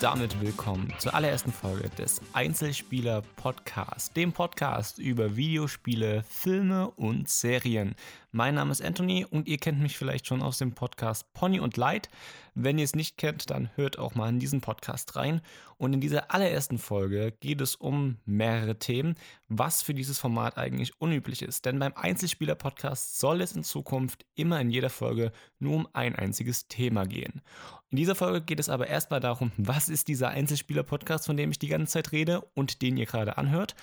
damit 0.00 0.40
willkommen 0.40 0.90
zur 0.98 1.12
allerersten 1.12 1.52
Folge 1.52 1.90
des 1.90 2.22
Einzelspieler 2.32 3.20
Podcasts, 3.36 4.10
dem 4.14 4.32
Podcast 4.32 4.98
über 4.98 5.36
Videospiele, 5.36 6.24
Filme 6.26 6.90
und 6.92 7.28
Serien. 7.28 7.94
Mein 8.32 8.54
Name 8.54 8.72
ist 8.72 8.82
Anthony 8.82 9.26
und 9.28 9.46
ihr 9.46 9.58
kennt 9.58 9.80
mich 9.80 9.98
vielleicht 9.98 10.26
schon 10.26 10.40
aus 10.40 10.56
dem 10.56 10.72
Podcast 10.72 11.30
Pony 11.34 11.60
und 11.60 11.76
Light. 11.76 12.08
Wenn 12.54 12.78
ihr 12.78 12.84
es 12.84 12.94
nicht 12.94 13.18
kennt, 13.18 13.50
dann 13.50 13.70
hört 13.74 13.98
auch 13.98 14.14
mal 14.14 14.28
in 14.28 14.38
diesen 14.38 14.60
Podcast 14.60 15.16
rein. 15.16 15.40
Und 15.76 15.92
in 15.92 16.00
dieser 16.00 16.32
allerersten 16.32 16.78
Folge 16.78 17.32
geht 17.40 17.60
es 17.60 17.74
um 17.74 18.18
mehrere 18.24 18.78
Themen, 18.78 19.16
was 19.48 19.82
für 19.82 19.94
dieses 19.94 20.18
Format 20.18 20.58
eigentlich 20.58 21.00
unüblich 21.00 21.42
ist. 21.42 21.64
Denn 21.64 21.78
beim 21.78 21.92
Einzelspieler-Podcast 21.94 23.18
soll 23.18 23.40
es 23.40 23.52
in 23.52 23.64
Zukunft 23.64 24.24
immer 24.34 24.60
in 24.60 24.70
jeder 24.70 24.90
Folge 24.90 25.32
nur 25.58 25.74
um 25.74 25.88
ein 25.92 26.14
einziges 26.14 26.68
Thema 26.68 27.06
gehen. 27.06 27.42
In 27.90 27.96
dieser 27.96 28.14
Folge 28.14 28.40
geht 28.40 28.60
es 28.60 28.68
aber 28.68 28.86
erstmal 28.86 29.18
darum, 29.18 29.50
was 29.56 29.88
ist 29.88 30.06
dieser 30.06 30.28
Einzelspieler-Podcast, 30.28 31.26
von 31.26 31.36
dem 31.36 31.50
ich 31.50 31.58
die 31.58 31.66
ganze 31.66 31.94
Zeit 31.94 32.12
rede 32.12 32.40
und 32.54 32.82
den 32.82 32.96
ihr 32.96 33.06
gerade 33.06 33.36
anhört 33.36 33.74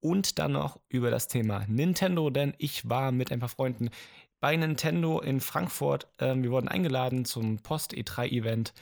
und 0.00 0.38
dann 0.38 0.52
noch 0.52 0.78
über 0.90 1.10
das 1.10 1.28
Thema 1.28 1.64
Nintendo, 1.66 2.28
denn 2.28 2.52
ich 2.58 2.86
war 2.90 3.10
mit 3.10 3.32
ein 3.32 3.40
paar 3.40 3.48
Freunden 3.48 3.88
bei 4.38 4.54
Nintendo 4.54 5.18
in 5.18 5.40
Frankfurt. 5.40 6.08
Ähm, 6.18 6.42
wir 6.42 6.50
wurden 6.50 6.68
eingeladen 6.68 7.24
zum 7.24 7.58
Post-E3-Event 7.60 8.74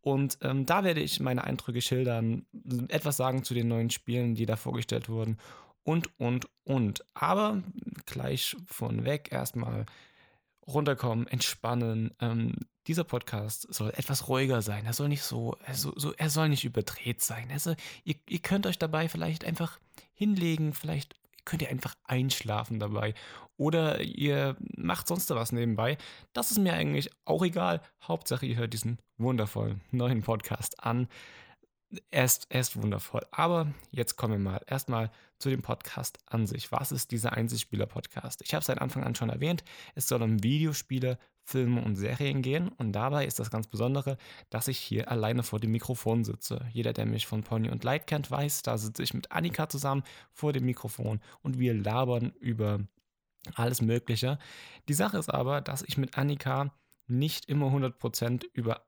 und 0.00 0.38
ähm, 0.40 0.64
da 0.64 0.84
werde 0.84 1.00
ich 1.00 1.20
meine 1.20 1.44
Eindrücke 1.44 1.82
schildern, 1.82 2.46
etwas 2.88 3.18
sagen 3.18 3.44
zu 3.44 3.52
den 3.52 3.68
neuen 3.68 3.90
Spielen, 3.90 4.34
die 4.34 4.46
da 4.46 4.56
vorgestellt 4.56 5.10
wurden 5.10 5.36
und, 5.82 6.18
und, 6.18 6.48
und. 6.64 7.04
Aber 7.12 7.62
gleich 8.06 8.56
vorneweg 8.64 9.30
erstmal 9.30 9.84
runterkommen, 10.66 11.26
entspannen. 11.26 12.12
Ähm, 12.20 12.54
dieser 12.90 13.04
Podcast 13.04 13.72
soll 13.72 13.90
etwas 13.90 14.28
ruhiger 14.28 14.62
sein. 14.62 14.84
Er 14.84 14.92
soll 14.92 15.08
nicht 15.08 15.22
so, 15.22 15.56
er 15.64 15.74
soll, 15.74 15.92
so, 15.94 16.12
er 16.12 16.28
soll 16.28 16.48
nicht 16.48 16.64
überdreht 16.64 17.22
sein. 17.22 17.48
Also, 17.52 17.76
ihr, 18.02 18.16
ihr 18.28 18.40
könnt 18.40 18.66
euch 18.66 18.80
dabei 18.80 19.08
vielleicht 19.08 19.44
einfach 19.44 19.78
hinlegen, 20.12 20.74
vielleicht 20.74 21.14
könnt 21.44 21.62
ihr 21.62 21.68
einfach 21.68 21.94
einschlafen 22.02 22.80
dabei. 22.80 23.14
Oder 23.56 24.00
ihr 24.00 24.56
macht 24.76 25.06
sonst 25.06 25.30
was 25.30 25.52
nebenbei. 25.52 25.98
Das 26.32 26.50
ist 26.50 26.58
mir 26.58 26.72
eigentlich 26.72 27.10
auch 27.24 27.44
egal. 27.44 27.80
Hauptsache, 28.02 28.44
ihr 28.44 28.56
hört 28.56 28.72
diesen 28.72 28.98
wundervollen 29.18 29.82
neuen 29.92 30.22
Podcast 30.22 30.82
an. 30.82 31.06
Er 32.10 32.24
ist, 32.24 32.46
er 32.50 32.60
ist 32.60 32.80
wundervoll. 32.80 33.26
Aber 33.32 33.72
jetzt 33.90 34.16
kommen 34.16 34.34
wir 34.34 34.50
mal 34.52 34.62
erstmal 34.66 35.10
zu 35.38 35.50
dem 35.50 35.62
Podcast 35.62 36.18
an 36.26 36.46
sich. 36.46 36.70
Was 36.70 36.92
ist 36.92 37.10
dieser 37.10 37.32
Einzelspieler-Podcast? 37.32 38.42
Ich 38.42 38.54
habe 38.54 38.60
es 38.60 38.66
seit 38.66 38.80
Anfang 38.80 39.02
an 39.02 39.16
schon 39.16 39.30
erwähnt. 39.30 39.64
Es 39.94 40.06
soll 40.06 40.22
um 40.22 40.42
Videospiele, 40.42 41.18
Filme 41.42 41.82
und 41.82 41.96
Serien 41.96 42.42
gehen. 42.42 42.68
Und 42.68 42.92
dabei 42.92 43.26
ist 43.26 43.40
das 43.40 43.50
ganz 43.50 43.66
Besondere, 43.66 44.18
dass 44.50 44.68
ich 44.68 44.78
hier 44.78 45.10
alleine 45.10 45.42
vor 45.42 45.58
dem 45.58 45.72
Mikrofon 45.72 46.22
sitze. 46.22 46.64
Jeder, 46.72 46.92
der 46.92 47.06
mich 47.06 47.26
von 47.26 47.42
Pony 47.42 47.70
und 47.70 47.82
Light 47.82 48.06
kennt, 48.06 48.30
weiß, 48.30 48.62
da 48.62 48.78
sitze 48.78 49.02
ich 49.02 49.14
mit 49.14 49.32
Annika 49.32 49.68
zusammen 49.68 50.04
vor 50.30 50.52
dem 50.52 50.66
Mikrofon 50.66 51.20
und 51.42 51.58
wir 51.58 51.74
labern 51.74 52.32
über 52.38 52.80
alles 53.54 53.82
Mögliche. 53.82 54.38
Die 54.88 54.94
Sache 54.94 55.18
ist 55.18 55.32
aber, 55.32 55.60
dass 55.60 55.82
ich 55.82 55.98
mit 55.98 56.16
Annika 56.16 56.72
nicht 57.08 57.48
immer 57.48 57.66
100% 57.66 58.44
über 58.52 58.82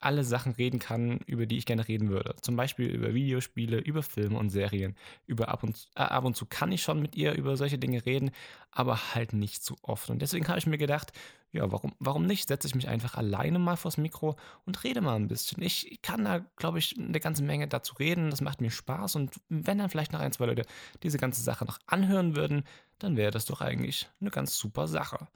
alle 0.00 0.24
Sachen 0.24 0.52
reden 0.52 0.78
kann, 0.78 1.20
über 1.26 1.46
die 1.46 1.56
ich 1.56 1.66
gerne 1.66 1.88
reden 1.88 2.10
würde. 2.10 2.36
Zum 2.42 2.56
Beispiel 2.56 2.88
über 2.88 3.14
Videospiele, 3.14 3.78
über 3.78 4.02
Filme 4.02 4.38
und 4.38 4.50
Serien. 4.50 4.94
Über 5.26 5.48
ab 5.48 5.62
und, 5.62 5.88
äh, 5.94 6.00
ab 6.00 6.24
und 6.24 6.36
zu 6.36 6.46
kann 6.46 6.72
ich 6.72 6.82
schon 6.82 7.00
mit 7.00 7.16
ihr 7.16 7.32
über 7.34 7.56
solche 7.56 7.78
Dinge 7.78 8.04
reden, 8.04 8.30
aber 8.70 9.14
halt 9.14 9.32
nicht 9.32 9.62
zu 9.62 9.76
oft. 9.82 10.10
Und 10.10 10.20
deswegen 10.20 10.48
habe 10.48 10.58
ich 10.58 10.66
mir 10.66 10.78
gedacht, 10.78 11.12
ja, 11.52 11.72
warum, 11.72 11.94
warum 11.98 12.26
nicht? 12.26 12.48
Setze 12.48 12.68
ich 12.68 12.74
mich 12.74 12.88
einfach 12.88 13.14
alleine 13.14 13.58
mal 13.58 13.76
vors 13.76 13.96
Mikro 13.96 14.36
und 14.66 14.84
rede 14.84 15.00
mal 15.00 15.16
ein 15.16 15.28
bisschen. 15.28 15.62
Ich 15.62 16.00
kann 16.02 16.24
da, 16.24 16.44
glaube 16.56 16.78
ich, 16.78 16.94
eine 16.98 17.20
ganze 17.20 17.42
Menge 17.42 17.66
dazu 17.66 17.94
reden. 17.94 18.30
Das 18.30 18.42
macht 18.42 18.60
mir 18.60 18.70
Spaß. 18.70 19.16
Und 19.16 19.40
wenn 19.48 19.78
dann 19.78 19.88
vielleicht 19.88 20.12
noch 20.12 20.20
ein, 20.20 20.32
zwei 20.32 20.46
Leute 20.46 20.66
diese 21.02 21.18
ganze 21.18 21.40
Sache 21.40 21.64
noch 21.64 21.78
anhören 21.86 22.36
würden, 22.36 22.64
dann 22.98 23.16
wäre 23.16 23.30
das 23.30 23.46
doch 23.46 23.62
eigentlich 23.62 24.08
eine 24.20 24.30
ganz 24.30 24.58
super 24.58 24.86
Sache. 24.86 25.28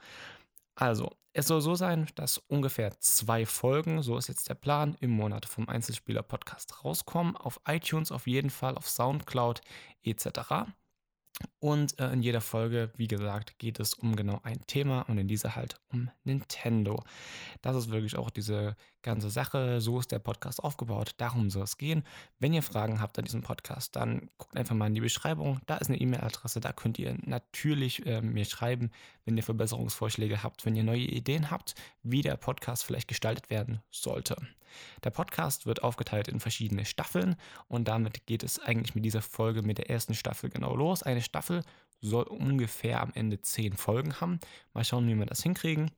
Also, 0.80 1.10
es 1.34 1.46
soll 1.46 1.60
so 1.60 1.74
sein, 1.74 2.08
dass 2.14 2.38
ungefähr 2.38 2.98
zwei 3.00 3.44
Folgen, 3.44 4.00
so 4.00 4.16
ist 4.16 4.28
jetzt 4.28 4.48
der 4.48 4.54
Plan, 4.54 4.96
im 5.00 5.10
Monat 5.10 5.44
vom 5.44 5.68
Einzelspieler-Podcast 5.68 6.82
rauskommen. 6.82 7.36
Auf 7.36 7.60
iTunes 7.68 8.10
auf 8.10 8.26
jeden 8.26 8.48
Fall, 8.48 8.78
auf 8.78 8.88
Soundcloud 8.88 9.60
etc. 10.02 10.40
Und 11.58 12.00
äh, 12.00 12.10
in 12.14 12.22
jeder 12.22 12.40
Folge, 12.40 12.92
wie 12.96 13.08
gesagt, 13.08 13.58
geht 13.58 13.78
es 13.78 13.92
um 13.92 14.16
genau 14.16 14.40
ein 14.42 14.66
Thema 14.66 15.02
und 15.02 15.18
in 15.18 15.28
dieser 15.28 15.54
halt 15.54 15.78
um 15.92 16.10
Nintendo. 16.24 17.04
Das 17.60 17.76
ist 17.76 17.90
wirklich 17.90 18.16
auch 18.16 18.30
diese 18.30 18.74
ganze 19.02 19.30
Sache. 19.30 19.80
So 19.80 19.98
ist 19.98 20.12
der 20.12 20.18
Podcast 20.18 20.62
aufgebaut. 20.62 21.14
Darum 21.18 21.50
soll 21.50 21.64
es 21.64 21.78
gehen. 21.78 22.04
Wenn 22.38 22.52
ihr 22.52 22.62
Fragen 22.62 23.00
habt 23.00 23.18
an 23.18 23.24
diesem 23.24 23.42
Podcast, 23.42 23.96
dann 23.96 24.28
guckt 24.38 24.56
einfach 24.56 24.74
mal 24.74 24.86
in 24.86 24.94
die 24.94 25.00
Beschreibung. 25.00 25.60
Da 25.66 25.76
ist 25.76 25.88
eine 25.88 26.00
E-Mail-Adresse. 26.00 26.60
Da 26.60 26.72
könnt 26.72 26.98
ihr 26.98 27.16
natürlich 27.24 28.06
äh, 28.06 28.20
mir 28.20 28.44
schreiben, 28.44 28.90
wenn 29.24 29.36
ihr 29.36 29.42
Verbesserungsvorschläge 29.42 30.42
habt, 30.42 30.66
wenn 30.66 30.76
ihr 30.76 30.84
neue 30.84 31.00
Ideen 31.00 31.50
habt, 31.50 31.74
wie 32.02 32.22
der 32.22 32.36
Podcast 32.36 32.84
vielleicht 32.84 33.08
gestaltet 33.08 33.50
werden 33.50 33.80
sollte. 33.90 34.36
Der 35.04 35.10
Podcast 35.10 35.66
wird 35.66 35.82
aufgeteilt 35.82 36.28
in 36.28 36.40
verschiedene 36.40 36.84
Staffeln 36.84 37.36
und 37.68 37.88
damit 37.88 38.26
geht 38.26 38.42
es 38.42 38.58
eigentlich 38.60 38.94
mit 38.94 39.04
dieser 39.04 39.22
Folge 39.22 39.62
mit 39.62 39.78
der 39.78 39.90
ersten 39.90 40.14
Staffel 40.14 40.50
genau 40.50 40.76
los. 40.76 41.02
Eine 41.02 41.22
Staffel 41.22 41.64
soll 42.00 42.24
ungefähr 42.24 43.00
am 43.02 43.12
Ende 43.14 43.40
zehn 43.40 43.74
Folgen 43.74 44.20
haben. 44.20 44.38
Mal 44.72 44.84
schauen, 44.84 45.08
wie 45.08 45.14
wir 45.14 45.26
das 45.26 45.42
hinkriegen. 45.42 45.90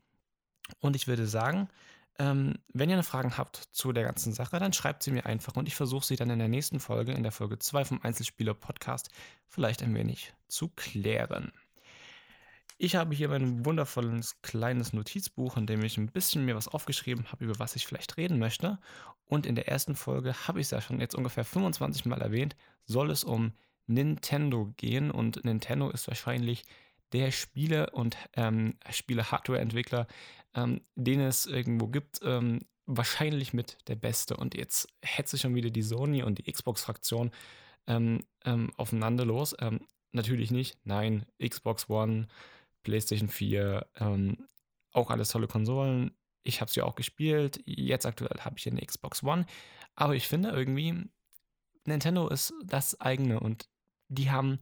Und 0.81 0.97
ich 0.97 1.07
würde 1.07 1.27
sagen, 1.27 1.69
ähm, 2.19 2.55
wenn 2.73 2.91
ihr 2.91 2.97
eine 2.97 3.03
Fragen 3.03 3.39
habt 3.39 3.57
zu 3.57 3.93
der 3.93 4.05
ganzen 4.05 4.33
Sache, 4.33 4.59
dann 4.59 4.73
schreibt 4.73 5.03
sie 5.03 5.11
mir 5.13 5.27
einfach 5.27 5.57
und 5.57 5.67
ich 5.67 5.75
versuche 5.75 6.05
sie 6.05 6.17
dann 6.17 6.31
in 6.31 6.39
der 6.39 6.49
nächsten 6.49 6.81
Folge, 6.81 7.13
in 7.13 7.23
der 7.23 7.33
Folge 7.33 7.59
2 7.59 7.85
vom 7.85 8.01
Einzelspieler 8.03 8.55
Podcast, 8.55 9.11
vielleicht 9.47 9.83
ein 9.83 9.95
wenig 9.95 10.35
zu 10.49 10.69
klären. 10.69 11.53
Ich 12.79 12.97
habe 12.97 13.15
hier 13.15 13.29
mein 13.29 13.65
wundervolles 13.65 14.43
kleines 14.43 14.93
Notizbuch, 14.93 15.57
in 15.57 15.67
dem 15.67 15.85
ich 15.85 15.99
ein 15.99 16.11
bisschen 16.11 16.45
mir 16.45 16.57
was 16.57 16.67
aufgeschrieben 16.67 17.31
habe, 17.31 17.45
über 17.45 17.59
was 17.61 17.77
ich 17.77 17.87
vielleicht 17.87 18.17
reden 18.17 18.41
möchte. 18.41 18.79
Und 19.25 19.47
in 19.47 19.55
der 19.55 19.69
ersten 19.69 19.95
Folge 19.95 20.35
habe 20.49 20.59
ich 20.59 20.67
es 20.67 20.73
ja 20.73 20.81
schon 20.81 21.01
jetzt 21.01 21.15
ungefähr 21.15 21.45
25 21.45 22.07
Mal 22.07 22.21
erwähnt, 22.21 22.57
soll 22.85 23.11
es 23.11 23.23
um 23.23 23.53
Nintendo 23.87 24.73
gehen. 24.77 25.13
Und 25.13 25.45
Nintendo 25.45 25.91
ist 25.91 26.09
wahrscheinlich 26.09 26.65
der 27.13 27.31
Spiele- 27.31 27.91
und 27.91 28.17
ähm, 28.35 28.75
Spiele-Hardware-Entwickler, 28.91 30.07
ähm, 30.55 30.81
den 30.95 31.21
es 31.21 31.47
irgendwo 31.47 31.89
gibt, 31.89 32.21
ähm, 32.23 32.61
wahrscheinlich 32.87 33.53
mit 33.53 33.79
der 33.89 33.97
beste. 33.97 34.37
Und 34.37 34.55
jetzt 34.55 34.89
hetze 35.03 35.39
schon 35.39 35.55
wieder 35.55 35.71
die 35.71 35.83
Sony 35.83 36.23
und 36.23 36.39
die 36.39 36.51
Xbox-Fraktion 36.51 37.31
ähm, 37.87 38.25
ähm, 38.45 38.73
aufeinander 38.77 39.25
los. 39.25 39.55
Ähm, 39.61 39.81
natürlich 40.13 40.51
nicht. 40.51 40.79
Nein, 40.85 41.27
Xbox 41.43 41.89
One, 41.89 42.29
PlayStation 42.83 43.29
4, 43.29 43.87
ähm, 43.97 44.49
auch 44.93 45.11
alles 45.11 45.31
tolle 45.31 45.49
Konsolen. 45.49 46.13
Ich 46.43 46.61
habe 46.61 46.71
sie 46.71 46.83
auch 46.83 46.97
gespielt. 46.97 47.63
Jetzt 47.65 48.07
aktuell 48.07 48.39
habe 48.41 48.57
ich 48.59 48.69
eine 48.69 48.85
Xbox 48.85 49.23
One. 49.23 49.47
Aber 49.95 50.15
ich 50.15 50.29
finde 50.29 50.51
irgendwie, 50.51 51.05
Nintendo 51.85 52.29
ist 52.29 52.53
das 52.65 53.01
eigene 53.01 53.41
und 53.41 53.69
die 54.09 54.31
haben 54.31 54.59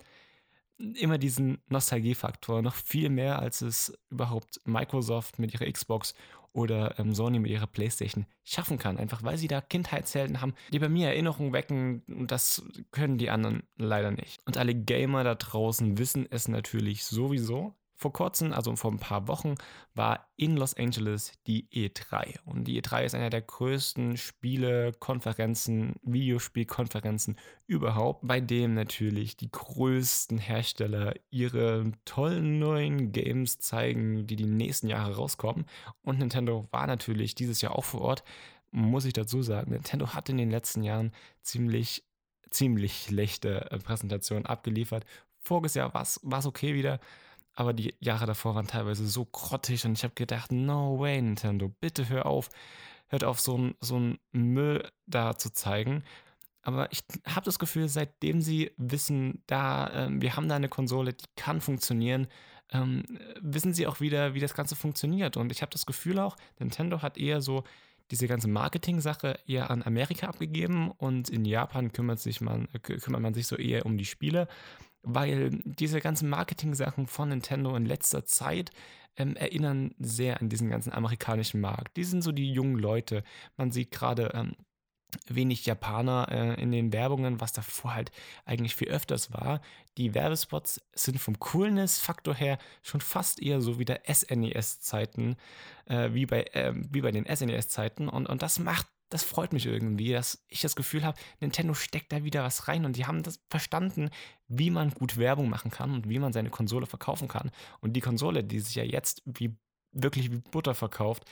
immer 0.95 1.19
diesen 1.19 1.59
Nostalgiefaktor, 1.69 2.63
noch 2.63 2.75
viel 2.75 3.11
mehr, 3.11 3.39
als 3.41 3.61
es 3.61 3.99
überhaupt 4.11 4.61
Microsoft 4.65 5.39
mit 5.39 5.53
ihrer 5.55 5.71
Xbox 5.71 6.15
oder 6.53 6.99
ähm, 6.99 7.15
Sony 7.15 7.39
mit 7.39 7.51
ihrer 7.51 7.67
PlayStation 7.67 8.27
schaffen 8.45 8.79
kann. 8.79 8.99
Einfach 8.99 9.23
weil 9.23 9.37
sie 9.37 9.49
da 9.49 9.61
Kindheitshelden 9.61 10.41
haben, 10.41 10.55
die 10.73 10.79
bei 10.79 10.89
mir 10.89 11.09
Erinnerungen 11.09 11.53
wecken 11.53 12.03
und 12.09 12.31
das 12.31 12.63
können 12.91 13.19
die 13.19 13.31
anderen 13.31 13.63
leider 13.77 14.11
nicht. 14.11 14.41
Und 14.47 14.57
alle 14.57 14.75
Gamer 14.75 15.23
da 15.23 15.35
draußen 15.35 15.99
wissen 15.99 16.27
es 16.31 16.49
natürlich 16.49 17.05
sowieso. 17.05 17.75
Vor 18.01 18.15
kurzem, 18.15 18.55
also 18.55 18.75
vor 18.77 18.91
ein 18.91 18.99
paar 18.99 19.29
Wochen, 19.29 19.57
war 19.93 20.27
in 20.37 20.57
Los 20.57 20.73
Angeles 20.73 21.33
die 21.47 21.69
E3. 21.69 22.41
Und 22.47 22.65
die 22.65 22.81
E3 22.81 23.05
ist 23.05 23.15
einer 23.15 23.29
der 23.29 23.43
größten 23.43 24.17
Spielekonferenzen, 24.17 25.97
Videospielkonferenzen 26.03 27.37
überhaupt, 27.67 28.27
bei 28.27 28.41
dem 28.41 28.73
natürlich 28.73 29.37
die 29.37 29.51
größten 29.51 30.39
Hersteller 30.39 31.13
ihre 31.29 31.93
tollen 32.07 32.59
neuen 32.59 33.13
Games 33.13 33.59
zeigen, 33.59 34.27
die 34.27 34.37
die 34.37 34.47
nächsten 34.47 34.89
Jahre 34.89 35.17
rauskommen. 35.17 35.67
Und 36.01 36.21
Nintendo 36.21 36.67
war 36.71 36.87
natürlich 36.87 37.35
dieses 37.35 37.61
Jahr 37.61 37.77
auch 37.77 37.85
vor 37.85 38.01
Ort. 38.01 38.25
Muss 38.71 39.05
ich 39.05 39.13
dazu 39.13 39.43
sagen, 39.43 39.73
Nintendo 39.73 40.15
hat 40.15 40.31
in 40.31 40.39
den 40.39 40.51
letzten 40.51 40.83
Jahren 40.83 41.13
ziemlich, 41.43 42.03
ziemlich 42.49 43.03
schlechte 43.03 43.71
äh, 43.71 43.79
Präsentationen 43.79 44.47
abgeliefert. 44.47 45.05
Voriges 45.43 45.75
Jahr 45.75 45.93
war 45.93 46.01
es 46.03 46.47
okay 46.47 46.73
wieder 46.73 46.99
aber 47.55 47.73
die 47.73 47.95
Jahre 48.01 48.27
davor 48.27 48.55
waren 48.55 48.67
teilweise 48.67 49.07
so 49.07 49.25
grottig 49.25 49.85
und 49.85 49.93
ich 49.93 50.05
habe 50.05 50.15
gedacht, 50.15 50.53
no 50.53 50.99
way, 50.99 51.21
Nintendo, 51.21 51.69
bitte 51.69 52.09
hör 52.09 52.27
auf, 52.27 52.49
hört 53.09 53.25
auf, 53.25 53.41
so 53.41 53.59
ein, 53.59 53.75
so 53.81 53.99
ein 53.99 54.19
Müll 54.33 54.89
da 55.07 55.37
zu 55.37 55.53
zeigen. 55.53 56.05
Aber 56.63 56.93
ich 56.93 57.01
habe 57.27 57.45
das 57.45 57.59
Gefühl, 57.59 57.89
seitdem 57.89 58.43
sie 58.43 58.71
wissen, 58.77 59.43
da, 59.47 59.89
äh, 59.89 60.09
wir 60.11 60.37
haben 60.37 60.49
da 60.49 60.57
eine 60.57 60.69
Konsole, 60.69 61.15
die 61.15 61.25
kann 61.37 61.61
funktionieren, 61.61 62.29
ähm, 62.73 63.03
wissen 63.41 63.75
sie 63.75 63.87
auch 63.87 64.01
wieder, 64.01 64.35
wie 64.35 64.41
das 64.41 64.55
Ganze 64.55 64.77
funktioniert. 64.77 65.37
Und 65.37 65.53
ich 65.53 65.63
habe 65.63 65.73
das 65.73 65.87
Gefühl 65.87 66.19
auch, 66.19 66.37
Nintendo 66.59 67.03
hat 67.03 67.19
eher 67.19 67.41
so 67.41 67.65
diese 68.11 68.27
ganze 68.27 68.49
Marketing-Sache 68.49 69.39
eher 69.47 69.71
an 69.71 69.83
Amerika 69.83 70.27
abgegeben 70.27 70.91
und 70.91 71.29
in 71.29 71.45
Japan 71.45 71.93
kümmert, 71.93 72.21
sich 72.21 72.41
man, 72.41 72.69
kümmert 72.83 73.23
man 73.23 73.35
sich 73.35 73.47
so 73.47 73.57
eher 73.57 73.87
um 73.87 73.97
die 73.97 74.05
Spiele, 74.05 74.49
weil 75.03 75.51
diese 75.65 76.01
ganzen 76.01 76.29
Marketing-Sachen 76.29 77.07
von 77.07 77.31
Nintendo 77.31 77.75
in 77.77 77.87
letzter 77.87 78.25
Zeit 78.25 78.71
ähm, 79.17 79.37
erinnern 79.37 79.95
sehr 79.99 80.41
an 80.41 80.49
diesen 80.49 80.71
ganzen 80.71 80.93
amerikanischen 80.93 81.61
Markt. 81.61 81.97
Die 81.97 82.05
sind 82.05 82.23
so 82.23 82.33
die 82.33 82.53
jungen 82.53 82.77
Leute. 82.77 83.23
Man 83.57 83.71
sieht 83.71 83.91
gerade 83.91 84.31
ähm, 84.35 84.55
wenig 85.27 85.67
Japaner 85.67 86.29
äh, 86.31 86.63
in 86.63 86.73
den 86.73 86.93
Werbungen, 86.93 87.41
was 87.41 87.53
davor 87.53 87.95
halt 87.95 88.11
eigentlich 88.45 88.77
viel 88.77 88.89
öfters 88.89 89.33
war. 89.33 89.61
Die 89.99 90.15
Werbespots 90.15 90.81
sind 90.95 91.19
vom 91.19 91.39
Coolness-Faktor 91.39 92.35
her 92.35 92.59
schon 92.83 93.01
fast 93.01 93.43
eher 93.43 93.61
so 93.61 93.79
wie 93.79 93.85
der 93.85 94.03
SNES-Zeiten, 94.07 95.37
äh, 95.87 96.13
wie, 96.13 96.27
bei, 96.27 96.43
äh, 96.53 96.73
wie 96.75 97.01
bei 97.01 97.11
den 97.11 97.27
SNES-Zeiten. 97.27 98.09
Und, 98.09 98.29
und 98.29 98.43
das 98.43 98.59
macht, 98.59 98.87
das 99.11 99.25
freut 99.25 99.53
mich 99.53 99.67
irgendwie, 99.67 100.13
dass 100.13 100.45
ich 100.49 100.61
das 100.61 100.77
Gefühl 100.77 101.05
habe, 101.05 101.19
Nintendo 101.41 101.75
steckt 101.75 102.13
da 102.13 102.25
wieder 102.25 102.45
was 102.45 102.69
rein 102.69 102.85
und 102.85 102.97
die 102.97 103.07
haben 103.07 103.23
das 103.23 103.41
verstanden, 103.51 104.11
wie 104.49 104.71
man 104.71 104.91
gut 104.91 105.17
Werbung 105.19 105.51
machen 105.51 105.71
kann 105.71 105.93
und 105.93 106.09
wie 106.09 106.21
man 106.21 106.33
seine 106.33 106.51
Konsole 106.51 106.87
verkaufen 106.87 107.29
kann. 107.29 107.51
Und 107.81 107.95
die 107.95 108.01
Konsole, 108.01 108.45
die 108.45 108.61
sich 108.61 108.77
ja 108.77 108.85
jetzt 108.85 109.23
wie 109.27 109.57
wirklich 109.93 110.31
wie 110.31 110.39
Butter 110.39 110.75
verkauft, 110.75 111.25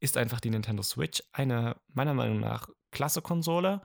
ist 0.00 0.16
einfach 0.16 0.40
die 0.40 0.50
Nintendo 0.50 0.82
Switch. 0.82 1.22
Eine 1.32 1.76
meiner 1.88 2.14
Meinung 2.14 2.40
nach 2.40 2.68
klasse 2.90 3.20
Konsole. 3.20 3.82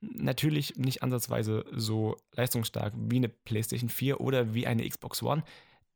Natürlich 0.00 0.76
nicht 0.76 1.02
ansatzweise 1.02 1.64
so 1.72 2.16
leistungsstark 2.32 2.92
wie 2.96 3.16
eine 3.16 3.28
PlayStation 3.28 3.88
4 3.88 4.20
oder 4.20 4.52
wie 4.52 4.66
eine 4.66 4.86
Xbox 4.86 5.22
One. 5.22 5.44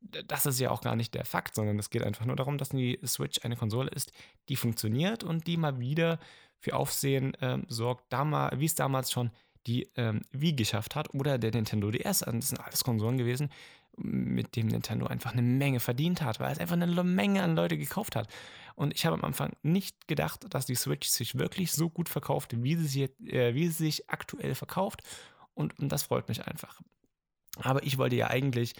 Das 0.00 0.46
ist 0.46 0.60
ja 0.60 0.70
auch 0.70 0.82
gar 0.82 0.94
nicht 0.94 1.14
der 1.14 1.24
Fakt, 1.24 1.54
sondern 1.54 1.78
es 1.78 1.90
geht 1.90 2.04
einfach 2.04 2.24
nur 2.24 2.36
darum, 2.36 2.58
dass 2.58 2.68
die 2.68 3.00
Switch 3.04 3.44
eine 3.44 3.56
Konsole 3.56 3.90
ist, 3.90 4.12
die 4.48 4.56
funktioniert 4.56 5.24
und 5.24 5.46
die 5.46 5.56
mal 5.56 5.80
wieder 5.80 6.20
für 6.58 6.74
Aufsehen 6.74 7.36
ähm, 7.40 7.64
sorgt, 7.68 8.12
wie 8.12 8.64
es 8.64 8.74
damals 8.74 9.10
schon 9.12 9.30
die 9.66 9.88
ähm, 9.96 10.22
Wii 10.32 10.52
geschafft 10.52 10.94
hat 10.94 11.12
oder 11.14 11.38
der 11.38 11.52
Nintendo 11.52 11.90
DS. 11.90 12.20
Das 12.20 12.48
sind 12.48 12.60
alles 12.60 12.84
Konsolen 12.84 13.18
gewesen, 13.18 13.50
mit 13.96 14.56
dem 14.56 14.68
Nintendo 14.68 15.06
einfach 15.06 15.32
eine 15.32 15.42
Menge 15.42 15.80
verdient 15.80 16.22
hat, 16.22 16.38
weil 16.38 16.52
es 16.52 16.58
einfach 16.58 16.76
eine 16.76 17.02
Menge 17.02 17.42
an 17.42 17.56
Leute 17.56 17.76
gekauft 17.76 18.16
hat. 18.16 18.28
Und 18.74 18.94
ich 18.94 19.06
habe 19.06 19.16
am 19.16 19.24
Anfang 19.24 19.56
nicht 19.62 20.06
gedacht, 20.06 20.46
dass 20.50 20.66
die 20.66 20.74
Switch 20.74 21.08
sich 21.08 21.38
wirklich 21.38 21.72
so 21.72 21.88
gut 21.88 22.08
verkauft, 22.08 22.62
wie 22.62 22.76
sie, 22.76 22.86
sich, 22.86 23.32
äh, 23.32 23.54
wie 23.54 23.68
sie 23.68 23.84
sich 23.84 24.10
aktuell 24.10 24.54
verkauft. 24.54 25.02
Und, 25.54 25.78
und 25.78 25.90
das 25.90 26.04
freut 26.04 26.28
mich 26.28 26.46
einfach. 26.46 26.80
Aber 27.62 27.82
ich 27.82 27.96
wollte 27.96 28.16
ja 28.16 28.28
eigentlich 28.28 28.74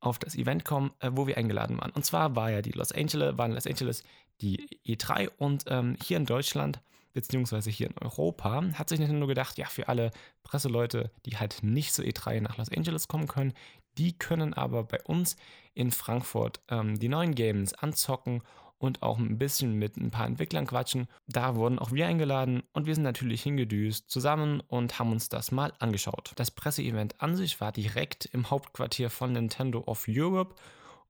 auf 0.00 0.18
das 0.18 0.34
Event 0.34 0.64
kommen, 0.64 0.90
äh, 1.00 1.10
wo 1.12 1.26
wir 1.26 1.36
eingeladen 1.36 1.78
waren. 1.78 1.92
Und 1.92 2.04
zwar 2.04 2.34
war 2.34 2.50
ja 2.50 2.62
die 2.62 2.72
Los 2.72 2.92
Angeles, 2.92 3.36
waren 3.36 3.52
Los 3.52 3.66
Angeles 3.66 4.02
die 4.40 4.66
E3 4.86 5.28
und 5.36 5.64
ähm, 5.68 5.96
hier 6.02 6.16
in 6.16 6.24
Deutschland 6.24 6.80
beziehungsweise 7.12 7.70
hier 7.70 7.88
in 7.88 7.98
Europa 7.98 8.62
hat 8.74 8.88
sich 8.88 8.98
Nintendo 8.98 9.26
gedacht, 9.26 9.58
ja, 9.58 9.66
für 9.66 9.88
alle 9.88 10.10
Presseleute, 10.42 11.10
die 11.26 11.36
halt 11.36 11.62
nicht 11.62 11.92
zur 11.94 12.04
E3 12.04 12.40
nach 12.40 12.56
Los 12.58 12.70
Angeles 12.70 13.08
kommen 13.08 13.28
können, 13.28 13.54
die 13.98 14.16
können 14.16 14.54
aber 14.54 14.84
bei 14.84 15.00
uns 15.02 15.36
in 15.74 15.90
Frankfurt 15.90 16.60
ähm, 16.68 16.98
die 16.98 17.08
neuen 17.08 17.34
Games 17.34 17.74
anzocken 17.74 18.42
und 18.78 19.02
auch 19.02 19.18
ein 19.18 19.38
bisschen 19.38 19.74
mit 19.74 19.96
ein 19.96 20.10
paar 20.10 20.26
Entwicklern 20.26 20.66
quatschen. 20.66 21.06
Da 21.28 21.54
wurden 21.54 21.78
auch 21.78 21.92
wir 21.92 22.06
eingeladen 22.06 22.64
und 22.72 22.86
wir 22.86 22.94
sind 22.94 23.04
natürlich 23.04 23.42
hingedüst 23.42 24.10
zusammen 24.10 24.60
und 24.60 24.98
haben 24.98 25.12
uns 25.12 25.28
das 25.28 25.52
mal 25.52 25.72
angeschaut. 25.78 26.32
Das 26.34 26.50
Presseevent 26.50 27.20
an 27.20 27.36
sich 27.36 27.60
war 27.60 27.70
direkt 27.70 28.26
im 28.26 28.50
Hauptquartier 28.50 29.08
von 29.08 29.32
Nintendo 29.32 29.84
of 29.86 30.06
Europe 30.08 30.56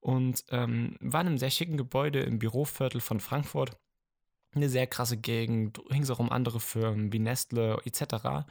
und 0.01 0.45
ähm, 0.51 0.97
war 1.01 1.23
in 1.23 1.29
einem 1.29 1.39
sehr 1.39 1.51
schicken 1.51 1.79
Gebäude 1.79 2.21
im 2.21 2.39
Büroviertel 2.39 3.01
von 3.01 3.21
Frankfurt. 3.21 3.77
Eine 4.55 4.69
sehr 4.69 4.87
krasse 4.87 5.17
Gegend, 5.17 5.81
ringsherum 5.91 6.31
andere 6.31 6.61
Firmen 6.61 7.13
wie 7.13 7.19
Nestle 7.19 7.81
etc. 7.85 8.47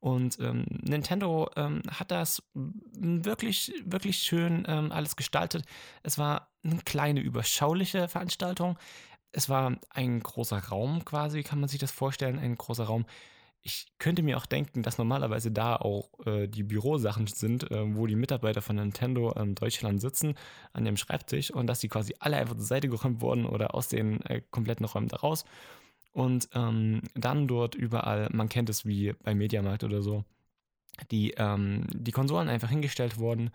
Und 0.00 0.38
ähm, 0.40 0.64
Nintendo 0.68 1.50
ähm, 1.56 1.82
hat 1.90 2.10
das 2.10 2.42
wirklich, 2.54 3.72
wirklich 3.84 4.18
schön 4.18 4.64
ähm, 4.66 4.92
alles 4.92 5.16
gestaltet. 5.16 5.64
Es 6.02 6.16
war 6.16 6.48
eine 6.64 6.78
kleine, 6.78 7.20
überschauliche 7.20 8.08
Veranstaltung. 8.08 8.78
Es 9.32 9.48
war 9.48 9.76
ein 9.90 10.20
großer 10.20 10.58
Raum 10.58 11.04
quasi, 11.04 11.42
kann 11.42 11.60
man 11.60 11.68
sich 11.68 11.78
das 11.78 11.90
vorstellen, 11.90 12.38
ein 12.38 12.56
großer 12.56 12.84
Raum. 12.84 13.04
Ich 13.62 13.92
könnte 13.98 14.22
mir 14.22 14.38
auch 14.38 14.46
denken, 14.46 14.82
dass 14.82 14.96
normalerweise 14.96 15.50
da 15.50 15.76
auch 15.76 16.08
äh, 16.24 16.46
die 16.48 16.62
Bürosachen 16.62 17.26
sind, 17.26 17.70
äh, 17.70 17.94
wo 17.94 18.06
die 18.06 18.16
Mitarbeiter 18.16 18.62
von 18.62 18.76
Nintendo 18.76 19.32
in 19.32 19.54
Deutschland 19.54 20.00
sitzen 20.00 20.34
an 20.72 20.84
dem 20.84 20.96
Schreibtisch 20.96 21.50
und 21.50 21.66
dass 21.66 21.80
die 21.80 21.88
quasi 21.88 22.14
alle 22.20 22.36
einfach 22.36 22.56
zur 22.56 22.64
Seite 22.64 22.88
geräumt 22.88 23.20
wurden 23.20 23.44
oder 23.44 23.74
aus 23.74 23.88
den 23.88 24.22
äh, 24.22 24.40
kompletten 24.50 24.86
Räumen 24.86 25.08
da 25.08 25.18
raus. 25.18 25.44
Und 26.12 26.48
ähm, 26.54 27.02
dann 27.14 27.46
dort 27.48 27.74
überall, 27.74 28.28
man 28.32 28.48
kennt 28.48 28.70
es 28.70 28.86
wie 28.86 29.12
bei 29.22 29.34
Mediamarkt 29.34 29.84
oder 29.84 30.02
so, 30.02 30.24
die, 31.10 31.32
ähm, 31.36 31.86
die 31.92 32.12
Konsolen 32.12 32.48
einfach 32.48 32.70
hingestellt 32.70 33.18
wurden 33.18 33.50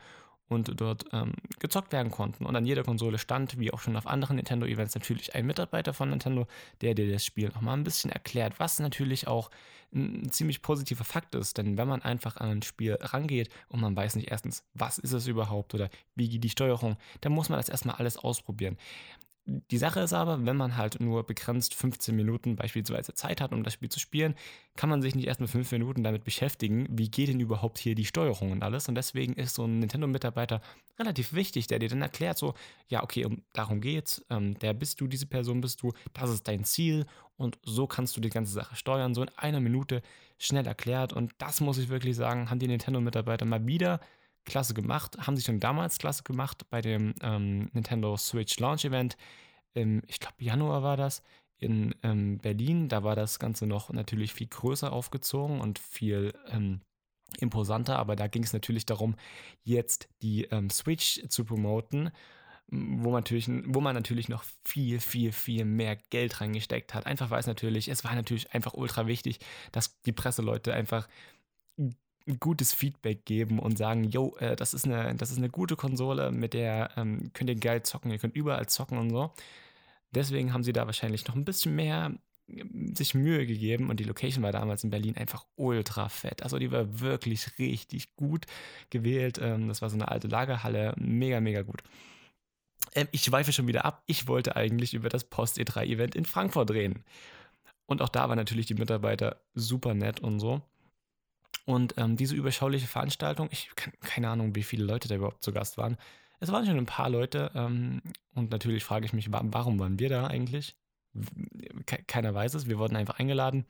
und 0.48 0.80
dort 0.80 1.06
ähm, 1.12 1.34
gezockt 1.60 1.92
werden 1.92 2.12
konnten. 2.12 2.46
Und 2.46 2.56
an 2.56 2.66
jeder 2.66 2.84
Konsole 2.84 3.18
stand, 3.18 3.60
wie 3.60 3.72
auch 3.72 3.80
schon 3.80 3.96
auf 3.96 4.08
anderen 4.08 4.36
Nintendo-Events, 4.36 4.96
natürlich 4.96 5.34
ein 5.34 5.46
Mitarbeiter 5.46 5.94
von 5.94 6.10
Nintendo, 6.10 6.48
der 6.82 6.94
dir 6.94 7.12
das 7.12 7.26
Spiel 7.26 7.50
nochmal 7.50 7.76
ein 7.76 7.84
bisschen 7.84 8.12
erklärt, 8.12 8.60
was 8.60 8.80
natürlich 8.80 9.28
auch 9.28 9.50
ein 9.94 10.30
ziemlich 10.30 10.62
positiver 10.62 11.04
Fakt 11.04 11.34
ist. 11.36 11.58
Denn 11.58 11.78
wenn 11.78 11.88
man 11.88 12.02
einfach 12.02 12.38
an 12.38 12.50
ein 12.50 12.62
Spiel 12.62 12.98
rangeht 13.00 13.50
und 13.70 13.82
man 13.82 13.96
weiß 13.96 14.16
nicht 14.18 14.30
erstens, 14.30 14.64
was 14.74 14.98
ist 14.98 15.14
es 15.14 15.28
überhaupt 15.28 15.74
oder 15.74 15.90
wie 16.16 16.30
geht 16.30 16.44
die 16.44 16.50
Steuerung, 16.50 16.98
dann 17.22 17.32
muss 17.32 17.50
man 17.50 17.58
das 17.58 17.70
erstmal 17.70 17.96
alles 17.96 18.18
ausprobieren. 18.18 18.78
Die 19.48 19.78
Sache 19.78 20.00
ist 20.00 20.14
aber, 20.14 20.44
wenn 20.44 20.58
man 20.58 20.76
halt 20.76 21.00
nur 21.00 21.24
begrenzt 21.24 21.76
15 21.76 22.16
Minuten 22.16 22.56
beispielsweise 22.56 23.14
Zeit 23.14 23.42
hat, 23.42 23.54
um 23.54 23.64
das 23.64 23.74
Spiel 23.74 23.90
zu 23.90 24.00
spielen, 24.00 24.34
kann 24.76 24.90
man 24.90 25.04
sich 25.04 25.14
nicht 25.14 25.28
erst 25.28 25.40
mit 25.40 25.52
5 25.52 25.72
Minuten 25.72 26.04
damit 26.04 26.24
beschäftigen, 26.24 26.88
wie 26.90 27.12
geht 27.12 27.30
denn 27.30 27.40
überhaupt 27.40 27.78
hier 27.78 27.94
die 27.94 28.06
Steuerung 28.06 28.52
und 28.52 28.64
alles. 28.64 28.90
Und 28.90 28.96
deswegen 28.96 29.34
ist 29.34 29.54
so 29.54 29.66
ein 29.66 29.78
Nintendo-Mitarbeiter 29.80 30.62
relativ 30.98 31.34
wichtig, 31.34 31.68
der 31.68 31.78
dir 31.78 31.90
dann 31.90 32.02
erklärt 32.02 32.40
so, 32.40 32.56
ja, 32.88 33.04
okay, 33.04 33.28
darum 33.54 33.82
geht's, 33.82 34.26
ähm, 34.32 34.58
der 34.58 34.74
bist 34.74 35.00
du, 35.00 35.08
diese 35.08 35.28
Person 35.28 35.62
bist 35.62 35.84
du, 35.84 35.94
das 36.14 36.32
ist 36.32 36.48
dein 36.48 36.64
Ziel 36.64 37.06
und 37.38 37.60
so 37.64 37.86
kannst 37.86 38.18
du 38.18 38.22
die 38.22 38.30
ganze 38.30 38.54
Sache 38.54 38.76
steuern, 38.76 39.14
so 39.14 39.22
in 39.22 39.30
einer 39.38 39.60
Minute 39.60 40.02
schnell 40.40 40.66
erklärt. 40.66 41.14
Und 41.14 41.34
das 41.38 41.62
muss 41.62 41.78
ich 41.78 41.90
wirklich 41.90 42.16
sagen, 42.16 42.50
haben 42.50 42.60
die 42.60 42.68
Nintendo-Mitarbeiter 42.68 43.46
mal 43.46 43.66
wieder 43.68 44.00
klasse 44.46 44.74
gemacht, 44.74 45.18
haben 45.20 45.36
sie 45.36 45.44
schon 45.44 45.60
damals 45.60 45.98
klasse 45.98 46.24
gemacht 46.24 46.70
bei 46.70 46.82
dem 46.82 47.14
ähm, 47.22 47.70
Nintendo 47.74 48.16
Switch 48.18 48.60
Launch 48.60 48.86
Event. 48.86 49.18
Im, 49.74 50.02
ich 50.08 50.20
glaube, 50.20 50.36
Januar 50.40 50.84
war 50.84 50.98
das 50.98 51.22
in 51.58 51.96
ähm, 52.04 52.38
Berlin. 52.38 52.90
Da 52.90 53.04
war 53.04 53.16
das 53.16 53.40
Ganze 53.40 53.66
noch 53.66 53.92
natürlich 53.92 54.34
viel 54.34 54.48
größer 54.48 54.92
aufgezogen 54.92 55.62
und 55.62 55.80
viel 55.80 56.34
ähm, 56.48 56.82
imposanter. 57.40 57.98
Aber 57.98 58.16
da 58.16 58.28
ging 58.28 58.44
es 58.44 58.54
natürlich 58.54 58.86
darum, 58.86 59.16
jetzt 59.64 60.08
die 60.22 60.46
ähm, 60.46 60.70
Switch 60.70 61.22
zu 61.28 61.44
promoten 61.44 62.12
wo 62.68 63.12
man, 63.12 63.20
natürlich, 63.20 63.48
wo 63.48 63.80
man 63.80 63.96
natürlich 63.96 64.28
noch 64.28 64.44
viel, 64.64 65.00
viel, 65.00 65.32
viel 65.32 65.66
mehr 65.66 65.96
Geld 66.10 66.42
reingesteckt 66.42 66.94
hat. 66.94 67.06
Einfach 67.06 67.30
weil 67.30 67.40
es 67.40 67.48
natürlich, 67.48 67.88
es 67.90 68.04
war 68.04 68.16
natürlich 68.16 68.52
einfach 68.54 68.74
ultra 68.74 69.08
wichtig, 69.08 69.40
dass 69.72 70.02
die 70.02 70.12
Presseleute 70.12 70.74
einfach 70.74 71.08
gutes 72.40 72.74
Feedback 72.74 73.26
geben 73.26 73.60
und 73.60 73.78
sagen, 73.78 74.04
yo, 74.04 74.36
äh, 74.40 74.56
das, 74.56 74.74
ist 74.74 74.86
eine, 74.86 75.16
das 75.16 75.32
ist 75.32 75.38
eine 75.38 75.50
gute 75.50 75.76
Konsole, 75.76 76.32
mit 76.32 76.54
der 76.54 76.92
ähm, 76.98 77.32
könnt 77.34 77.50
ihr 77.50 77.56
geil 77.56 77.84
zocken, 77.84 78.12
ihr 78.12 78.18
könnt 78.18 78.36
überall 78.36 78.68
zocken 78.68 78.98
und 78.98 79.12
so. 79.12 79.32
Deswegen 80.12 80.54
haben 80.54 80.64
sie 80.64 80.74
da 80.74 80.86
wahrscheinlich 80.86 81.28
noch 81.28 81.36
ein 81.36 81.46
bisschen 81.46 81.76
mehr 81.76 82.14
ähm, 82.48 82.96
sich 82.96 83.14
Mühe 83.14 83.46
gegeben 83.46 83.90
und 83.90 84.00
die 84.00 84.06
Location 84.06 84.44
war 84.44 84.52
damals 84.52 84.84
in 84.84 84.90
Berlin 84.90 85.18
einfach 85.18 85.46
ultra 85.56 86.10
fett. 86.10 86.44
Also 86.44 86.58
die 86.58 86.72
war 86.72 87.00
wirklich 87.00 87.60
richtig 87.60 88.16
gut 88.16 88.46
gewählt. 88.90 89.40
Ähm, 89.42 89.68
das 89.68 89.82
war 89.82 89.90
so 89.90 89.96
eine 89.96 90.08
alte 90.08 90.28
Lagerhalle, 90.28 90.94
mega, 90.98 91.40
mega 91.42 91.62
gut. 91.62 91.84
Ähm, 92.94 93.08
ich 93.12 93.24
schweife 93.24 93.54
schon 93.54 93.68
wieder 93.68 93.86
ab. 93.86 94.04
Ich 94.08 94.28
wollte 94.28 94.56
eigentlich 94.56 94.94
über 94.94 95.10
das 95.10 95.26
Post-E3-Event 95.26 96.16
in 96.16 96.26
Frankfurt 96.26 96.72
reden. 96.72 97.04
Und 97.86 98.02
auch 98.02 98.10
da 98.10 98.28
waren 98.30 98.38
natürlich 98.38 98.66
die 98.66 98.74
Mitarbeiter 98.74 99.42
super 99.54 99.94
nett 99.94 100.20
und 100.20 100.40
so. 100.40 100.62
Und 101.66 101.96
ähm, 101.98 102.16
diese 102.16 102.36
überschauliche 102.36 102.88
Veranstaltung, 102.88 103.50
ich 103.52 103.70
kann 103.76 103.94
keine 104.02 104.30
Ahnung, 104.30 104.56
wie 104.56 104.64
viele 104.64 104.86
Leute 104.86 105.08
da 105.08 105.16
überhaupt 105.16 105.44
zu 105.44 105.52
Gast 105.52 105.78
waren. 105.78 105.98
Es 106.40 106.52
waren 106.52 106.66
schon 106.66 106.78
ein 106.78 106.86
paar 106.86 107.10
Leute 107.10 107.52
ähm, 107.56 108.02
und 108.36 108.52
natürlich 108.52 108.84
frage 108.84 109.06
ich 109.06 109.14
mich, 109.14 109.32
warum 109.32 109.80
waren 109.80 110.00
wir 110.00 110.10
da 110.10 110.28
eigentlich? 110.28 110.76
Keiner 112.08 112.34
weiß 112.34 112.54
es, 112.56 112.68
wir 112.68 112.78
wurden 112.78 112.96
einfach 112.96 113.20
eingeladen 113.20 113.66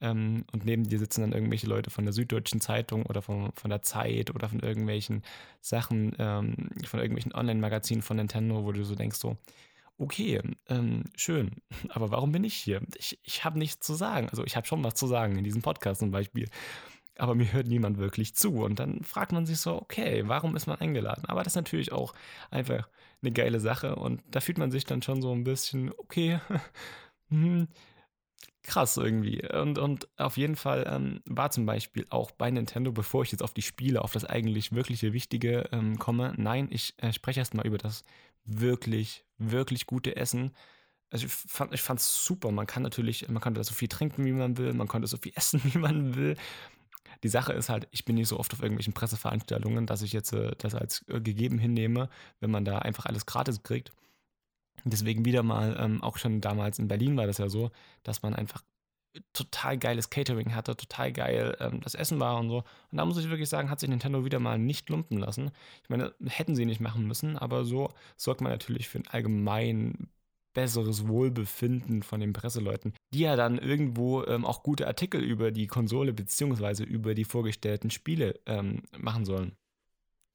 ähm, 0.00 0.44
und 0.52 0.64
neben 0.64 0.84
dir 0.84 0.98
sitzen 0.98 1.22
dann 1.22 1.32
irgendwelche 1.32 1.66
Leute 1.66 1.90
von 1.90 2.04
der 2.04 2.12
Süddeutschen 2.12 2.60
Zeitung 2.60 3.06
oder 3.06 3.22
von, 3.22 3.52
von 3.52 3.70
der 3.70 3.82
Zeit 3.82 4.34
oder 4.34 4.48
von 4.48 4.60
irgendwelchen 4.60 5.22
Sachen, 5.60 6.14
ähm, 6.18 6.70
von 6.86 7.00
irgendwelchen 7.00 7.34
Online-Magazinen 7.34 8.02
von 8.02 8.18
Nintendo, 8.18 8.64
wo 8.64 8.72
du 8.72 8.84
so 8.84 8.94
denkst 8.94 9.16
so, 9.16 9.38
okay, 9.96 10.40
ähm, 10.68 11.04
schön, 11.16 11.52
aber 11.88 12.10
warum 12.10 12.32
bin 12.32 12.44
ich 12.44 12.54
hier? 12.54 12.82
Ich, 12.96 13.18
ich 13.22 13.44
habe 13.44 13.58
nichts 13.58 13.86
zu 13.86 13.94
sagen. 13.94 14.28
Also 14.28 14.44
ich 14.44 14.56
habe 14.56 14.66
schon 14.66 14.84
was 14.84 14.94
zu 14.94 15.06
sagen 15.06 15.38
in 15.38 15.44
diesem 15.44 15.62
Podcast 15.62 16.00
zum 16.00 16.10
Beispiel 16.10 16.48
aber 17.18 17.34
mir 17.34 17.52
hört 17.52 17.68
niemand 17.68 17.98
wirklich 17.98 18.34
zu. 18.34 18.62
Und 18.62 18.78
dann 18.78 19.02
fragt 19.02 19.32
man 19.32 19.46
sich 19.46 19.58
so, 19.58 19.80
okay, 19.80 20.24
warum 20.26 20.56
ist 20.56 20.66
man 20.66 20.78
eingeladen? 20.80 21.24
Aber 21.26 21.42
das 21.42 21.52
ist 21.52 21.56
natürlich 21.56 21.92
auch 21.92 22.14
einfach 22.50 22.88
eine 23.22 23.32
geile 23.32 23.60
Sache 23.60 23.96
und 23.96 24.22
da 24.30 24.40
fühlt 24.40 24.58
man 24.58 24.70
sich 24.70 24.84
dann 24.84 25.02
schon 25.02 25.22
so 25.22 25.32
ein 25.32 25.44
bisschen, 25.44 25.92
okay, 25.96 26.40
hm, 27.30 27.68
krass 28.62 28.96
irgendwie. 28.96 29.46
Und, 29.48 29.78
und 29.78 30.08
auf 30.16 30.36
jeden 30.36 30.56
Fall 30.56 30.86
ähm, 30.88 31.20
war 31.26 31.50
zum 31.50 31.66
Beispiel 31.66 32.06
auch 32.10 32.30
bei 32.32 32.50
Nintendo, 32.50 32.92
bevor 32.92 33.22
ich 33.22 33.32
jetzt 33.32 33.42
auf 33.42 33.54
die 33.54 33.62
Spiele, 33.62 34.02
auf 34.02 34.12
das 34.12 34.24
eigentlich 34.24 34.72
wirkliche 34.72 35.12
Wichtige 35.12 35.68
ähm, 35.70 35.98
komme, 35.98 36.34
nein, 36.36 36.68
ich 36.70 36.94
äh, 36.98 37.12
spreche 37.12 37.40
erstmal 37.40 37.66
über 37.66 37.78
das 37.78 38.02
wirklich, 38.44 39.24
wirklich 39.38 39.86
gute 39.86 40.16
Essen. 40.16 40.52
Also 41.10 41.26
ich 41.26 41.32
fand 41.82 42.00
es 42.00 42.24
super. 42.24 42.50
Man 42.50 42.66
kann 42.66 42.82
natürlich, 42.82 43.28
man 43.28 43.40
konnte 43.40 43.62
so 43.62 43.74
viel 43.74 43.88
trinken, 43.88 44.24
wie 44.24 44.32
man 44.32 44.56
will, 44.56 44.72
man 44.72 44.88
konnte 44.88 45.06
so 45.06 45.18
viel 45.18 45.32
essen, 45.36 45.60
wie 45.64 45.78
man 45.78 46.16
will. 46.16 46.36
Die 47.22 47.28
Sache 47.28 47.52
ist 47.52 47.68
halt, 47.68 47.88
ich 47.90 48.04
bin 48.04 48.16
nicht 48.16 48.28
so 48.28 48.38
oft 48.38 48.52
auf 48.52 48.60
irgendwelchen 48.60 48.92
Presseveranstaltungen, 48.94 49.86
dass 49.86 50.02
ich 50.02 50.12
jetzt 50.12 50.32
äh, 50.32 50.52
das 50.58 50.74
als 50.74 51.04
äh, 51.08 51.20
gegeben 51.20 51.58
hinnehme, 51.58 52.08
wenn 52.40 52.50
man 52.50 52.64
da 52.64 52.78
einfach 52.78 53.06
alles 53.06 53.26
gratis 53.26 53.62
kriegt. 53.62 53.92
Deswegen 54.84 55.24
wieder 55.24 55.42
mal, 55.42 55.76
ähm, 55.78 56.02
auch 56.02 56.18
schon 56.18 56.40
damals 56.40 56.78
in 56.78 56.88
Berlin 56.88 57.16
war 57.16 57.26
das 57.26 57.38
ja 57.38 57.48
so, 57.48 57.70
dass 58.02 58.22
man 58.22 58.34
einfach 58.34 58.62
total 59.32 59.78
geiles 59.78 60.10
Catering 60.10 60.54
hatte, 60.54 60.76
total 60.76 61.12
geil 61.12 61.56
ähm, 61.60 61.80
das 61.80 61.94
Essen 61.94 62.20
war 62.20 62.38
und 62.38 62.48
so. 62.48 62.58
Und 62.90 62.98
da 62.98 63.04
muss 63.04 63.16
ich 63.18 63.30
wirklich 63.30 63.48
sagen, 63.48 63.70
hat 63.70 63.80
sich 63.80 63.88
Nintendo 63.88 64.24
wieder 64.24 64.40
mal 64.40 64.58
nicht 64.58 64.88
lumpen 64.90 65.18
lassen. 65.18 65.50
Ich 65.82 65.88
meine, 65.88 66.14
hätten 66.26 66.56
sie 66.56 66.66
nicht 66.66 66.80
machen 66.80 67.06
müssen, 67.06 67.38
aber 67.38 67.64
so 67.64 67.90
sorgt 68.16 68.40
man 68.40 68.52
natürlich 68.52 68.88
für 68.88 68.98
ein 68.98 69.08
allgemein 69.08 70.08
besseres 70.54 71.06
Wohlbefinden 71.06 72.02
von 72.02 72.20
den 72.20 72.32
Presseleuten, 72.32 72.94
die 73.12 73.20
ja 73.20 73.36
dann 73.36 73.58
irgendwo 73.58 74.24
ähm, 74.24 74.44
auch 74.44 74.62
gute 74.62 74.86
Artikel 74.86 75.22
über 75.22 75.50
die 75.50 75.66
Konsole 75.66 76.12
bzw. 76.12 76.84
über 76.84 77.14
die 77.14 77.24
vorgestellten 77.24 77.90
Spiele 77.90 78.40
ähm, 78.46 78.82
machen 78.96 79.24
sollen. 79.24 79.52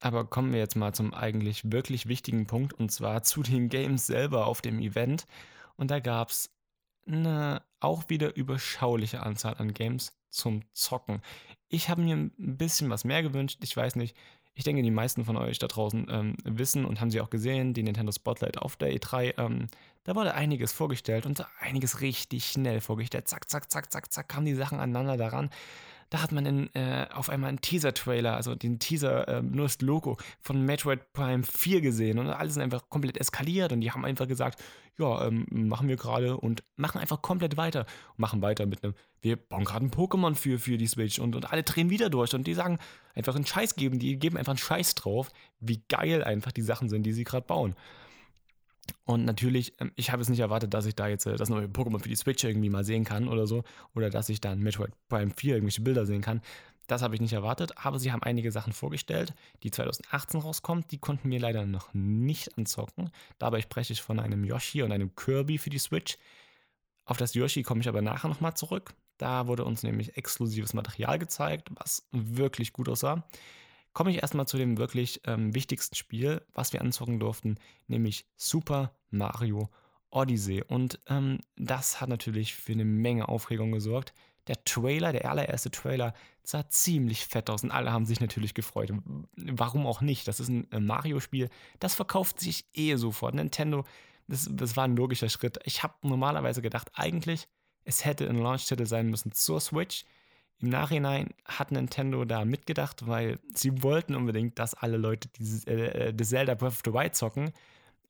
Aber 0.01 0.25
kommen 0.25 0.53
wir 0.53 0.59
jetzt 0.59 0.75
mal 0.75 0.93
zum 0.93 1.13
eigentlich 1.13 1.71
wirklich 1.71 2.07
wichtigen 2.07 2.45
Punkt 2.45 2.73
und 2.73 2.91
zwar 2.91 3.23
zu 3.23 3.43
den 3.43 3.69
Games 3.69 4.05
selber 4.05 4.45
auf 4.47 4.61
dem 4.61 4.79
Event. 4.79 5.25
Und 5.75 5.91
da 5.91 5.99
gab 5.99 6.29
es 6.29 6.49
eine 7.05 7.61
auch 7.79 8.09
wieder 8.09 8.35
überschauliche 8.35 9.21
Anzahl 9.21 9.55
an 9.57 9.73
Games 9.73 10.13
zum 10.29 10.61
Zocken. 10.73 11.21
Ich 11.69 11.89
habe 11.89 12.01
mir 12.01 12.15
ein 12.15 12.31
bisschen 12.37 12.89
was 12.89 13.03
mehr 13.03 13.23
gewünscht. 13.23 13.59
Ich 13.63 13.75
weiß 13.75 13.95
nicht, 13.95 14.15
ich 14.53 14.63
denke, 14.63 14.83
die 14.83 14.91
meisten 14.91 15.23
von 15.23 15.37
euch 15.37 15.59
da 15.59 15.67
draußen 15.67 16.07
ähm, 16.09 16.35
wissen 16.43 16.85
und 16.85 16.99
haben 16.99 17.11
sie 17.11 17.21
auch 17.21 17.29
gesehen, 17.29 17.73
die 17.73 17.83
Nintendo 17.83 18.11
Spotlight 18.11 18.57
auf 18.57 18.75
der 18.75 18.93
E3. 18.93 19.37
Ähm, 19.37 19.67
da 20.03 20.15
wurde 20.15 20.33
einiges 20.33 20.71
vorgestellt 20.71 21.25
und 21.25 21.45
einiges 21.59 22.01
richtig 22.01 22.45
schnell 22.45 22.81
vorgestellt. 22.81 23.27
Zack, 23.27 23.49
zack, 23.49 23.71
zack, 23.71 23.91
zack, 23.91 24.11
zack, 24.11 24.29
kamen 24.29 24.45
die 24.45 24.55
Sachen 24.55 24.79
aneinander 24.79 25.17
daran 25.17 25.49
da 26.09 26.23
hat 26.23 26.31
man 26.31 26.45
in, 26.45 26.75
äh, 26.75 27.07
auf 27.13 27.29
einmal 27.29 27.49
einen 27.49 27.61
Teaser-Trailer, 27.61 28.35
also 28.35 28.55
den 28.55 28.79
Teaser, 28.79 29.27
äh, 29.27 29.41
nur 29.41 29.65
das 29.65 29.79
Logo 29.81 30.17
von 30.41 30.65
Metroid 30.65 31.13
Prime 31.13 31.43
4 31.43 31.81
gesehen 31.81 32.17
und 32.17 32.27
alles 32.27 32.53
ist 32.53 32.61
einfach 32.61 32.89
komplett 32.89 33.17
eskaliert 33.17 33.71
und 33.71 33.81
die 33.81 33.91
haben 33.91 34.05
einfach 34.05 34.27
gesagt, 34.27 34.61
ja, 34.97 35.27
ähm, 35.27 35.45
machen 35.49 35.87
wir 35.87 35.97
gerade 35.97 36.37
und 36.37 36.63
machen 36.77 36.99
einfach 36.99 37.21
komplett 37.21 37.57
weiter 37.57 37.85
und 38.11 38.19
machen 38.19 38.41
weiter 38.41 38.65
mit 38.65 38.83
einem, 38.83 38.95
wir 39.21 39.35
bauen 39.35 39.65
gerade 39.65 39.85
ein 39.85 39.91
Pokémon 39.91 40.33
für, 40.33 40.57
für 40.57 40.77
die 40.77 40.87
Switch 40.87 41.19
und, 41.19 41.35
und 41.35 41.51
alle 41.51 41.63
drehen 41.63 41.91
wieder 41.91 42.09
durch 42.09 42.33
und 42.33 42.47
die 42.47 42.55
sagen 42.55 42.79
einfach 43.13 43.35
einen 43.35 43.45
Scheiß 43.45 43.75
geben, 43.75 43.99
die 43.99 44.17
geben 44.17 44.37
einfach 44.37 44.51
einen 44.51 44.57
Scheiß 44.57 44.95
drauf, 44.95 45.29
wie 45.59 45.83
geil 45.89 46.23
einfach 46.23 46.51
die 46.51 46.63
Sachen 46.63 46.89
sind, 46.89 47.03
die 47.03 47.13
sie 47.13 47.23
gerade 47.23 47.45
bauen. 47.45 47.75
Und 49.09 49.25
natürlich, 49.25 49.73
ähm, 49.79 49.91
ich 49.95 50.11
habe 50.11 50.21
es 50.21 50.29
nicht 50.29 50.39
erwartet, 50.39 50.75
dass 50.75 50.85
ich 50.85 50.93
da 50.93 51.07
jetzt 51.07 51.25
äh, 51.25 51.35
das 51.35 51.49
neue 51.49 51.65
Pokémon 51.65 51.97
für 51.97 52.09
die 52.09 52.15
Switch 52.15 52.43
irgendwie 52.43 52.69
mal 52.69 52.83
sehen 52.83 53.05
kann 53.05 53.27
oder 53.27 53.47
so. 53.47 53.63
Oder 53.95 54.11
dass 54.11 54.29
ich 54.29 54.39
dann 54.39 54.59
Metroid 54.59 54.91
Prime 55.07 55.31
4 55.35 55.55
irgendwelche 55.55 55.81
Bilder 55.81 56.05
sehen 56.05 56.21
kann. 56.21 56.41
Das 56.85 57.01
habe 57.01 57.15
ich 57.15 57.21
nicht 57.21 57.33
erwartet, 57.33 57.71
aber 57.75 57.97
sie 57.97 58.11
haben 58.11 58.21
einige 58.21 58.51
Sachen 58.51 58.71
vorgestellt, 58.71 59.33
die 59.63 59.71
2018 59.71 60.41
rauskommen. 60.41 60.85
Die 60.91 60.99
konnten 60.99 61.27
mir 61.27 61.39
leider 61.39 61.65
noch 61.65 61.91
nicht 61.91 62.55
anzocken. 62.55 63.09
Dabei 63.39 63.61
spreche 63.61 63.93
ich 63.93 64.01
von 64.03 64.19
einem 64.19 64.43
Yoshi 64.43 64.83
und 64.83 64.91
einem 64.91 65.15
Kirby 65.15 65.57
für 65.57 65.71
die 65.71 65.79
Switch. 65.79 66.19
Auf 67.05 67.17
das 67.17 67.33
Yoshi 67.33 67.63
komme 67.63 67.81
ich 67.81 67.89
aber 67.89 68.03
nachher 68.03 68.27
nochmal 68.27 68.53
zurück. 68.53 68.93
Da 69.17 69.47
wurde 69.47 69.65
uns 69.65 69.81
nämlich 69.81 70.17
exklusives 70.17 70.75
Material 70.75 71.17
gezeigt, 71.17 71.69
was 71.71 72.07
wirklich 72.11 72.73
gut 72.73 72.87
aussah 72.87 73.23
komme 73.93 74.11
ich 74.11 74.21
erstmal 74.21 74.47
zu 74.47 74.57
dem 74.57 74.77
wirklich 74.77 75.21
ähm, 75.25 75.53
wichtigsten 75.53 75.95
Spiel, 75.95 76.41
was 76.53 76.73
wir 76.73 76.81
anzocken 76.81 77.19
durften, 77.19 77.55
nämlich 77.87 78.25
Super 78.35 78.93
Mario 79.09 79.69
Odyssey. 80.11 80.63
Und 80.63 80.99
ähm, 81.07 81.39
das 81.55 82.01
hat 82.01 82.09
natürlich 82.09 82.55
für 82.55 82.73
eine 82.73 82.85
Menge 82.85 83.27
Aufregung 83.27 83.71
gesorgt. 83.71 84.13
Der 84.47 84.63
Trailer, 84.63 85.11
der 85.11 85.29
allererste 85.29 85.69
Trailer, 85.69 86.13
sah 86.43 86.67
ziemlich 86.69 87.25
fett 87.25 87.49
aus 87.49 87.63
und 87.63 87.71
alle 87.71 87.91
haben 87.91 88.05
sich 88.05 88.19
natürlich 88.19 88.55
gefreut. 88.55 88.91
Warum 89.35 89.85
auch 89.85 90.01
nicht? 90.01 90.27
Das 90.27 90.39
ist 90.39 90.49
ein 90.49 90.71
äh, 90.71 90.79
Mario-Spiel, 90.79 91.49
das 91.79 91.93
verkauft 91.93 92.39
sich 92.39 92.65
eh 92.73 92.95
sofort. 92.95 93.35
Nintendo, 93.35 93.85
das, 94.27 94.49
das 94.51 94.75
war 94.75 94.85
ein 94.85 94.95
logischer 94.95 95.29
Schritt. 95.29 95.59
Ich 95.65 95.83
habe 95.83 95.93
normalerweise 96.01 96.61
gedacht, 96.61 96.89
eigentlich, 96.93 97.47
es 97.83 98.05
hätte 98.05 98.27
ein 98.27 98.39
Launch-Titel 98.39 98.85
sein 98.85 99.09
müssen 99.09 99.31
zur 99.31 99.59
Switch. 99.59 100.05
Im 100.61 100.69
Nachhinein 100.69 101.29
hat 101.45 101.71
Nintendo 101.71 102.25
da 102.25 102.43
mitgedacht, 102.43 103.07
weil 103.07 103.39
sie 103.53 103.81
wollten 103.81 104.15
unbedingt, 104.15 104.59
dass 104.59 104.73
alle 104.73 104.97
Leute 104.97 105.29
dieses, 105.29 105.63
äh, 105.65 106.13
das 106.13 106.29
Zelda 106.29 106.53
Breath 106.55 106.73
of 106.73 106.81
the 106.83 106.93
Wild 106.93 107.15
zocken, 107.15 107.51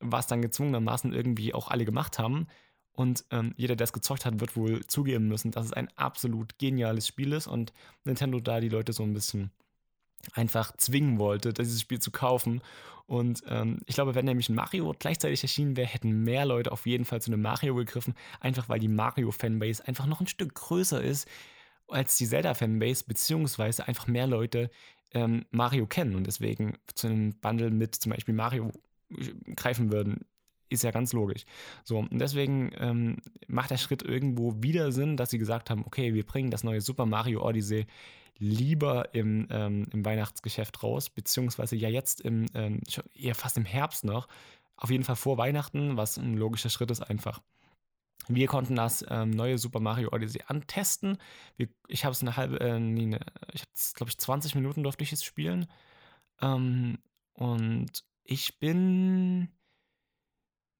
was 0.00 0.26
dann 0.26 0.42
gezwungenermaßen 0.42 1.12
irgendwie 1.12 1.54
auch 1.54 1.68
alle 1.68 1.84
gemacht 1.84 2.18
haben. 2.18 2.48
Und 2.92 3.24
ähm, 3.30 3.54
jeder, 3.56 3.76
der 3.76 3.84
es 3.84 3.92
gezockt 3.92 4.26
hat, 4.26 4.40
wird 4.40 4.56
wohl 4.56 4.84
zugeben 4.86 5.28
müssen, 5.28 5.52
dass 5.52 5.66
es 5.66 5.72
ein 5.72 5.88
absolut 5.96 6.58
geniales 6.58 7.06
Spiel 7.06 7.32
ist 7.32 7.46
und 7.46 7.72
Nintendo 8.04 8.40
da 8.40 8.58
die 8.60 8.68
Leute 8.68 8.92
so 8.92 9.04
ein 9.04 9.14
bisschen 9.14 9.52
einfach 10.32 10.76
zwingen 10.76 11.18
wollte, 11.18 11.52
dieses 11.52 11.80
Spiel 11.80 12.00
zu 12.00 12.10
kaufen. 12.10 12.62
Und 13.06 13.42
ähm, 13.48 13.78
ich 13.86 13.94
glaube, 13.94 14.14
wenn 14.16 14.24
nämlich 14.24 14.48
ein 14.48 14.54
Mario 14.54 14.94
gleichzeitig 14.98 15.42
erschienen 15.42 15.76
wäre, 15.76 15.88
hätten 15.88 16.24
mehr 16.24 16.46
Leute 16.46 16.72
auf 16.72 16.84
jeden 16.86 17.04
Fall 17.04 17.22
zu 17.22 17.32
einem 17.32 17.42
Mario 17.42 17.74
gegriffen, 17.76 18.14
einfach 18.40 18.68
weil 18.68 18.80
die 18.80 18.88
Mario-Fanbase 18.88 19.86
einfach 19.86 20.06
noch 20.06 20.20
ein 20.20 20.26
Stück 20.26 20.54
größer 20.54 21.00
ist 21.00 21.28
als 21.90 22.16
die 22.16 22.26
Zelda-Fanbase, 22.26 23.04
beziehungsweise 23.06 23.86
einfach 23.86 24.06
mehr 24.06 24.26
Leute 24.26 24.70
ähm, 25.12 25.44
Mario 25.50 25.86
kennen 25.86 26.14
und 26.14 26.26
deswegen 26.26 26.74
zu 26.94 27.08
einem 27.08 27.34
Bundle 27.34 27.70
mit 27.70 27.94
zum 27.94 28.12
Beispiel 28.12 28.34
Mario 28.34 28.70
äh, 29.10 29.54
greifen 29.54 29.92
würden, 29.92 30.24
ist 30.68 30.84
ja 30.84 30.92
ganz 30.92 31.12
logisch. 31.12 31.44
So, 31.84 31.98
und 31.98 32.18
deswegen 32.18 32.70
ähm, 32.78 33.16
macht 33.48 33.70
der 33.70 33.76
Schritt 33.76 34.02
irgendwo 34.02 34.54
wieder 34.62 34.92
Sinn, 34.92 35.16
dass 35.16 35.30
sie 35.30 35.38
gesagt 35.38 35.68
haben, 35.68 35.84
okay, 35.84 36.14
wir 36.14 36.24
bringen 36.24 36.50
das 36.50 36.64
neue 36.64 36.80
Super 36.80 37.06
Mario 37.06 37.44
Odyssey 37.44 37.86
lieber 38.38 39.14
im, 39.14 39.46
ähm, 39.50 39.86
im 39.92 40.04
Weihnachtsgeschäft 40.04 40.82
raus, 40.82 41.10
beziehungsweise 41.10 41.76
ja 41.76 41.88
jetzt 41.88 42.22
im, 42.22 42.46
ähm, 42.54 42.80
eher 43.14 43.34
fast 43.34 43.58
im 43.58 43.66
Herbst 43.66 44.04
noch. 44.04 44.28
Auf 44.76 44.90
jeden 44.90 45.04
Fall 45.04 45.16
vor 45.16 45.36
Weihnachten, 45.36 45.98
was 45.98 46.16
ein 46.16 46.34
logischer 46.34 46.70
Schritt 46.70 46.90
ist 46.90 47.02
einfach. 47.02 47.42
Wir 48.34 48.46
konnten 48.46 48.76
das 48.76 49.04
ähm, 49.08 49.30
neue 49.30 49.58
Super 49.58 49.80
Mario 49.80 50.10
Odyssey 50.12 50.42
antesten. 50.46 51.18
Wir, 51.56 51.68
ich 51.88 52.04
habe 52.04 52.12
es 52.12 52.22
eine 52.22 52.36
halbe, 52.36 52.60
äh, 52.60 52.78
nee, 52.78 53.06
ne, 53.06 53.20
ich 53.52 53.62
habe 53.62 53.72
glaube 53.94 54.10
ich 54.10 54.18
20 54.18 54.54
Minuten 54.54 54.82
durfte 54.82 55.04
ich 55.04 55.12
es 55.12 55.24
spielen. 55.24 55.66
Ähm, 56.40 56.98
und 57.34 58.04
ich 58.24 58.58
bin 58.58 59.48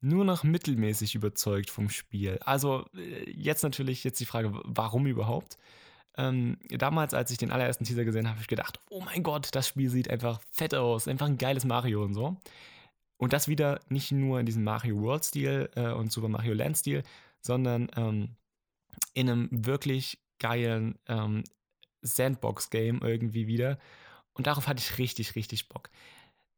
nur 0.01 0.25
noch 0.25 0.45
mittelmäßig 0.45 1.15
überzeugt 1.15 1.71
vom 1.71 1.91
Spiel. 1.91 2.39
Also 2.45 2.87
äh, 2.97 3.31
jetzt 3.31 3.63
natürlich 3.63 4.05
jetzt 4.05 4.21
die 4.21 4.27
Frage, 4.27 4.53
warum 4.65 5.07
überhaupt? 5.07 5.59
Ähm, 6.17 6.59
damals, 6.69 7.15
als 7.15 7.31
ich 7.31 7.39
den 7.39 7.51
allerersten 7.53 7.85
Teaser 7.85 8.05
gesehen 8.05 8.27
habe, 8.27 8.35
habe 8.35 8.43
ich 8.43 8.49
gedacht, 8.49 8.81
oh 8.91 9.01
mein 9.01 9.23
Gott, 9.23 9.49
das 9.53 9.69
Spiel 9.69 9.91
sieht 9.91 10.11
einfach 10.11 10.41
fett 10.51 10.75
aus, 10.75 11.07
einfach 11.07 11.27
ein 11.27 11.39
geiles 11.39 11.65
Mario 11.65 12.03
und 12.03 12.15
so. 12.15 12.37
Und 13.17 13.33
das 13.33 13.49
wieder 13.49 13.81
nicht 13.89 14.13
nur 14.13 14.41
in 14.41 14.47
diesem 14.47 14.65
Mario 14.65 15.01
World-Stil 15.01 15.71
äh, 15.77 15.93
und 15.93 16.11
Super 16.11 16.29
Mario 16.29 16.55
Land-Stil, 16.55 17.03
sondern 17.41 17.91
ähm, 17.97 18.37
in 19.15 19.31
einem 19.31 19.49
wirklich 19.51 20.19
geilen 20.39 20.99
ähm, 21.07 21.45
Sandbox-Game 22.03 23.01
irgendwie 23.03 23.47
wieder. 23.47 23.79
Und 24.33 24.47
darauf 24.47 24.69
hatte 24.69 24.81
ich 24.81 24.99
richtig, 24.99 25.35
richtig 25.35 25.69
Bock. 25.69 25.91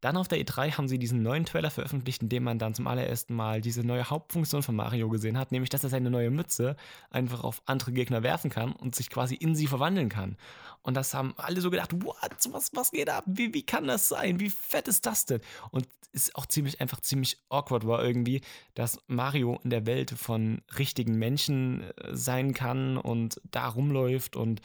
Dann 0.03 0.17
auf 0.17 0.27
der 0.27 0.39
E3 0.41 0.73
haben 0.73 0.89
sie 0.89 0.99
diesen 0.99 1.23
neuen 1.23 1.47
Trailer 1.47 1.71
veröffentlicht, 1.71 2.23
in 2.23 2.29
dem 2.29 2.43
man 2.43 2.59
dann 2.59 2.75
zum 2.75 2.89
allerersten 2.89 3.35
Mal 3.35 3.61
diese 3.61 3.85
neue 3.85 4.11
Hauptfunktion 4.11 4.65
von 4.65 4.75
Mario 4.75 5.09
gesehen 5.09 5.39
hat, 5.39 5.53
nämlich 5.53 5.71
dass 5.71 5.85
er 5.85 5.91
seine 5.91 6.11
neue 6.11 6.31
Mütze 6.31 6.77
einfach 7.11 7.45
auf 7.45 7.63
andere 7.67 7.93
Gegner 7.93 8.25
werfen 8.25 8.51
kann 8.51 8.73
und 8.73 8.97
sich 8.97 9.11
quasi 9.11 9.37
in 9.37 9.55
sie 9.55 9.69
verwandeln 9.69 10.09
kann. 10.09 10.37
Und 10.83 10.95
das 10.95 11.15
haben 11.15 11.35
alle 11.37 11.61
so 11.61 11.71
gedacht, 11.71 11.93
what, 12.05 12.17
was, 12.51 12.73
was 12.75 12.91
geht 12.91 13.09
ab? 13.09 13.23
Wie, 13.27 13.55
wie 13.55 13.63
kann 13.63 13.87
das 13.87 14.09
sein? 14.09 14.41
Wie 14.41 14.51
fett 14.51 14.89
ist 14.89 15.07
das 15.07 15.25
denn? 15.25 15.41
Und 15.71 15.87
ist 16.11 16.35
auch 16.35 16.47
ziemlich 16.47 16.81
einfach 16.81 17.01
ziemlich 17.01 17.39
awkward 17.49 17.87
war 17.87 18.05
irgendwie, 18.05 18.43
dass 18.75 18.99
Mario 19.07 19.61
in 19.63 19.71
der 19.71 19.87
Welt 19.87 20.11
von 20.11 20.63
richtigen 20.77 21.17
Menschen 21.17 21.83
äh, 21.97 22.15
sein 22.15 22.55
kann 22.55 22.99
und 22.99 23.41
da 23.51 23.69
rumläuft 23.69 24.35
und 24.35 24.61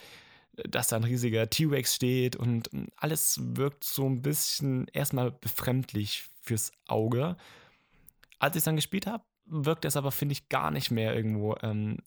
dass 0.68 0.88
da 0.88 0.96
ein 0.96 1.04
riesiger 1.04 1.48
T-Rex 1.48 1.94
steht 1.94 2.36
und 2.36 2.70
alles 2.96 3.40
wirkt 3.42 3.84
so 3.84 4.06
ein 4.08 4.22
bisschen 4.22 4.86
erstmal 4.92 5.30
befremdlich 5.30 6.24
fürs 6.40 6.72
Auge. 6.86 7.36
Als 8.38 8.56
ich 8.56 8.60
es 8.60 8.64
dann 8.64 8.76
gespielt 8.76 9.06
habe, 9.06 9.24
wirkt 9.46 9.84
es 9.84 9.96
aber, 9.96 10.10
finde 10.10 10.32
ich, 10.32 10.48
gar 10.48 10.70
nicht 10.70 10.90
mehr 10.90 11.14
irgendwo 11.14 11.56
ähm, 11.62 11.98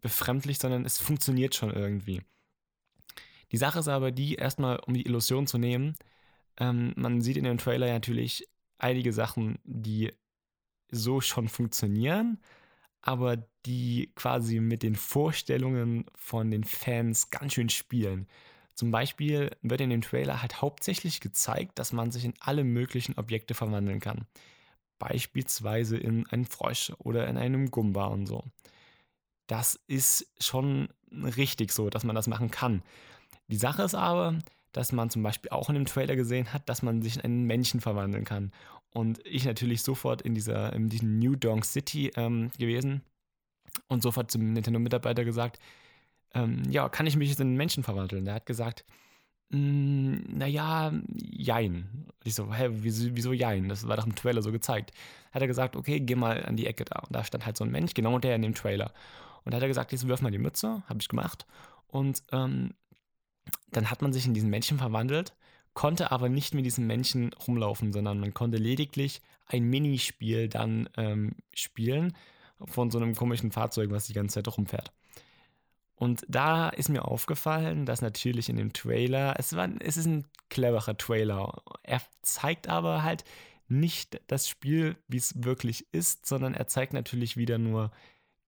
befremdlich, 0.00 0.58
sondern 0.58 0.84
es 0.84 0.98
funktioniert 0.98 1.54
schon 1.54 1.70
irgendwie. 1.70 2.22
Die 3.52 3.56
Sache 3.56 3.78
ist 3.78 3.88
aber 3.88 4.10
die, 4.10 4.34
erstmal, 4.34 4.78
um 4.80 4.94
die 4.94 5.06
Illusion 5.06 5.46
zu 5.46 5.58
nehmen, 5.58 5.94
ähm, 6.58 6.92
man 6.96 7.20
sieht 7.20 7.36
in 7.36 7.44
dem 7.44 7.58
Trailer 7.58 7.86
natürlich 7.86 8.48
einige 8.78 9.12
Sachen, 9.12 9.58
die 9.64 10.12
so 10.90 11.20
schon 11.20 11.48
funktionieren, 11.48 12.38
aber 13.06 13.36
die 13.66 14.10
quasi 14.14 14.60
mit 14.60 14.82
den 14.82 14.96
Vorstellungen 14.96 16.06
von 16.16 16.50
den 16.50 16.64
Fans 16.64 17.28
ganz 17.28 17.52
schön 17.52 17.68
spielen. 17.68 18.26
Zum 18.74 18.90
Beispiel 18.90 19.50
wird 19.60 19.82
in 19.82 19.90
dem 19.90 20.00
Trailer 20.00 20.40
halt 20.40 20.62
hauptsächlich 20.62 21.20
gezeigt, 21.20 21.78
dass 21.78 21.92
man 21.92 22.10
sich 22.10 22.24
in 22.24 22.32
alle 22.40 22.64
möglichen 22.64 23.16
Objekte 23.18 23.52
verwandeln 23.52 24.00
kann. 24.00 24.26
Beispielsweise 24.98 25.98
in 25.98 26.26
einen 26.28 26.46
Frosch 26.46 26.92
oder 26.98 27.28
in 27.28 27.36
einem 27.36 27.70
Gumba 27.70 28.06
und 28.06 28.26
so. 28.26 28.42
Das 29.46 29.78
ist 29.86 30.26
schon 30.40 30.88
richtig 31.12 31.72
so, 31.72 31.90
dass 31.90 32.04
man 32.04 32.16
das 32.16 32.26
machen 32.26 32.50
kann. 32.50 32.82
Die 33.48 33.56
Sache 33.56 33.82
ist 33.82 33.94
aber, 33.94 34.38
dass 34.74 34.92
man 34.92 35.08
zum 35.08 35.22
Beispiel 35.22 35.50
auch 35.50 35.70
in 35.70 35.76
dem 35.76 35.86
Trailer 35.86 36.16
gesehen 36.16 36.52
hat, 36.52 36.68
dass 36.68 36.82
man 36.82 37.00
sich 37.00 37.16
in 37.16 37.22
einen 37.22 37.44
Menschen 37.44 37.80
verwandeln 37.80 38.24
kann. 38.24 38.52
Und 38.90 39.20
ich 39.24 39.44
natürlich 39.44 39.82
sofort 39.82 40.20
in 40.22 40.34
dieser 40.34 40.72
in 40.72 40.88
diesem 40.88 41.18
New 41.18 41.36
Donk 41.36 41.64
City 41.64 42.12
ähm, 42.16 42.50
gewesen 42.58 43.02
und 43.88 44.02
sofort 44.02 44.30
zum 44.30 44.52
Nintendo-Mitarbeiter 44.52 45.24
gesagt, 45.24 45.58
ähm, 46.34 46.62
ja, 46.68 46.88
kann 46.88 47.06
ich 47.06 47.16
mich 47.16 47.28
jetzt 47.30 47.40
in 47.40 47.48
einen 47.48 47.56
Menschen 47.56 47.82
verwandeln? 47.84 48.24
Der 48.24 48.34
hat 48.34 48.46
gesagt, 48.46 48.84
hm, 49.50 50.24
naja, 50.36 50.92
jein. 51.14 52.08
Ich 52.24 52.34
so, 52.34 52.52
hä, 52.52 52.68
wieso, 52.70 53.14
wieso 53.14 53.32
jein? 53.32 53.68
Das 53.68 53.86
war 53.86 53.96
doch 53.96 54.06
im 54.06 54.14
Trailer 54.14 54.42
so 54.42 54.50
gezeigt. 54.50 54.92
Hat 55.32 55.42
er 55.42 55.48
gesagt, 55.48 55.76
okay, 55.76 56.00
geh 56.00 56.16
mal 56.16 56.44
an 56.44 56.56
die 56.56 56.66
Ecke 56.66 56.84
da. 56.84 57.00
Und 57.00 57.14
da 57.14 57.22
stand 57.22 57.46
halt 57.46 57.56
so 57.56 57.64
ein 57.64 57.70
Mensch, 57.70 57.94
genau 57.94 58.18
der 58.18 58.34
in 58.34 58.42
dem 58.42 58.54
Trailer. 58.54 58.92
Und 59.44 59.52
da 59.52 59.56
hat 59.56 59.62
er 59.62 59.68
gesagt, 59.68 59.92
jetzt 59.92 60.08
wirf 60.08 60.22
mal 60.22 60.32
die 60.32 60.38
Mütze, 60.38 60.82
habe 60.88 60.98
ich 61.00 61.08
gemacht. 61.08 61.46
Und 61.86 62.22
ähm, 62.32 62.74
dann 63.70 63.90
hat 63.90 64.02
man 64.02 64.12
sich 64.12 64.26
in 64.26 64.34
diesen 64.34 64.50
Menschen 64.50 64.78
verwandelt, 64.78 65.34
konnte 65.74 66.12
aber 66.12 66.28
nicht 66.28 66.54
mit 66.54 66.64
diesem 66.64 66.86
Menschen 66.86 67.32
rumlaufen, 67.32 67.92
sondern 67.92 68.20
man 68.20 68.32
konnte 68.32 68.56
lediglich 68.56 69.20
ein 69.46 69.64
Minispiel 69.64 70.48
dann 70.48 70.88
ähm, 70.96 71.36
spielen 71.52 72.16
von 72.66 72.90
so 72.90 72.98
einem 72.98 73.14
komischen 73.14 73.50
Fahrzeug, 73.50 73.90
was 73.90 74.06
die 74.06 74.12
ganze 74.12 74.34
Zeit 74.34 74.56
rumfährt. 74.56 74.92
Und 75.96 76.24
da 76.28 76.68
ist 76.70 76.88
mir 76.88 77.04
aufgefallen, 77.04 77.86
dass 77.86 78.02
natürlich 78.02 78.48
in 78.48 78.56
dem 78.56 78.72
Trailer, 78.72 79.34
es, 79.38 79.54
war, 79.54 79.68
es 79.80 79.96
ist 79.96 80.06
ein 80.06 80.26
cleverer 80.48 80.96
Trailer. 80.96 81.62
Er 81.82 82.02
zeigt 82.22 82.68
aber 82.68 83.02
halt 83.02 83.24
nicht 83.68 84.20
das 84.26 84.48
Spiel, 84.48 84.96
wie 85.08 85.16
es 85.16 85.44
wirklich 85.44 85.86
ist, 85.92 86.26
sondern 86.26 86.54
er 86.54 86.66
zeigt 86.66 86.92
natürlich 86.92 87.36
wieder 87.36 87.58
nur 87.58 87.90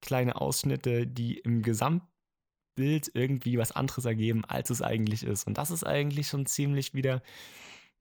kleine 0.00 0.40
Ausschnitte, 0.40 1.06
die 1.06 1.38
im 1.38 1.62
Gesamtbild 2.76 3.10
irgendwie 3.14 3.58
was 3.58 3.72
anderes 3.72 4.04
ergeben, 4.04 4.44
als 4.44 4.70
es 4.70 4.82
eigentlich 4.82 5.22
ist. 5.22 5.46
Und 5.46 5.58
das 5.58 5.70
ist 5.70 5.84
eigentlich 5.84 6.28
schon 6.28 6.46
ziemlich 6.46 6.94
wieder, 6.94 7.22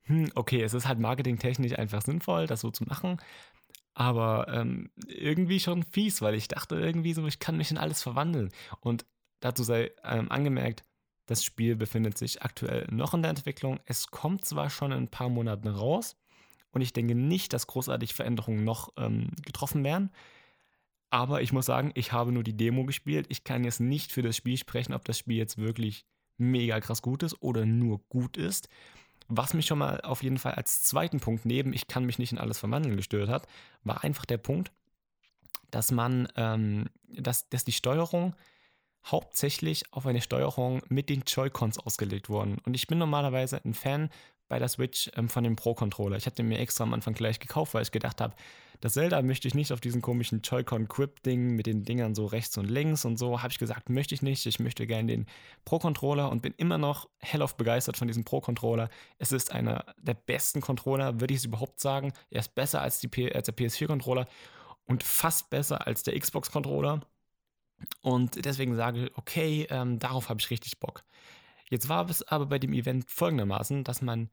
hm, 0.03 0.31
okay, 0.35 0.61
es 0.61 0.73
ist 0.73 0.87
halt 0.87 0.99
marketingtechnisch 0.99 1.77
einfach 1.77 2.01
sinnvoll, 2.01 2.47
das 2.47 2.61
so 2.61 2.71
zu 2.71 2.83
machen. 2.83 3.17
Aber 3.93 4.47
ähm, 4.49 4.91
irgendwie 5.07 5.59
schon 5.59 5.83
fies, 5.83 6.21
weil 6.21 6.35
ich 6.35 6.47
dachte 6.49 6.75
irgendwie 6.75 7.13
so, 7.13 7.25
ich 7.25 7.39
kann 7.39 7.57
mich 7.57 7.71
in 7.71 7.77
alles 7.77 8.03
verwandeln. 8.03 8.51
Und 8.81 9.05
dazu 9.39 9.63
sei 9.63 9.91
ähm, 10.03 10.29
angemerkt, 10.31 10.83
das 11.27 11.43
Spiel 11.43 11.75
befindet 11.75 12.17
sich 12.17 12.43
aktuell 12.43 12.87
noch 12.91 13.13
in 13.13 13.21
der 13.21 13.31
Entwicklung. 13.31 13.79
Es 13.85 14.07
kommt 14.07 14.45
zwar 14.45 14.69
schon 14.69 14.91
in 14.91 15.03
ein 15.03 15.07
paar 15.07 15.29
Monaten 15.29 15.69
raus 15.69 16.17
und 16.71 16.81
ich 16.81 16.93
denke 16.93 17.15
nicht, 17.15 17.53
dass 17.53 17.67
großartig 17.67 18.13
Veränderungen 18.13 18.63
noch 18.63 18.89
ähm, 18.97 19.29
getroffen 19.43 19.83
werden. 19.83 20.11
Aber 21.09 21.41
ich 21.41 21.53
muss 21.53 21.65
sagen, 21.65 21.91
ich 21.95 22.11
habe 22.11 22.31
nur 22.31 22.43
die 22.43 22.57
Demo 22.57 22.85
gespielt. 22.85 23.25
Ich 23.29 23.43
kann 23.43 23.63
jetzt 23.63 23.79
nicht 23.79 24.11
für 24.11 24.21
das 24.21 24.35
Spiel 24.35 24.57
sprechen, 24.57 24.93
ob 24.93 25.05
das 25.05 25.17
Spiel 25.17 25.37
jetzt 25.37 25.57
wirklich 25.57 26.05
mega 26.37 26.79
krass 26.79 27.01
gut 27.01 27.23
ist 27.23 27.41
oder 27.41 27.65
nur 27.65 27.99
gut 28.09 28.37
ist. 28.37 28.69
Was 29.27 29.53
mich 29.53 29.65
schon 29.65 29.79
mal 29.79 30.01
auf 30.01 30.23
jeden 30.23 30.37
Fall 30.37 30.53
als 30.53 30.83
zweiten 30.83 31.19
Punkt 31.19 31.45
neben, 31.45 31.73
ich 31.73 31.87
kann 31.87 32.05
mich 32.05 32.19
nicht 32.19 32.31
in 32.31 32.37
alles 32.37 32.59
verwandeln, 32.59 32.97
gestört 32.97 33.29
hat, 33.29 33.47
war 33.83 34.03
einfach 34.03 34.25
der 34.25 34.37
Punkt, 34.37 34.71
dass 35.71 35.91
man, 35.91 36.27
ähm, 36.35 36.89
dass, 37.07 37.49
dass 37.49 37.63
die 37.63 37.71
Steuerung 37.71 38.35
hauptsächlich 39.05 39.91
auf 39.93 40.05
eine 40.05 40.21
Steuerung 40.21 40.81
mit 40.89 41.09
den 41.09 41.23
Joy-Cons 41.25 41.79
ausgelegt 41.79 42.29
worden. 42.29 42.57
Und 42.65 42.73
ich 42.73 42.87
bin 42.87 42.97
normalerweise 42.97 43.63
ein 43.63 43.73
Fan 43.73 44.09
bei 44.47 44.59
der 44.59 44.67
Switch 44.67 45.09
ähm, 45.15 45.29
von 45.29 45.43
dem 45.43 45.55
Pro-Controller. 45.55 46.17
Ich 46.17 46.25
hatte 46.25 46.43
mir 46.43 46.59
extra 46.59 46.83
am 46.83 46.93
Anfang 46.93 47.13
gleich 47.13 47.39
gekauft, 47.39 47.73
weil 47.73 47.83
ich 47.83 47.91
gedacht 47.91 48.21
habe, 48.21 48.35
das 48.81 48.93
Zelda 48.93 49.21
möchte 49.21 49.47
ich 49.47 49.53
nicht 49.53 49.71
auf 49.71 49.81
diesen 49.81 50.01
komischen 50.01 50.41
Joy-Con-Grip-Ding 50.41 51.55
mit 51.55 51.65
den 51.65 51.83
Dingern 51.83 52.13
so 52.13 52.25
rechts 52.25 52.57
und 52.57 52.69
links 52.69 53.05
und 53.05 53.17
so. 53.17 53.41
Habe 53.41 53.51
ich 53.51 53.57
gesagt, 53.57 53.89
möchte 53.89 54.13
ich 54.13 54.21
nicht. 54.21 54.45
Ich 54.45 54.59
möchte 54.59 54.85
gerne 54.85 55.07
den 55.07 55.25
Pro-Controller 55.63 56.29
und 56.29 56.41
bin 56.41 56.53
immer 56.57 56.77
noch 56.77 57.09
hellauf 57.19 57.55
begeistert 57.55 57.97
von 57.97 58.07
diesem 58.07 58.25
Pro-Controller. 58.25 58.89
Es 59.17 59.31
ist 59.31 59.51
einer 59.51 59.85
der 59.97 60.13
besten 60.13 60.61
Controller, 60.61 61.19
würde 61.19 61.33
ich 61.33 61.39
es 61.39 61.45
überhaupt 61.45 61.79
sagen. 61.79 62.13
Er 62.29 62.41
ist 62.41 62.53
besser 62.53 62.81
als, 62.81 62.99
die 62.99 63.33
als 63.33 63.45
der 63.45 63.55
PS4-Controller 63.55 64.27
und 64.85 65.03
fast 65.03 65.49
besser 65.49 65.87
als 65.87 66.03
der 66.03 66.19
Xbox-Controller. 66.19 67.01
Und 68.01 68.45
deswegen 68.45 68.75
sage 68.75 69.05
ich, 69.05 69.17
okay, 69.17 69.67
ähm, 69.69 69.99
darauf 69.99 70.29
habe 70.29 70.39
ich 70.39 70.49
richtig 70.49 70.79
Bock. 70.79 71.03
Jetzt 71.69 71.89
war 71.89 72.09
es 72.09 72.27
aber 72.27 72.45
bei 72.45 72.59
dem 72.59 72.73
Event 72.73 73.09
folgendermaßen, 73.09 73.83
dass 73.83 74.01
man 74.01 74.29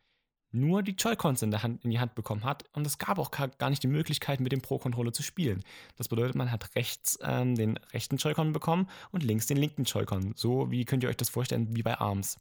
nur 0.53 0.83
die 0.83 0.93
Joy-Cons 0.93 1.43
in, 1.43 1.53
in 1.53 1.91
die 1.91 1.99
Hand 1.99 2.15
bekommen 2.15 2.45
hat 2.45 2.65
und 2.75 2.87
es 2.87 2.99
gab 2.99 3.19
auch 3.19 3.31
gar 3.31 3.71
nicht 3.71 3.83
die 3.83 3.89
Möglichkeit, 3.89 4.41
mit 4.41 4.53
dem 4.53 4.61
Pro-Controller 4.61 5.13
zu 5.13 5.23
spielen. 5.23 5.65
Das 5.97 6.09
bedeutet, 6.09 6.35
man 6.35 6.51
hat 6.51 6.75
rechts 6.77 7.19
ähm, 7.23 7.55
den 7.55 7.79
rechten 7.93 8.19
Joy-Con 8.19 8.53
bekommen 8.53 8.89
und 9.11 9.23
links 9.23 9.47
den 9.47 9.57
linken 9.57 9.85
Joy-Con. 9.85 10.35
So 10.37 10.71
wie 10.71 10.85
könnt 10.85 11.03
ihr 11.03 11.09
euch 11.09 11.17
das 11.17 11.31
vorstellen, 11.31 11.75
wie 11.75 11.83
bei 11.83 11.99
ARMS. 11.99 12.37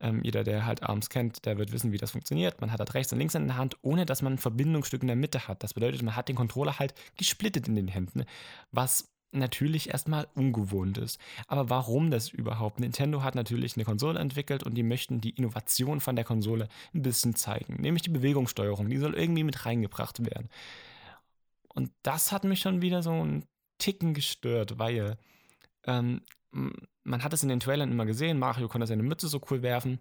Ähm, 0.00 0.22
jeder, 0.24 0.44
der 0.44 0.66
halt 0.66 0.82
ARMS 0.82 1.08
kennt, 1.08 1.44
der 1.44 1.58
wird 1.58 1.72
wissen, 1.72 1.92
wie 1.92 1.98
das 1.98 2.10
funktioniert. 2.10 2.60
Man 2.60 2.72
hat 2.72 2.80
halt 2.80 2.94
rechts 2.94 3.12
und 3.12 3.18
links 3.18 3.34
in 3.34 3.46
der 3.46 3.56
Hand, 3.56 3.76
ohne 3.82 4.06
dass 4.06 4.22
man 4.22 4.34
ein 4.34 4.38
Verbindungsstück 4.38 5.02
in 5.02 5.08
der 5.08 5.16
Mitte 5.16 5.46
hat. 5.46 5.62
Das 5.62 5.74
bedeutet, 5.74 6.02
man 6.02 6.16
hat 6.16 6.28
den 6.28 6.36
Controller 6.36 6.78
halt 6.78 6.94
gesplittet 7.16 7.68
in 7.68 7.76
den 7.76 7.88
Händen, 7.88 8.24
was 8.72 9.12
natürlich 9.32 9.90
erstmal 9.90 10.26
ungewohnt 10.34 10.98
ist. 10.98 11.20
Aber 11.46 11.70
warum 11.70 12.10
das 12.10 12.30
überhaupt? 12.30 12.80
Nintendo 12.80 13.22
hat 13.22 13.34
natürlich 13.34 13.76
eine 13.76 13.84
Konsole 13.84 14.18
entwickelt 14.18 14.62
und 14.62 14.74
die 14.74 14.82
möchten 14.82 15.20
die 15.20 15.30
Innovation 15.30 16.00
von 16.00 16.16
der 16.16 16.24
Konsole 16.24 16.68
ein 16.94 17.02
bisschen 17.02 17.34
zeigen, 17.36 17.80
nämlich 17.80 18.02
die 18.02 18.10
Bewegungssteuerung, 18.10 18.88
die 18.88 18.98
soll 18.98 19.14
irgendwie 19.14 19.44
mit 19.44 19.64
reingebracht 19.66 20.24
werden. 20.24 20.48
Und 21.68 21.92
das 22.02 22.32
hat 22.32 22.44
mich 22.44 22.60
schon 22.60 22.82
wieder 22.82 23.02
so 23.02 23.12
einen 23.12 23.44
Ticken 23.78 24.14
gestört, 24.14 24.78
weil 24.78 25.16
ähm, 25.86 26.22
man 26.50 27.24
hat 27.24 27.32
es 27.32 27.42
in 27.42 27.48
den 27.48 27.60
Trailern 27.60 27.92
immer 27.92 28.06
gesehen, 28.06 28.38
Mario 28.38 28.68
konnte 28.68 28.86
seine 28.86 29.02
Mütze 29.02 29.28
so 29.28 29.40
cool 29.50 29.62
werfen. 29.62 30.00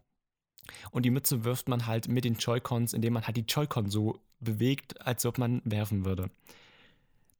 Und 0.92 1.04
die 1.04 1.10
Mütze 1.10 1.44
wirft 1.44 1.70
man 1.70 1.86
halt 1.86 2.08
mit 2.08 2.26
den 2.26 2.36
Joy-Cons, 2.36 2.94
indem 2.94 3.14
man 3.14 3.26
halt 3.26 3.38
die 3.38 3.46
Joy-Con 3.48 3.90
so 3.90 4.20
bewegt, 4.40 5.02
als 5.06 5.26
ob 5.26 5.38
man 5.38 5.62
werfen 5.64 6.06
würde. 6.06 6.30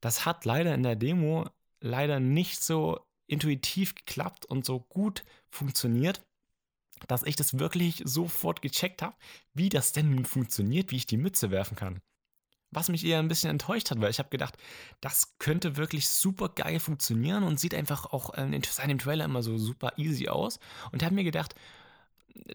Das 0.00 0.24
hat 0.24 0.44
leider 0.44 0.74
in 0.74 0.82
der 0.82 0.96
Demo 0.96 1.46
leider 1.80 2.20
nicht 2.20 2.62
so 2.62 3.00
intuitiv 3.26 3.94
geklappt 3.94 4.46
und 4.46 4.64
so 4.64 4.80
gut 4.80 5.24
funktioniert, 5.50 6.22
dass 7.08 7.22
ich 7.22 7.36
das 7.36 7.58
wirklich 7.58 8.02
sofort 8.04 8.62
gecheckt 8.62 9.02
habe, 9.02 9.16
wie 9.54 9.68
das 9.68 9.92
denn 9.92 10.14
nun 10.14 10.24
funktioniert, 10.24 10.90
wie 10.90 10.96
ich 10.96 11.06
die 11.06 11.16
Mütze 11.16 11.50
werfen 11.50 11.76
kann. 11.76 12.00
Was 12.72 12.88
mich 12.88 13.04
eher 13.04 13.18
ein 13.18 13.28
bisschen 13.28 13.50
enttäuscht 13.50 13.90
hat, 13.90 14.00
weil 14.00 14.10
ich 14.10 14.20
habe 14.20 14.28
gedacht, 14.28 14.56
das 15.00 15.36
könnte 15.38 15.76
wirklich 15.76 16.08
super 16.08 16.50
geil 16.50 16.78
funktionieren 16.78 17.42
und 17.42 17.58
sieht 17.58 17.74
einfach 17.74 18.06
auch 18.06 18.32
in 18.34 18.62
seinem 18.62 18.98
Trailer 18.98 19.24
immer 19.24 19.42
so 19.42 19.58
super 19.58 19.94
easy 19.96 20.28
aus. 20.28 20.60
Und 20.92 21.02
habe 21.02 21.14
mir 21.14 21.24
gedacht, 21.24 21.54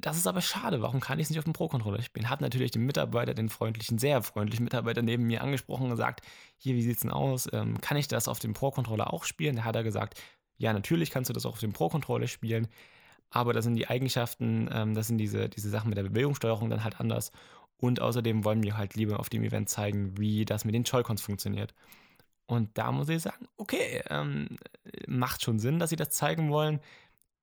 das 0.01 0.17
ist 0.17 0.27
aber 0.27 0.41
schade. 0.41 0.81
Warum 0.81 0.99
kann 0.99 1.19
ich 1.19 1.25
es 1.25 1.29
nicht 1.29 1.39
auf 1.39 1.45
dem 1.45 1.53
Pro-Controller 1.53 2.01
spielen? 2.01 2.29
Hat 2.29 2.41
natürlich 2.41 2.71
den 2.71 2.85
Mitarbeiter, 2.85 3.33
den 3.33 3.49
freundlichen, 3.49 3.97
sehr 3.97 4.21
freundlichen 4.23 4.63
Mitarbeiter 4.63 5.01
neben 5.01 5.23
mir 5.23 5.41
angesprochen 5.41 5.83
und 5.83 5.91
gesagt: 5.91 6.21
Hier, 6.57 6.75
wie 6.75 6.81
sieht 6.81 6.95
es 6.95 7.01
denn 7.01 7.11
aus? 7.11 7.49
Ähm, 7.53 7.79
kann 7.81 7.97
ich 7.97 8.07
das 8.07 8.27
auf 8.27 8.39
dem 8.39 8.53
Pro-Controller 8.53 9.13
auch 9.13 9.23
spielen? 9.23 9.55
Da 9.55 9.63
hat 9.63 9.75
er 9.75 9.83
gesagt: 9.83 10.21
Ja, 10.57 10.73
natürlich 10.73 11.11
kannst 11.11 11.29
du 11.29 11.33
das 11.33 11.45
auch 11.45 11.53
auf 11.53 11.59
dem 11.59 11.73
Pro-Controller 11.73 12.27
spielen. 12.27 12.67
Aber 13.29 13.53
da 13.53 13.61
sind 13.61 13.75
die 13.75 13.88
Eigenschaften, 13.88 14.69
ähm, 14.71 14.93
das 14.93 15.07
sind 15.07 15.17
diese, 15.17 15.49
diese 15.49 15.69
Sachen 15.69 15.89
mit 15.89 15.97
der 15.97 16.03
Bewegungssteuerung 16.03 16.69
dann 16.69 16.83
halt 16.83 16.99
anders. 16.99 17.31
Und 17.77 18.01
außerdem 18.01 18.45
wollen 18.45 18.63
wir 18.63 18.77
halt 18.77 18.95
lieber 18.95 19.19
auf 19.19 19.29
dem 19.29 19.43
Event 19.43 19.69
zeigen, 19.69 20.17
wie 20.17 20.45
das 20.45 20.63
mit 20.63 20.73
den 20.73 20.83
Joy-Cons 20.83 21.21
funktioniert. 21.21 21.73
Und 22.47 22.77
da 22.77 22.91
muss 22.91 23.09
ich 23.09 23.23
sagen, 23.23 23.47
okay, 23.57 24.03
ähm, 24.09 24.57
macht 25.07 25.41
schon 25.43 25.59
Sinn, 25.59 25.79
dass 25.79 25.89
sie 25.89 25.95
das 25.95 26.11
zeigen 26.11 26.51
wollen. 26.51 26.79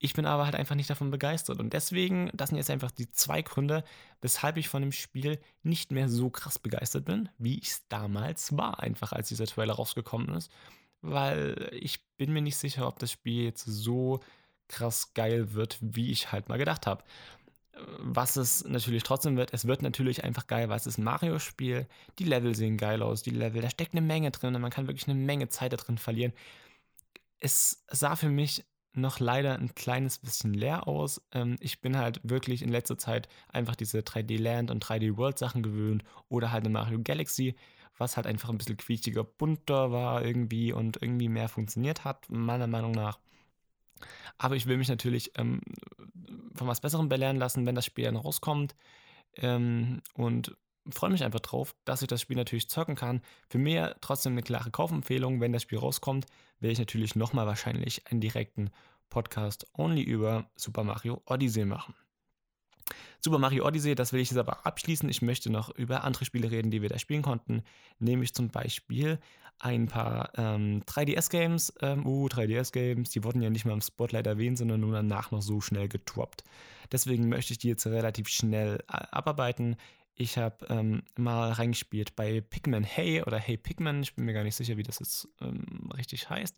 Ich 0.05 0.15
bin 0.15 0.27
aber 0.27 0.47
halt 0.47 0.57
einfach 0.57 0.75
nicht 0.75 0.91
davon 0.91 1.13
begeistert. 1.13 1.61
Und 1.61 1.75
deswegen, 1.75 2.29
das 2.35 2.49
sind 2.49 2.59
jetzt 2.59 2.71
einfach 2.71 2.91
die 2.91 3.13
zwei 3.13 3.41
Gründe, 3.41 3.85
weshalb 4.21 4.57
ich 4.57 4.69
von 4.69 4.83
dem 4.83 4.91
Spiel 4.91 5.39
nicht 5.63 5.93
mehr 5.93 6.09
so 6.09 6.29
krass 6.29 6.59
begeistert 6.59 7.05
bin, 7.05 7.29
wie 7.39 7.61
ich 7.61 7.69
es 7.69 7.89
damals 7.89 8.57
war, 8.57 8.81
einfach 8.81 9.13
als 9.13 9.29
dieser 9.29 9.47
Trailer 9.47 9.75
rausgekommen 9.75 10.35
ist. 10.35 10.51
Weil 11.03 11.71
ich 11.73 12.05
bin 12.17 12.33
mir 12.33 12.43
nicht 12.43 12.57
sicher, 12.57 12.89
ob 12.89 12.99
das 12.99 13.13
Spiel 13.13 13.45
jetzt 13.45 13.65
so 13.65 14.19
krass 14.67 15.15
geil 15.15 15.55
wird, 15.55 15.79
wie 15.81 16.11
ich 16.11 16.33
halt 16.33 16.49
mal 16.49 16.59
gedacht 16.59 16.89
habe. 16.89 17.05
Was 17.99 18.35
es 18.35 18.65
natürlich 18.65 19.05
trotzdem 19.05 19.37
wird, 19.37 19.55
es 19.55 19.69
wird 19.69 19.83
natürlich 19.83 20.25
einfach 20.25 20.49
geil, 20.49 20.69
weil 20.69 20.79
es 20.79 20.89
ist 20.89 20.99
ein 20.99 21.05
Mario-Spiel. 21.05 21.87
Die 22.19 22.25
Level 22.25 22.57
sehen 22.57 22.77
geil 22.77 23.03
aus, 23.03 23.23
die 23.23 23.31
Level, 23.31 23.63
da 23.63 23.71
steckt 23.71 23.93
eine 23.93 24.01
Menge 24.05 24.33
drin 24.33 24.53
und 24.53 24.63
man 24.63 24.73
kann 24.73 24.89
wirklich 24.89 25.07
eine 25.07 25.15
Menge 25.19 25.49
Zeit 25.49 25.73
da 25.73 25.77
drin 25.77 25.97
verlieren. 25.97 26.33
Es 27.39 27.85
sah 27.89 28.17
für 28.17 28.29
mich 28.29 28.65
noch 28.95 29.21
leider 29.21 29.55
ein 29.55 29.75
kleines 29.75 30.19
bisschen 30.19 30.55
leer 30.55 30.87
aus. 30.87 31.23
Ähm, 31.33 31.57
ich 31.61 31.81
bin 31.81 31.97
halt 31.97 32.21
wirklich 32.23 32.63
in 32.63 32.69
letzter 32.69 32.99
Zeit 32.99 33.29
einfach 33.49 33.77
diese 33.77 34.01
3D 34.01 34.39
Land 34.39 34.71
und 34.71 34.85
3D 34.85 35.17
World 35.17 35.39
Sachen 35.39 35.63
gewöhnt 35.63 36.05
oder 36.29 36.53
halt 36.53 36.65
eine 36.65 36.73
Mario 36.73 37.01
Galaxy, 37.03 37.55
was 37.97 38.17
halt 38.17 38.27
einfach 38.27 38.51
ein 38.51 38.59
bisschen 38.59 38.77
quietschiger, 38.77 39.25
bunter 39.25 39.93
war 39.93 40.25
irgendwie 40.25 40.73
und 40.73 41.01
irgendwie 41.01 41.29
mehr 41.29 41.49
funktioniert 41.49 42.05
hat, 42.05 42.29
meiner 42.29 42.67
Meinung 42.67 42.93
nach. 42.93 43.19
Aber 44.39 44.57
ich 44.57 44.67
will 44.67 44.77
mich 44.77 44.89
natürlich 44.89 45.33
ähm, 45.37 45.61
von 46.55 46.67
was 46.67 46.81
Besserem 46.81 47.09
belehren 47.09 47.37
lassen, 47.37 47.67
wenn 47.67 47.75
das 47.75 47.87
Spiel 47.87 48.05
dann 48.05 48.17
rauskommt. 48.17 48.75
Ähm, 49.37 50.03
und 50.15 50.57
freue 50.91 51.11
mich 51.11 51.25
einfach 51.25 51.41
drauf, 51.41 51.75
dass 51.85 52.03
ich 52.03 52.09
das 52.09 52.21
Spiel 52.21 52.37
natürlich 52.37 52.69
zocken 52.69 52.97
kann. 52.97 53.23
Für 53.49 53.59
mich 53.59 53.81
trotzdem 54.01 54.33
eine 54.33 54.43
klare 54.43 54.71
Kaufempfehlung. 54.71 55.41
Wenn 55.41 55.53
das 55.53 55.63
Spiel 55.63 55.79
rauskommt, 55.79 56.27
werde 56.61 56.73
ich 56.73 56.79
natürlich 56.79 57.17
nochmal 57.17 57.47
wahrscheinlich 57.47 58.07
einen 58.11 58.21
direkten 58.21 58.71
Podcast 59.11 59.67
only 59.77 60.03
über 60.03 60.51
Super 60.57 60.85
Mario 60.85 61.23
Odyssey 61.27 61.65
machen. 61.65 61.95
Super 63.21 63.39
Mario 63.39 63.65
Odyssey, 63.67 63.95
das 63.95 64.13
will 64.13 64.21
ich 64.21 64.31
jetzt 64.31 64.39
aber 64.39 64.67
abschließen. 64.67 65.09
Ich 65.09 65.23
möchte 65.23 65.51
noch 65.51 65.71
über 65.77 66.03
andere 66.03 66.25
Spiele 66.25 66.51
reden, 66.51 66.71
die 66.71 66.83
wir 66.83 66.89
da 66.89 66.99
spielen 66.99 67.23
konnten. 67.23 67.63
Nämlich 67.99 68.35
zum 68.35 68.49
Beispiel 68.49 69.21
ein 69.59 69.87
paar 69.87 70.31
ähm, 70.37 70.83
3DS-Games. 70.87 71.75
Ähm, 71.81 72.05
uh, 72.05 72.27
3DS-Games, 72.27 73.11
die 73.11 73.23
wurden 73.23 73.41
ja 73.41 73.51
nicht 73.51 73.65
mal 73.65 73.75
im 73.75 73.81
Spotlight 73.81 74.27
erwähnt, 74.27 74.59
sondern 74.59 74.81
nur 74.81 74.93
danach 74.93 75.31
noch 75.31 75.43
so 75.43 75.61
schnell 75.61 75.89
gedroppt. 75.89 76.43
Deswegen 76.91 77.29
möchte 77.29 77.53
ich 77.53 77.59
die 77.59 77.69
jetzt 77.69 77.87
relativ 77.87 78.29
schnell 78.29 78.79
äh, 78.89 79.05
abarbeiten. 79.13 79.77
Ich 80.15 80.39
habe 80.39 80.67
ähm, 80.69 81.03
mal 81.17 81.53
reingespielt 81.53 82.15
bei 82.17 82.41
Pikmin 82.41 82.85
Hey 82.85 83.23
oder 83.23 83.39
Hey 83.39 83.57
Pikmin. 83.57 84.03
Ich 84.03 84.15
bin 84.15 84.25
mir 84.25 84.35
gar 84.35 84.45
nicht 84.45 84.57
sicher, 84.57 84.77
wie 84.77 84.83
das 84.83 84.99
jetzt 84.99 85.29
ähm, 85.41 85.91
richtig 85.97 86.29
heißt 86.29 86.57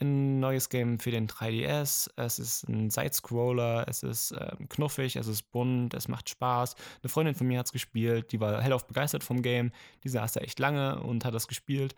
ein 0.00 0.40
neues 0.40 0.68
Game 0.68 0.98
für 0.98 1.10
den 1.10 1.28
3DS. 1.28 2.10
Es 2.16 2.38
ist 2.38 2.68
ein 2.68 2.90
Sidescroller, 2.90 3.86
es 3.88 4.02
ist 4.02 4.32
äh, 4.32 4.56
knuffig, 4.68 5.16
es 5.16 5.26
ist 5.26 5.50
bunt, 5.52 5.94
es 5.94 6.08
macht 6.08 6.28
Spaß. 6.30 6.74
Eine 7.02 7.08
Freundin 7.08 7.34
von 7.34 7.46
mir 7.46 7.58
hat 7.58 7.66
es 7.66 7.72
gespielt, 7.72 8.32
die 8.32 8.40
war 8.40 8.62
hellauf 8.62 8.86
begeistert 8.86 9.24
vom 9.24 9.42
Game. 9.42 9.72
Die 10.04 10.08
saß 10.08 10.32
da 10.32 10.40
echt 10.40 10.58
lange 10.58 11.00
und 11.00 11.24
hat 11.24 11.34
das 11.34 11.48
gespielt. 11.48 11.94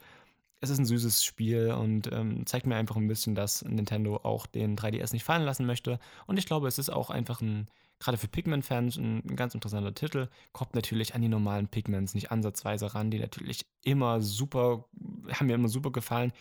Es 0.61 0.71
ist 0.71 0.79
ein 0.79 0.85
süßes 0.87 1.25
Spiel 1.25 1.73
und 1.73 2.11
ähm, 2.13 2.47
zeigt 2.47 2.67
mir 2.67 2.77
einfach 2.77 2.97
ein 2.97 3.09
bisschen, 3.09 3.35
dass 3.35 3.65
Nintendo 3.65 4.17
auch 4.23 4.47
den 4.47 4.77
3DS 4.77 5.13
nicht 5.13 5.25
fallen 5.25 5.43
lassen 5.43 5.67
möchte. 5.67 5.99
Und 6.27 6.39
ich 6.39 6.47
glaube, 6.47 6.69
es 6.69 6.79
ist 6.79 6.91
auch 6.91 7.11
einfach 7.11 7.41
ein, 7.41 7.69
gerade 8.03 8.19
für 8.19 8.29
Pikmin-Fans, 8.29 8.97
ein, 8.97 9.23
ein 9.29 9.37
ganz 9.37 9.55
interessanter 9.55 9.95
Titel. 9.95 10.29
Kommt 10.53 10.75
natürlich 10.75 11.15
an 11.15 11.23
die 11.23 11.29
normalen 11.29 11.69
Pikmins 11.69 12.15
nicht 12.15 12.31
ansatzweise 12.31 12.95
ran, 12.95 13.11
die 13.11 13.19
natürlich 13.19 13.67
immer 13.85 14.21
super, 14.21 14.85
haben 15.31 15.47
mir 15.47 15.55
immer 15.55 15.69
super 15.69 15.93
gefallen 15.93 16.33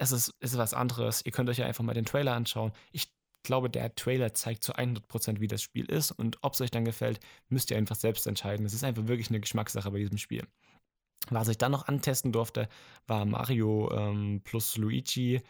es 0.00 0.12
ist, 0.12 0.34
ist 0.40 0.56
was 0.56 0.74
anderes. 0.74 1.24
Ihr 1.24 1.32
könnt 1.32 1.50
euch 1.50 1.58
ja 1.58 1.66
einfach 1.66 1.84
mal 1.84 1.94
den 1.94 2.06
Trailer 2.06 2.34
anschauen. 2.34 2.72
Ich 2.90 3.12
glaube, 3.42 3.68
der 3.68 3.94
Trailer 3.94 4.32
zeigt 4.34 4.64
zu 4.64 4.72
100%, 4.74 5.40
wie 5.40 5.48
das 5.48 5.62
Spiel 5.62 5.84
ist 5.86 6.10
und 6.10 6.38
ob 6.42 6.54
es 6.54 6.60
euch 6.60 6.70
dann 6.70 6.84
gefällt, 6.84 7.20
müsst 7.48 7.70
ihr 7.70 7.76
einfach 7.76 7.96
selbst 7.96 8.26
entscheiden. 8.26 8.64
Es 8.64 8.72
ist 8.72 8.84
einfach 8.84 9.06
wirklich 9.06 9.28
eine 9.28 9.40
Geschmackssache 9.40 9.90
bei 9.90 9.98
diesem 9.98 10.18
Spiel. 10.18 10.46
Was 11.28 11.48
ich 11.48 11.58
dann 11.58 11.72
noch 11.72 11.86
antesten 11.86 12.32
durfte, 12.32 12.68
war 13.06 13.26
Mario 13.26 13.90
ähm, 13.92 14.40
plus 14.42 14.76
Luigi. 14.78 15.42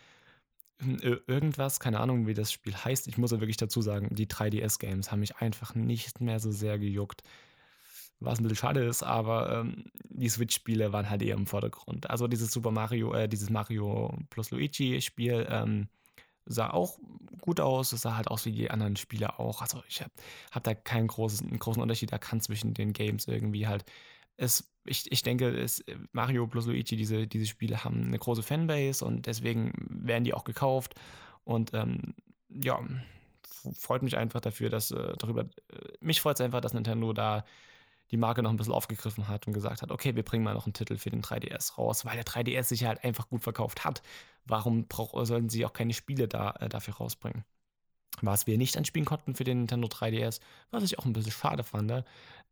Hm, 0.80 0.98
irgendwas, 1.26 1.80
keine 1.80 2.00
Ahnung, 2.00 2.26
wie 2.26 2.34
das 2.34 2.52
Spiel 2.52 2.74
heißt. 2.74 3.08
Ich 3.08 3.18
muss 3.18 3.30
ja 3.32 3.40
wirklich 3.40 3.56
dazu 3.56 3.82
sagen, 3.82 4.14
die 4.14 4.26
3DS-Games 4.26 5.10
haben 5.10 5.20
mich 5.20 5.36
einfach 5.36 5.74
nicht 5.74 6.20
mehr 6.20 6.40
so 6.40 6.50
sehr 6.50 6.78
gejuckt 6.78 7.22
was 8.20 8.38
ein 8.38 8.42
bisschen 8.42 8.56
schade 8.56 8.84
ist, 8.84 9.02
aber 9.02 9.60
ähm, 9.60 9.84
die 10.04 10.28
Switch-Spiele 10.28 10.92
waren 10.92 11.08
halt 11.08 11.22
eher 11.22 11.36
im 11.36 11.46
Vordergrund. 11.46 12.08
Also 12.10 12.28
dieses 12.28 12.52
Super 12.52 12.70
Mario, 12.70 13.14
äh, 13.14 13.28
dieses 13.28 13.50
Mario 13.50 14.14
plus 14.28 14.50
Luigi-Spiel 14.50 15.46
ähm, 15.50 15.88
sah 16.44 16.70
auch 16.70 16.98
gut 17.40 17.60
aus. 17.60 17.92
Es 17.92 18.02
sah 18.02 18.16
halt 18.16 18.28
aus 18.28 18.44
wie 18.44 18.52
die 18.52 18.70
anderen 18.70 18.96
Spiele 18.96 19.38
auch. 19.38 19.62
Also 19.62 19.82
ich 19.88 20.02
habe 20.02 20.12
hab 20.52 20.64
da 20.64 20.74
keinen 20.74 21.06
großen, 21.06 21.58
großen 21.58 21.82
Unterschied 21.82 22.12
erkannt 22.12 22.42
zwischen 22.42 22.74
den 22.74 22.92
Games 22.92 23.26
irgendwie 23.26 23.66
halt. 23.66 23.84
Es, 24.36 24.70
ich, 24.84 25.10
ich 25.12 25.22
denke, 25.22 25.48
es, 25.48 25.84
Mario 26.12 26.46
plus 26.46 26.66
Luigi, 26.66 26.96
diese, 26.96 27.26
diese 27.26 27.46
Spiele 27.46 27.84
haben 27.84 28.04
eine 28.04 28.18
große 28.18 28.42
Fanbase 28.42 29.04
und 29.04 29.26
deswegen 29.26 29.72
werden 29.76 30.24
die 30.24 30.34
auch 30.34 30.44
gekauft. 30.44 30.94
Und 31.44 31.74
ähm, 31.74 32.14
ja, 32.48 32.80
freut 33.76 34.02
mich 34.02 34.16
einfach 34.16 34.40
dafür, 34.40 34.70
dass 34.70 34.90
äh, 34.90 35.14
darüber, 35.18 35.42
äh, 35.42 35.46
mich 36.00 36.20
freut 36.20 36.36
es 36.36 36.40
einfach, 36.40 36.60
dass 36.60 36.74
Nintendo 36.74 37.12
da 37.12 37.44
die 38.10 38.16
Marke 38.16 38.42
noch 38.42 38.50
ein 38.50 38.56
bisschen 38.56 38.72
aufgegriffen 38.72 39.28
hat 39.28 39.46
und 39.46 39.52
gesagt 39.52 39.82
hat, 39.82 39.92
okay, 39.92 40.16
wir 40.16 40.24
bringen 40.24 40.42
mal 40.42 40.54
noch 40.54 40.66
einen 40.66 40.72
Titel 40.72 40.96
für 40.96 41.10
den 41.10 41.22
3DS 41.22 41.76
raus, 41.76 42.04
weil 42.04 42.16
der 42.16 42.24
3DS 42.24 42.64
sich 42.64 42.84
halt 42.84 43.04
einfach 43.04 43.28
gut 43.28 43.42
verkauft 43.42 43.84
hat. 43.84 44.02
Warum 44.46 44.88
brauch, 44.88 45.24
sollten 45.24 45.48
sie 45.48 45.64
auch 45.64 45.72
keine 45.72 45.92
Spiele 45.92 46.26
da, 46.26 46.52
äh, 46.58 46.68
dafür 46.68 46.94
rausbringen? 46.94 47.44
Was 48.22 48.46
wir 48.46 48.58
nicht 48.58 48.76
anspielen 48.76 49.06
konnten 49.06 49.34
für 49.34 49.44
den 49.44 49.58
Nintendo 49.58 49.86
3DS, 49.86 50.40
was 50.70 50.82
ich 50.82 50.98
auch 50.98 51.04
ein 51.04 51.12
bisschen 51.12 51.32
schade 51.32 51.62
fand, 51.62 52.04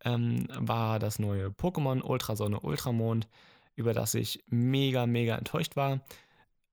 ähm, 0.04 0.46
war 0.50 0.98
das 0.98 1.18
neue 1.18 1.48
Pokémon 1.48 2.02
Ultrasonne 2.02 2.60
Ultramond, 2.60 3.28
über 3.74 3.94
das 3.94 4.14
ich 4.14 4.44
mega, 4.48 5.06
mega 5.06 5.36
enttäuscht 5.36 5.76
war. 5.76 6.00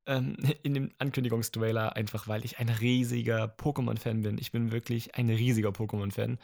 Ähm, 0.06 0.38
in 0.64 0.74
dem 0.74 0.92
Ankündigungstrailer, 1.00 1.96
einfach 1.96 2.28
weil 2.28 2.46
ich 2.46 2.60
ein 2.60 2.70
riesiger 2.70 3.46
Pokémon-Fan 3.46 4.22
bin. 4.22 4.38
Ich 4.38 4.52
bin 4.52 4.72
wirklich 4.72 5.16
ein 5.16 5.30
riesiger 5.30 5.70
Pokémon-Fan 5.70 6.38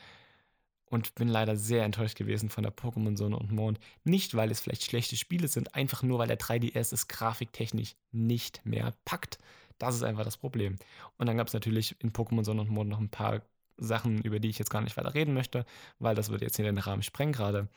und 0.91 1.15
bin 1.15 1.30
leider 1.30 1.56
sehr 1.56 1.86
enttäuscht 1.86 2.17
gewesen 2.17 2.50
von 2.50 2.63
der 2.63 2.76
Pokémon 2.76 3.17
Sonne 3.17 3.38
und 3.38 3.52
Mond. 3.52 3.80
Nicht, 4.04 4.36
weil 4.36 4.52
es 4.52 4.60
vielleicht 4.60 4.84
schlechte 4.84 5.15
Spiele 5.15 5.48
sind, 5.48 5.74
einfach 5.74 6.04
nur, 6.04 6.20
weil 6.20 6.28
der 6.28 6.39
3DS 6.39 6.94
es 6.94 7.08
grafiktechnisch 7.08 7.96
nicht 8.12 8.65
mehr 8.65 8.94
packt. 9.06 9.39
Das 9.78 9.96
ist 9.96 10.04
einfach 10.04 10.26
das 10.26 10.38
Problem. 10.38 10.76
Und 11.17 11.28
dann 11.28 11.38
gab 11.38 11.48
es 11.48 11.54
natürlich 11.54 11.96
in 12.00 12.12
Pokémon 12.12 12.44
Sonne 12.44 12.62
und 12.62 12.70
Mond 12.70 12.89
noch 12.89 13.00
ein 13.00 13.10
paar 13.10 13.41
Sachen, 13.77 14.21
über 14.21 14.39
die 14.39 14.49
ich 14.49 14.60
jetzt 14.60 14.69
gar 14.69 14.81
nicht 14.81 14.97
weiter 14.97 15.13
reden 15.13 15.34
möchte, 15.34 15.65
weil 15.99 16.15
das 16.15 16.29
würde 16.29 16.45
jetzt 16.45 16.55
hier 16.55 16.65
den 16.65 16.77
Rahmen 16.77 17.03
sprengen 17.03 17.34
gerade. 17.34 17.67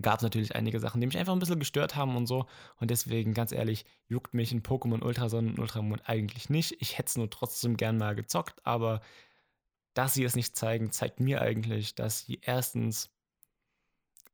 Gab 0.00 0.18
es 0.18 0.22
natürlich 0.22 0.54
einige 0.54 0.80
Sachen, 0.80 1.00
die 1.00 1.06
mich 1.06 1.18
einfach 1.18 1.32
ein 1.32 1.38
bisschen 1.38 1.58
gestört 1.58 1.96
haben 1.96 2.16
und 2.16 2.26
so. 2.26 2.46
Und 2.76 2.90
deswegen, 2.90 3.34
ganz 3.34 3.52
ehrlich, 3.52 3.84
juckt 4.08 4.32
mich 4.32 4.52
in 4.52 4.62
Pokémon 4.62 5.02
Ultrason 5.02 5.48
und 5.48 5.58
Ultramond 5.58 6.08
eigentlich 6.08 6.48
nicht. 6.48 6.76
Ich 6.80 6.96
hätte 6.96 7.08
es 7.08 7.16
nur 7.16 7.28
trotzdem 7.28 7.76
gern 7.76 7.98
mal 7.98 8.14
gezockt, 8.14 8.64
aber 8.64 9.02
dass 9.94 10.14
sie 10.14 10.24
es 10.24 10.36
nicht 10.36 10.56
zeigen, 10.56 10.90
zeigt 10.90 11.20
mir 11.20 11.42
eigentlich, 11.42 11.94
dass 11.94 12.20
sie 12.20 12.40
erstens 12.42 13.10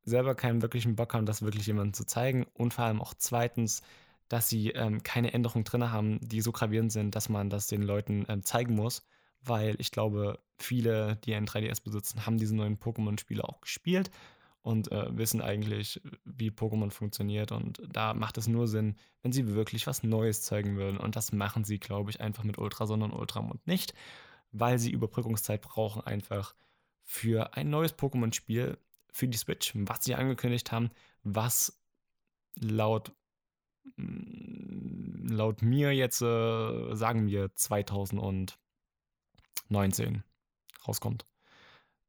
selber 0.05 0.35
keinen 0.35 0.63
wirklichen 0.63 0.97
Bock 0.97 1.15
haben, 1.15 1.27
das 1.27 1.43
wirklich 1.43 1.67
jemandem 1.67 1.95
zu 1.95 2.05
zeigen 2.07 2.47
und 2.55 2.75
vor 2.75 2.85
allem 2.85 3.01
auch 3.01 3.15
zweitens, 3.15 3.83
dass 4.29 4.49
sie 4.49 4.71
ähm, 4.71 5.03
keine 5.03 5.33
Änderungen 5.33 5.65
drin 5.65 5.91
haben, 5.91 6.19
die 6.21 6.41
so 6.41 6.53
gravierend 6.53 6.93
sind, 6.93 7.15
dass 7.15 7.29
man 7.29 7.51
das 7.51 7.67
den 7.67 7.83
Leuten 7.83 8.25
ähm, 8.29 8.43
zeigen 8.45 8.75
muss, 8.75 9.07
weil 9.43 9.77
ich 9.79 9.91
glaube, 9.91 10.39
viele, 10.59 11.17
die 11.25 11.35
ein 11.35 11.47
3DS 11.47 11.83
besitzen, 11.83 12.27
haben 12.27 12.39
diese 12.39 12.57
neuen 12.57 12.79
Pokémon-Spiele 12.79 13.45
auch 13.45 13.61
gespielt 13.61 14.11
und 14.63 14.91
äh, 14.93 15.17
wissen 15.17 15.41
eigentlich, 15.41 16.01
wie 16.25 16.51
Pokémon 16.51 16.91
funktioniert 16.91 17.53
und 17.53 17.81
da 17.91 18.15
macht 18.15 18.39
es 18.39 18.49
nur 18.49 18.67
Sinn, 18.67 18.97
wenn 19.23 19.33
sie 19.33 19.55
wirklich 19.55 19.87
was 19.87 20.03
Neues 20.03 20.43
zeigen 20.43 20.77
würden 20.77 20.99
und 20.99 21.17
das 21.17 21.33
machen 21.33 21.65
sie, 21.65 21.79
glaube 21.79 22.11
ich, 22.11 22.21
einfach 22.21 22.45
mit 22.45 22.59
Ultrason 22.59 23.03
und 23.03 23.13
Ultramond 23.13 23.67
nicht 23.67 23.95
weil 24.53 24.79
sie 24.79 24.91
Überbrückungszeit 24.91 25.63
brauchen 25.63 26.03
einfach 26.03 26.55
für 27.05 27.55
ein 27.55 27.71
neues 27.71 27.97
Pokémon-Spiel 27.97 28.79
für 29.13 29.29
die 29.29 29.39
Switch, 29.39 29.73
was 29.75 30.05
sie 30.05 30.15
angekündigt 30.15 30.73
haben, 30.73 30.91
was 31.23 31.81
laut 32.55 33.13
mm, 33.97 35.29
laut 35.29 35.63
mir 35.63 35.93
jetzt 35.93 36.23
äh, 36.23 36.95
sagen 36.95 37.27
wir 37.27 37.55
2019 39.69 40.25
rauskommt. 40.87 41.25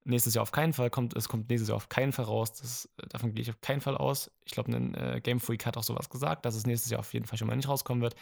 Nächstes 0.06 0.34
Jahr 0.34 0.44
auf 0.44 0.52
keinen 0.52 0.74
Fall 0.74 0.90
kommt, 0.90 1.16
es 1.16 1.28
kommt 1.28 1.50
nächstes 1.50 1.70
Jahr 1.70 1.76
auf 1.76 1.90
keinen 1.90 2.14
Fall 2.14 2.26
raus. 2.26 2.54
Das, 2.54 2.90
davon 3.10 3.34
gehe 3.34 3.42
ich 3.42 3.50
auf 3.50 3.62
keinen 3.62 3.82
Fall 3.82 3.98
aus. 3.98 4.32
Ich 4.46 4.54
glaube, 4.54 4.72
ein 4.72 4.96
äh, 4.96 5.20
Game 5.22 5.40
Freak 5.40 5.66
hat 5.66 5.78
auch 5.78 5.84
sowas 5.84 6.10
gesagt, 6.10 6.46
dass 6.46 6.56
es 6.56 6.66
nächstes 6.66 6.90
Jahr 6.90 7.02
auf 7.02 7.14
jeden 7.14 7.26
Fall 7.26 7.38
schon 7.38 7.48
mal 7.48 7.56
nicht 7.56 7.68
rauskommen 7.68 8.02
wird. 8.02 8.16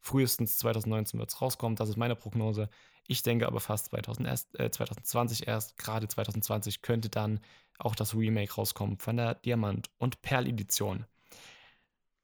Frühestens 0.00 0.58
2019 0.58 1.20
wird 1.20 1.30
es 1.30 1.40
rauskommen. 1.40 1.76
Das 1.76 1.88
ist 1.88 1.96
meine 1.96 2.16
Prognose. 2.16 2.68
Ich 3.06 3.22
denke 3.22 3.46
aber 3.46 3.60
fast 3.60 3.86
2000 3.86 4.26
erst, 4.26 4.58
äh, 4.58 4.70
2020 4.70 5.46
erst. 5.46 5.76
Gerade 5.76 6.08
2020 6.08 6.82
könnte 6.82 7.08
dann 7.08 7.40
auch 7.78 7.94
das 7.94 8.14
Remake 8.14 8.52
rauskommen 8.52 8.98
von 8.98 9.16
der 9.16 9.34
Diamant- 9.36 9.90
und 9.98 10.22
Perl-Edition. 10.22 11.06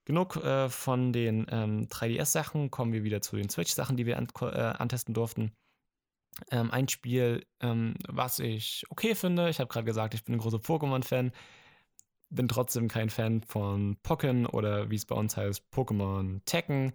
Genug 0.05 0.37
äh, 0.37 0.69
von 0.69 1.13
den 1.13 1.47
ähm, 1.51 1.89
3DS-Sachen. 1.89 2.71
Kommen 2.71 2.93
wir 2.93 3.05
wieder 3.05 3.23
zu 3.23 3.37
den 3.37 3.49
Switch-Sachen, 3.49 3.97
die 3.97 4.07
wir 4.07 4.19
an, 4.19 4.29
äh, 4.41 4.45
antesten 4.45 5.15
durften. 5.15 5.53
Ähm, 6.51 6.71
ein 6.71 6.89
Spiel, 6.89 7.47
ähm, 7.61 7.95
was 8.09 8.39
ich 8.39 8.85
okay 8.91 9.15
finde. 9.15 9.49
Ich 9.49 9.61
habe 9.61 9.69
gerade 9.69 9.87
gesagt, 9.87 10.15
ich 10.15 10.25
bin 10.25 10.35
ein 10.35 10.41
großer 10.41 10.59
Pokémon-Fan. 10.59 11.33
Bin 12.29 12.49
trotzdem 12.49 12.89
kein 12.89 13.09
Fan 13.09 13.43
von 13.43 13.97
Pokken 14.03 14.47
oder 14.47 14.91
wie 14.91 14.97
es 14.97 15.07
bei 15.07 15.15
uns 15.15 15.37
heißt, 15.37 15.65
Pokémon 15.73 16.41
Tekken. 16.45 16.93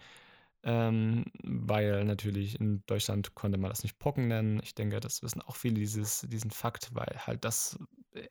Ähm, 0.63 1.25
weil 1.43 2.03
natürlich 2.03 2.59
in 2.59 2.83
Deutschland 2.85 3.33
konnte 3.33 3.57
man 3.57 3.69
das 3.69 3.81
nicht 3.83 3.97
Pocken 3.97 4.27
nennen. 4.27 4.59
Ich 4.63 4.75
denke, 4.75 4.99
das 4.99 5.23
wissen 5.23 5.41
auch 5.41 5.55
viele 5.55 5.75
dieses, 5.75 6.21
diesen 6.29 6.51
Fakt, 6.51 6.89
weil 6.93 7.17
halt 7.25 7.43
das 7.45 7.79
äh, 8.13 8.27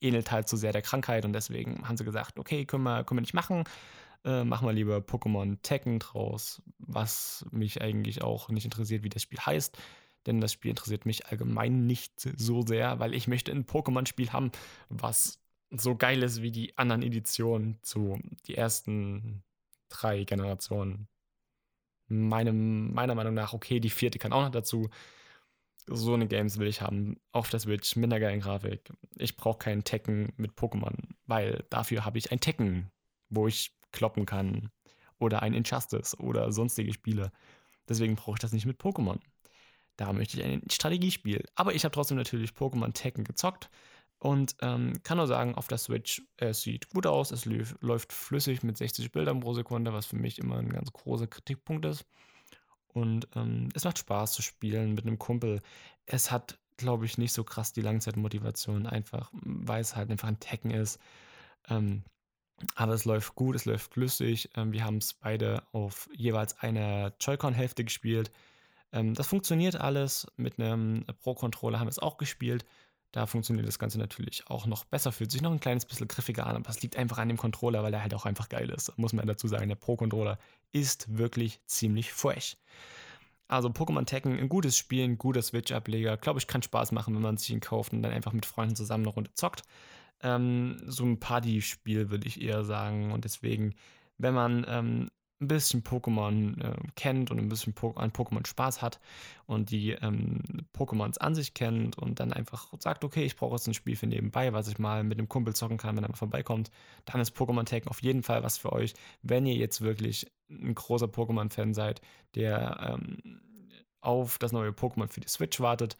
ähnelt 0.00 0.32
halt 0.32 0.48
zu 0.48 0.56
so 0.56 0.60
sehr 0.60 0.72
der 0.72 0.82
Krankheit 0.82 1.24
und 1.24 1.32
deswegen 1.32 1.86
haben 1.86 1.96
sie 1.96 2.04
gesagt, 2.04 2.38
okay, 2.40 2.64
können 2.64 2.82
wir, 2.82 3.04
können 3.04 3.18
wir 3.18 3.22
nicht 3.22 3.34
machen. 3.34 3.64
Äh, 4.24 4.44
machen 4.44 4.66
wir 4.66 4.72
lieber 4.72 4.98
Pokémon 4.98 5.58
Tekken 5.62 6.00
draus, 6.00 6.60
was 6.78 7.46
mich 7.52 7.80
eigentlich 7.80 8.22
auch 8.22 8.48
nicht 8.48 8.64
interessiert, 8.64 9.04
wie 9.04 9.08
das 9.08 9.22
Spiel 9.22 9.38
heißt. 9.38 9.78
Denn 10.26 10.40
das 10.40 10.52
Spiel 10.52 10.70
interessiert 10.70 11.06
mich 11.06 11.26
allgemein 11.26 11.86
nicht 11.86 12.20
so 12.36 12.62
sehr, 12.62 12.98
weil 12.98 13.14
ich 13.14 13.26
möchte 13.26 13.52
ein 13.52 13.64
Pokémon-Spiel 13.64 14.32
haben, 14.32 14.50
was 14.88 15.40
so 15.70 15.96
geil 15.96 16.22
ist 16.22 16.42
wie 16.42 16.50
die 16.50 16.76
anderen 16.76 17.02
Editionen 17.02 17.78
zu 17.82 18.18
die 18.46 18.56
ersten 18.56 19.42
drei 19.88 20.24
Generationen. 20.24 21.08
Meinem, 22.08 22.92
meiner 22.92 23.14
Meinung 23.14 23.34
nach, 23.34 23.52
okay, 23.52 23.78
die 23.78 23.90
vierte 23.90 24.18
kann 24.18 24.32
auch 24.32 24.42
noch 24.42 24.50
dazu. 24.50 24.90
So 25.86 26.14
eine 26.14 26.26
Games 26.26 26.58
will 26.58 26.66
ich 26.66 26.82
haben. 26.82 27.20
Auf 27.32 27.50
der 27.50 27.60
Switch 27.60 27.96
mit 27.96 28.12
einer 28.12 28.20
geilen 28.20 28.40
Grafik. 28.40 28.92
Ich 29.16 29.36
brauche 29.36 29.58
keinen 29.58 29.84
Tekken 29.84 30.32
mit 30.36 30.52
Pokémon, 30.52 30.94
weil 31.26 31.64
dafür 31.70 32.04
habe 32.04 32.18
ich 32.18 32.32
ein 32.32 32.40
Tekken, 32.40 32.90
wo 33.28 33.46
ich 33.46 33.72
kloppen 33.92 34.26
kann. 34.26 34.70
Oder 35.18 35.42
ein 35.42 35.54
Injustice 35.54 36.18
oder 36.18 36.50
sonstige 36.50 36.92
Spiele. 36.92 37.30
Deswegen 37.88 38.16
brauche 38.16 38.36
ich 38.36 38.40
das 38.40 38.52
nicht 38.52 38.66
mit 38.66 38.80
Pokémon. 38.80 39.20
Da 40.00 40.14
möchte 40.14 40.40
ich 40.40 40.46
ein 40.46 40.62
Strategiespiel. 40.70 41.44
Aber 41.56 41.74
ich 41.74 41.84
habe 41.84 41.92
trotzdem 41.92 42.16
natürlich 42.16 42.52
Pokémon 42.52 42.94
Tekken 42.94 43.22
gezockt 43.22 43.68
und 44.18 44.56
ähm, 44.62 44.94
kann 45.02 45.18
nur 45.18 45.26
sagen, 45.26 45.56
auf 45.56 45.68
der 45.68 45.76
Switch, 45.76 46.22
es 46.38 46.62
sieht 46.62 46.88
gut 46.88 47.06
aus, 47.06 47.32
es 47.32 47.44
läuft 47.44 48.14
flüssig 48.14 48.62
mit 48.62 48.78
60 48.78 49.12
Bildern 49.12 49.40
pro 49.40 49.52
Sekunde, 49.52 49.92
was 49.92 50.06
für 50.06 50.16
mich 50.16 50.38
immer 50.38 50.56
ein 50.56 50.70
ganz 50.70 50.90
großer 50.90 51.26
Kritikpunkt 51.26 51.84
ist. 51.84 52.06
Und 52.94 53.28
ähm, 53.36 53.68
es 53.74 53.84
macht 53.84 53.98
Spaß 53.98 54.32
zu 54.32 54.40
spielen 54.40 54.94
mit 54.94 55.04
einem 55.04 55.18
Kumpel. 55.18 55.60
Es 56.06 56.30
hat, 56.30 56.58
glaube 56.78 57.04
ich, 57.04 57.18
nicht 57.18 57.34
so 57.34 57.44
krass 57.44 57.74
die 57.74 57.82
Langzeitmotivation, 57.82 58.86
einfach, 58.86 59.30
weil 59.32 59.82
es 59.82 59.96
halt 59.96 60.10
einfach 60.10 60.28
ein 60.28 60.40
Tekken 60.40 60.70
ist. 60.70 60.98
Ähm, 61.68 62.04
aber 62.74 62.94
es 62.94 63.04
läuft 63.04 63.34
gut, 63.34 63.54
es 63.54 63.66
läuft 63.66 63.92
flüssig. 63.92 64.48
Ähm, 64.56 64.72
wir 64.72 64.82
haben 64.82 64.96
es 64.96 65.12
beide 65.12 65.62
auf 65.72 66.08
jeweils 66.14 66.58
einer 66.58 67.12
Joy-Con-Hälfte 67.20 67.84
gespielt. 67.84 68.30
Ähm, 68.92 69.14
das 69.14 69.26
funktioniert 69.26 69.76
alles. 69.76 70.26
Mit 70.36 70.58
einem 70.58 71.04
Pro-Controller 71.22 71.78
haben 71.78 71.86
wir 71.86 71.92
es 71.92 71.98
auch 71.98 72.16
gespielt. 72.16 72.64
Da 73.12 73.26
funktioniert 73.26 73.66
das 73.66 73.80
Ganze 73.80 73.98
natürlich 73.98 74.46
auch 74.46 74.66
noch 74.66 74.84
besser, 74.84 75.10
fühlt 75.10 75.32
sich 75.32 75.42
noch 75.42 75.50
ein 75.50 75.58
kleines 75.58 75.84
bisschen 75.84 76.06
griffiger 76.06 76.46
an, 76.46 76.54
aber 76.54 76.70
es 76.70 76.80
liegt 76.80 76.94
einfach 76.96 77.18
an 77.18 77.26
dem 77.26 77.38
Controller, 77.38 77.82
weil 77.82 77.90
der 77.90 78.02
halt 78.02 78.14
auch 78.14 78.24
einfach 78.24 78.48
geil 78.48 78.70
ist. 78.70 78.96
Muss 78.98 79.12
man 79.12 79.26
dazu 79.26 79.48
sagen, 79.48 79.68
der 79.68 79.74
Pro-Controller 79.74 80.38
ist 80.70 81.18
wirklich 81.18 81.60
ziemlich 81.66 82.12
fresh. 82.12 82.56
Also 83.48 83.68
Pokémon 83.68 84.06
Tekken, 84.06 84.38
ein 84.38 84.48
gutes 84.48 84.76
Spiel, 84.76 85.02
ein 85.02 85.18
guter 85.18 85.42
Switch-Ableger. 85.42 86.16
Glaube 86.18 86.38
ich, 86.38 86.46
kann 86.46 86.62
Spaß 86.62 86.92
machen, 86.92 87.16
wenn 87.16 87.22
man 87.22 87.36
sich 87.36 87.50
ihn 87.50 87.58
kauft 87.58 87.92
und 87.92 88.00
dann 88.02 88.12
einfach 88.12 88.32
mit 88.32 88.46
Freunden 88.46 88.76
zusammen 88.76 89.04
eine 89.04 89.12
Runde 89.12 89.34
zockt. 89.34 89.62
Ähm, 90.22 90.80
so 90.86 91.04
ein 91.04 91.18
Party-Spiel 91.18 92.10
würde 92.10 92.28
ich 92.28 92.40
eher 92.40 92.62
sagen. 92.62 93.10
Und 93.10 93.24
deswegen, 93.24 93.74
wenn 94.18 94.34
man 94.34 94.64
ähm, 94.68 95.10
ein 95.40 95.48
bisschen 95.48 95.82
Pokémon 95.82 96.60
äh, 96.62 96.76
kennt 96.96 97.30
und 97.30 97.38
ein 97.38 97.48
bisschen 97.48 97.72
po 97.72 97.92
an 97.92 98.10
Pokémon 98.10 98.46
Spaß 98.46 98.82
hat 98.82 99.00
und 99.46 99.70
die 99.70 99.92
ähm, 99.92 100.42
Pokémons 100.76 101.18
an 101.18 101.34
sich 101.34 101.54
kennt 101.54 101.98
und 101.98 102.20
dann 102.20 102.32
einfach 102.32 102.68
sagt, 102.78 103.04
okay, 103.04 103.24
ich 103.24 103.36
brauche 103.36 103.54
jetzt 103.54 103.66
ein 103.66 103.74
Spiel 103.74 103.96
für 103.96 104.06
nebenbei, 104.06 104.52
was 104.52 104.68
ich 104.68 104.78
mal 104.78 105.02
mit 105.02 105.18
einem 105.18 105.28
Kumpel 105.28 105.54
zocken 105.54 105.78
kann, 105.78 105.96
wenn 105.96 106.04
er 106.04 106.10
mal 106.10 106.16
vorbeikommt, 106.16 106.70
dann 107.06 107.20
ist 107.20 107.36
Pokémon 107.36 107.64
Tekken 107.64 107.90
auf 107.90 108.02
jeden 108.02 108.22
Fall 108.22 108.42
was 108.42 108.58
für 108.58 108.72
euch, 108.72 108.94
wenn 109.22 109.46
ihr 109.46 109.54
jetzt 109.54 109.80
wirklich 109.80 110.30
ein 110.50 110.74
großer 110.74 111.06
Pokémon-Fan 111.06 111.74
seid, 111.74 112.00
der 112.34 112.98
ähm, 113.00 113.40
auf 114.00 114.38
das 114.38 114.52
neue 114.52 114.70
Pokémon 114.70 115.08
für 115.08 115.20
die 115.20 115.28
Switch 115.28 115.60
wartet. 115.60 115.96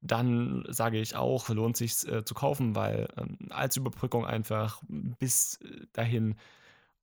Dann 0.00 0.66
sage 0.68 1.00
ich 1.00 1.16
auch, 1.16 1.48
lohnt 1.48 1.78
sich 1.78 2.06
äh, 2.06 2.24
zu 2.24 2.34
kaufen, 2.34 2.76
weil 2.76 3.08
ähm, 3.16 3.38
als 3.50 3.76
Überbrückung 3.76 4.26
einfach 4.26 4.82
bis 4.86 5.58
äh, 5.62 5.86
dahin 5.94 6.36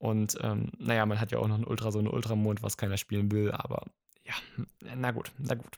und 0.01 0.35
ähm, 0.41 0.71
naja, 0.79 1.05
man 1.05 1.19
hat 1.19 1.31
ja 1.31 1.37
auch 1.37 1.47
noch 1.47 1.53
einen 1.53 1.63
Ultra, 1.63 1.91
so 1.91 1.99
einen 1.99 2.07
Ultramond, 2.07 2.63
was 2.63 2.75
keiner 2.75 2.97
spielen 2.97 3.31
will, 3.31 3.51
aber 3.51 3.85
ja, 4.25 4.33
na 4.95 5.11
gut, 5.11 5.31
na 5.37 5.53
gut. 5.53 5.77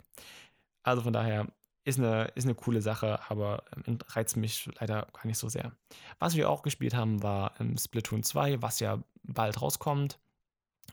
Also 0.82 1.02
von 1.02 1.12
daher 1.12 1.48
ist 1.84 2.00
eine, 2.00 2.32
ist 2.36 2.46
eine 2.46 2.56
coole 2.56 2.82
Sache, 2.82 3.20
aber 3.30 3.66
ähm, 3.86 4.00
reizt 4.08 4.38
mich 4.38 4.70
leider 4.80 5.08
gar 5.12 5.26
nicht 5.26 5.38
so 5.38 5.50
sehr. 5.50 5.74
Was 6.20 6.38
wir 6.38 6.50
auch 6.50 6.62
gespielt 6.62 6.94
haben, 6.94 7.22
war 7.22 7.60
ähm, 7.60 7.78
Splatoon 7.78 8.24
2, 8.24 8.62
was 8.62 8.80
ja 8.80 9.04
bald 9.24 9.62
rauskommt. 9.62 10.20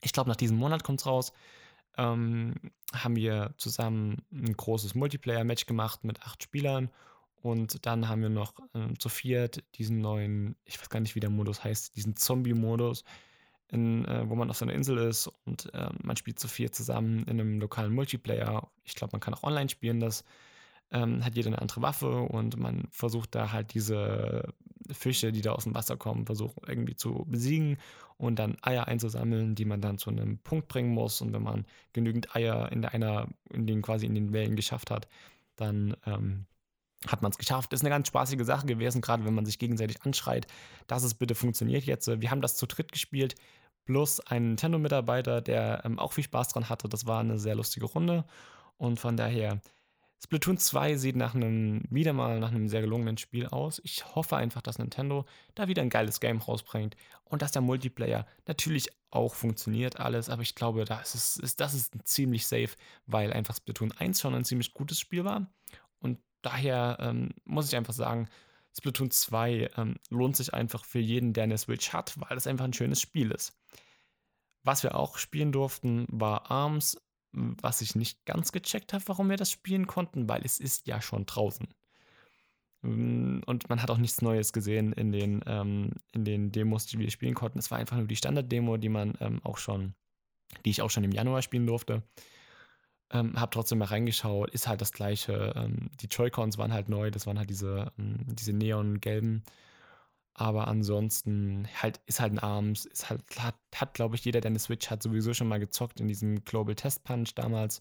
Ich 0.02 0.12
glaube, 0.12 0.28
nach 0.28 0.36
diesem 0.36 0.56
Monat 0.56 0.82
kommt 0.82 0.98
es 0.98 1.06
raus. 1.06 1.32
Ähm, 1.98 2.56
haben 2.92 3.14
wir 3.14 3.54
zusammen 3.58 4.22
ein 4.32 4.56
großes 4.56 4.96
Multiplayer-Match 4.96 5.66
gemacht 5.66 6.02
mit 6.02 6.20
acht 6.22 6.42
Spielern 6.42 6.90
und 7.42 7.87
dann 7.87 8.09
haben 8.09 8.22
wir 8.22 8.29
noch 8.29 8.55
äh, 8.74 8.94
zu 8.98 9.09
viert 9.09 9.62
diesen 9.76 10.00
neuen, 10.00 10.57
ich 10.64 10.79
weiß 10.79 10.90
gar 10.90 11.00
nicht, 11.00 11.14
wie 11.14 11.20
der 11.20 11.31
Modus 11.31 11.64
heißt, 11.64 11.96
diesen 11.96 12.16
Zombie-Modus, 12.16 13.05
äh, 13.72 13.76
wo 13.76 14.35
man 14.35 14.50
auf 14.50 14.57
so 14.57 14.64
einer 14.64 14.74
Insel 14.74 14.98
ist 14.98 15.31
und 15.44 15.72
äh, 15.74 15.88
man 16.03 16.16
spielt 16.16 16.38
zu 16.38 16.48
viert 16.48 16.74
zusammen 16.74 17.20
in 17.24 17.40
einem 17.40 17.61
lokalen 17.61 17.94
Multiplayer. 17.94 18.70
Ich 18.85 18.94
glaube, 18.94 19.12
man 19.12 19.20
kann 19.20 19.35
auch 19.35 19.42
online 19.42 19.68
spielen. 19.68 20.00
Das 20.00 20.24
ähm, 20.90 21.24
hat 21.24 21.37
jeder 21.37 21.48
eine 21.48 21.62
andere 21.62 21.83
Waffe 21.83 22.20
und 22.20 22.57
man 22.57 22.88
versucht 22.90 23.35
da 23.35 23.53
halt 23.53 23.74
diese 23.74 24.53
Fische, 24.90 25.33
die 25.33 25.42
da 25.42 25.53
aus 25.53 25.64
dem 25.64 25.74
Wasser 25.74 25.96
kommen, 25.96 26.26
versucht 26.26 26.57
irgendwie 26.66 26.96
zu 26.96 27.24
besiegen 27.29 27.79
und 28.16 28.38
dann 28.38 28.57
Eier 28.62 28.88
einzusammeln, 28.88 29.55
die 29.55 29.64
man 29.64 29.81
dann 29.81 29.98
zu 29.98 30.11
einem 30.11 30.38
Punkt 30.38 30.68
bringen 30.68 30.90
muss. 30.90 31.20
Und 31.20 31.33
wenn 31.33 31.42
man 31.42 31.64
genügend 31.92 32.35
Eier 32.35 32.70
in 32.72 32.85
einer, 32.85 33.29
in 33.50 33.66
den 33.66 33.83
quasi 33.83 34.07
in 34.07 34.14
den 34.14 34.33
Wellen 34.33 34.57
geschafft 34.57 34.90
hat, 34.90 35.09
dann 35.57 35.96
ähm, 36.07 36.46
hat 37.06 37.22
man 37.22 37.30
es 37.30 37.38
geschafft. 37.38 37.72
Ist 37.72 37.80
eine 37.80 37.90
ganz 37.90 38.08
spaßige 38.08 38.44
Sache 38.44 38.66
gewesen, 38.66 39.00
gerade 39.00 39.24
wenn 39.24 39.34
man 39.34 39.46
sich 39.46 39.58
gegenseitig 39.58 40.02
anschreit, 40.02 40.46
dass 40.86 41.02
es 41.02 41.14
bitte 41.14 41.34
funktioniert 41.34 41.84
jetzt. 41.84 42.08
Wir 42.20 42.30
haben 42.30 42.42
das 42.42 42.56
zu 42.56 42.66
dritt 42.66 42.92
gespielt, 42.92 43.34
plus 43.84 44.20
ein 44.20 44.48
Nintendo-Mitarbeiter, 44.48 45.40
der 45.40 45.82
ähm, 45.84 45.98
auch 45.98 46.12
viel 46.12 46.24
Spaß 46.24 46.48
dran 46.48 46.68
hatte. 46.68 46.88
Das 46.88 47.06
war 47.06 47.20
eine 47.20 47.38
sehr 47.38 47.54
lustige 47.54 47.86
Runde. 47.86 48.24
Und 48.76 49.00
von 49.00 49.16
daher, 49.16 49.60
Splatoon 50.22 50.58
2 50.58 50.96
sieht 50.96 51.16
nach 51.16 51.34
einem, 51.34 51.82
wieder 51.88 52.12
mal 52.12 52.38
nach 52.40 52.50
einem 52.50 52.68
sehr 52.68 52.82
gelungenen 52.82 53.16
Spiel 53.16 53.46
aus. 53.46 53.80
Ich 53.84 54.14
hoffe 54.14 54.36
einfach, 54.36 54.60
dass 54.60 54.78
Nintendo 54.78 55.24
da 55.54 55.66
wieder 55.68 55.80
ein 55.82 55.88
geiles 55.88 56.20
Game 56.20 56.38
rausbringt 56.38 56.94
und 57.24 57.40
dass 57.40 57.52
der 57.52 57.62
Multiplayer 57.62 58.26
natürlich 58.46 58.90
auch 59.10 59.34
funktioniert 59.34 59.98
alles, 59.98 60.28
aber 60.28 60.42
ich 60.42 60.54
glaube, 60.54 60.84
das 60.84 61.14
ist, 61.14 61.38
ist, 61.38 61.60
das 61.60 61.74
ist 61.74 61.94
ziemlich 62.04 62.46
safe, 62.46 62.70
weil 63.06 63.32
einfach 63.32 63.56
Splatoon 63.56 63.92
1 63.92 64.20
schon 64.20 64.34
ein 64.34 64.44
ziemlich 64.44 64.72
gutes 64.72 65.00
Spiel 65.00 65.24
war 65.24 65.50
und 65.98 66.18
daher 66.42 66.98
ähm, 67.00 67.31
muss 67.44 67.68
ich 67.68 67.76
einfach 67.76 67.92
sagen, 67.92 68.29
Splatoon 68.76 69.11
2 69.11 69.70
ähm, 69.76 69.96
lohnt 70.11 70.37
sich 70.37 70.55
einfach 70.55 70.85
für 70.85 71.00
jeden, 71.00 71.33
der 71.33 71.44
eine 71.44 71.59
Switch 71.59 71.92
hat, 71.92 72.14
weil 72.20 72.37
es 72.37 72.46
einfach 72.46 72.64
ein 72.64 72.72
schönes 72.72 73.00
Spiel 73.00 73.31
ist. 73.31 73.59
Was 74.62 74.83
wir 74.83 74.94
auch 74.94 75.18
spielen 75.18 75.53
durften, 75.53 76.07
war 76.09 76.50
ARMS, 76.50 77.00
was 77.33 77.81
ich 77.81 77.94
nicht 77.94 78.24
ganz 78.26 78.53
gecheckt 78.53 78.92
habe, 78.92 79.05
warum 79.07 79.31
wir 79.31 79.37
das 79.37 79.50
spielen 79.50 79.87
konnten, 79.87 80.29
weil 80.29 80.44
es 80.44 80.59
ist 80.59 80.87
ja 80.87 81.00
schon 81.00 81.26
draußen. 81.26 81.68
Mm, 82.83 83.40
und 83.46 83.68
man 83.68 83.83
hat 83.83 83.90
auch 83.90 83.98
nichts 83.98 84.22
Neues 84.22 84.53
gesehen 84.53 84.92
in 84.92 85.12
den, 85.12 85.42
ähm, 85.46 85.92
in 86.12 86.24
den 86.24 86.53
Demos, 86.53 86.87
die 86.87 86.98
wir 86.98 87.11
spielen 87.11 87.35
konnten. 87.35 87.59
Es 87.59 87.70
war 87.70 87.79
einfach 87.79 87.96
nur 87.96 88.07
die 88.07 88.16
Standard-Demo, 88.16 88.76
die 88.76 88.88
man 88.88 89.14
ähm, 89.20 89.40
auch 89.44 89.59
schon, 89.59 89.94
die 90.64 90.70
ich 90.70 90.83
auch 90.83 90.90
schon 90.90 91.05
im 91.05 91.12
Januar 91.12 91.42
spielen 91.42 91.66
durfte. 91.66 92.03
Ähm, 93.12 93.38
hab 93.40 93.51
trotzdem 93.51 93.79
mal 93.79 93.87
reingeschaut, 93.87 94.51
ist 94.51 94.68
halt 94.68 94.81
das 94.81 94.92
gleiche. 94.92 95.53
Ähm, 95.57 95.90
die 96.01 96.07
Joy-Cons 96.07 96.59
waren 96.59 96.73
halt 96.73 96.88
neu, 96.88 97.11
das 97.11 97.27
waren 97.27 97.38
halt 97.38 97.51
diese, 97.51 97.92
ähm, 97.99 98.18
diese 98.27 98.53
neon-gelben. 98.53 99.42
Aber 100.35 100.68
ansonsten 100.68 101.68
halt 101.75 102.01
ist 102.07 102.20
halt 102.20 102.33
ein 102.33 102.38
ARMS, 102.38 102.87
ist 102.87 103.11
halt, 103.11 103.23
hat, 103.38 103.57
hat 103.75 103.94
glaube 103.94 104.16
ich, 104.16 104.25
jeder, 104.25 104.40
der 104.40 104.51
eine 104.51 104.59
Switch 104.59 104.88
hat, 104.90 105.03
sowieso 105.03 105.35
schon 105.35 105.49
mal 105.49 105.59
gezockt 105.61 106.01
in 106.01 106.09
diesem 106.09 106.44
Global 106.44 106.75
Test 106.75 107.05
Punch 107.05 107.35
damals. 107.35 107.81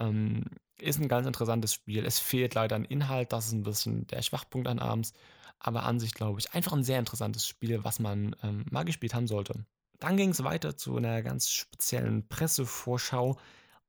Ähm, 0.00 0.44
ist 0.78 1.00
ein 1.00 1.08
ganz 1.08 1.26
interessantes 1.26 1.74
Spiel. 1.74 2.04
Es 2.04 2.18
fehlt 2.18 2.54
leider 2.54 2.76
an 2.76 2.84
Inhalt, 2.84 3.32
das 3.32 3.46
ist 3.46 3.52
ein 3.52 3.62
bisschen 3.62 4.06
der 4.08 4.22
Schwachpunkt 4.22 4.68
an 4.68 4.78
ARMS. 4.78 5.12
Aber 5.58 5.84
an 5.84 6.00
sich, 6.00 6.12
glaube 6.14 6.40
ich, 6.40 6.52
einfach 6.52 6.72
ein 6.72 6.84
sehr 6.84 6.98
interessantes 6.98 7.46
Spiel, 7.46 7.84
was 7.84 7.98
man 7.98 8.36
ähm, 8.42 8.64
mal 8.70 8.84
gespielt 8.84 9.14
haben 9.14 9.26
sollte. 9.26 9.64
Dann 10.00 10.16
ging 10.16 10.30
es 10.30 10.44
weiter 10.44 10.76
zu 10.76 10.96
einer 10.96 11.22
ganz 11.22 11.50
speziellen 11.50 12.28
Pressevorschau 12.28 13.38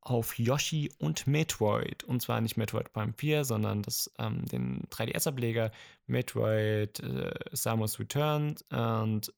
auf 0.07 0.39
Yoshi 0.39 0.89
und 0.99 1.27
Metroid. 1.27 2.05
Und 2.05 2.21
zwar 2.21 2.39
nicht 2.39 2.55
Metroid 2.55 2.93
Prime 2.93 3.13
4, 3.17 3.43
sondern 3.43 3.81
das, 3.81 4.09
ähm, 4.19 4.45
den 4.45 4.83
3DS-Ableger 4.89 5.71
Metroid 6.05 7.01
äh, 7.01 7.33
Samus 7.51 7.99
Return. 7.99 8.55
Und 8.69 9.33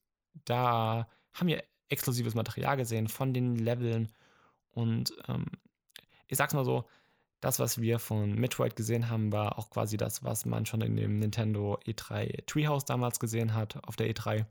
da 0.46 1.10
haben 1.34 1.48
wir 1.48 1.64
exklusives 1.90 2.36
Material 2.36 2.78
gesehen 2.78 3.08
von 3.08 3.34
den 3.34 3.56
Leveln. 3.56 4.10
Und 4.70 5.12
ähm, 5.28 5.48
ich 6.28 6.38
sag's 6.38 6.54
mal 6.54 6.66
so, 6.66 6.86
das, 7.42 7.58
was 7.58 7.82
wir 7.82 7.98
von 7.98 8.36
Metroid 8.36 8.76
gesehen 8.76 9.10
haben, 9.10 9.32
war 9.32 9.58
auch 9.58 9.72
quasi 9.72 9.98
das, 9.98 10.24
was 10.24 10.46
man 10.46 10.68
schon 10.68 10.82
in 10.82 10.96
dem 10.96 11.18
Nintendo 11.18 11.80
E3 11.88 12.46
Treehouse 12.46 12.86
damals 12.86 13.20
gesehen 13.20 13.56
hat, 13.56 13.84
auf 13.88 13.96
der 13.96 14.14
E3. 14.14 14.46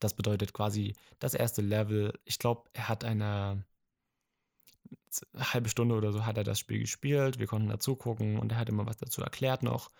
Das 0.00 0.14
bedeutet 0.14 0.52
quasi 0.52 0.94
das 1.20 1.34
erste 1.34 1.62
Level. 1.62 2.18
Ich 2.24 2.40
glaube, 2.40 2.68
er 2.72 2.88
hat 2.88 3.04
eine 3.04 3.64
eine 5.34 5.52
halbe 5.52 5.68
Stunde 5.68 5.94
oder 5.94 6.12
so 6.12 6.24
hat 6.24 6.36
er 6.36 6.44
das 6.44 6.58
Spiel 6.58 6.80
gespielt. 6.80 7.38
Wir 7.38 7.46
konnten 7.46 7.68
dazu 7.68 7.96
gucken 7.96 8.38
und 8.38 8.52
er 8.52 8.58
hat 8.58 8.68
immer 8.68 8.86
was 8.86 8.96
dazu 8.96 9.22
erklärt 9.22 9.62
noch. 9.62 9.90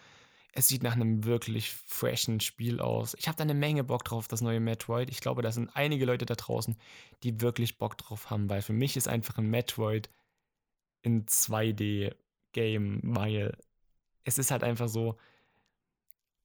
Es 0.55 0.68
sieht 0.68 0.83
nach 0.83 0.95
einem 0.95 1.25
wirklich 1.25 1.71
freshen 1.71 2.40
Spiel 2.40 2.81
aus. 2.81 3.14
Ich 3.18 3.27
habe 3.27 3.37
da 3.37 3.42
eine 3.42 3.55
Menge 3.55 3.85
Bock 3.85 4.05
drauf, 4.05 4.29
das 4.29 4.42
neue 4.42 4.61
Metroid. 4.61 5.09
Ich 5.11 5.21
glaube, 5.21 5.40
da 5.40 5.51
sind 5.51 5.71
einige 5.75 6.05
Leute 6.05 6.27
da 6.27 6.35
draußen, 6.35 6.77
die 7.23 7.40
wirklich 7.40 7.79
Bock 7.79 7.97
drauf 7.97 8.31
haben, 8.31 8.51
weil 8.51 8.61
für 8.61 8.75
mich 8.75 8.97
ist 8.97 9.09
einfach 9.09 9.38
ein 9.38 9.49
Metroid 9.49 10.11
in 11.01 11.25
2D-Game, 11.25 13.01
weil 13.03 13.57
es 14.25 14.38
ist 14.38 14.51
halt 14.51 14.62
einfach 14.62 14.88
so, 14.88 15.16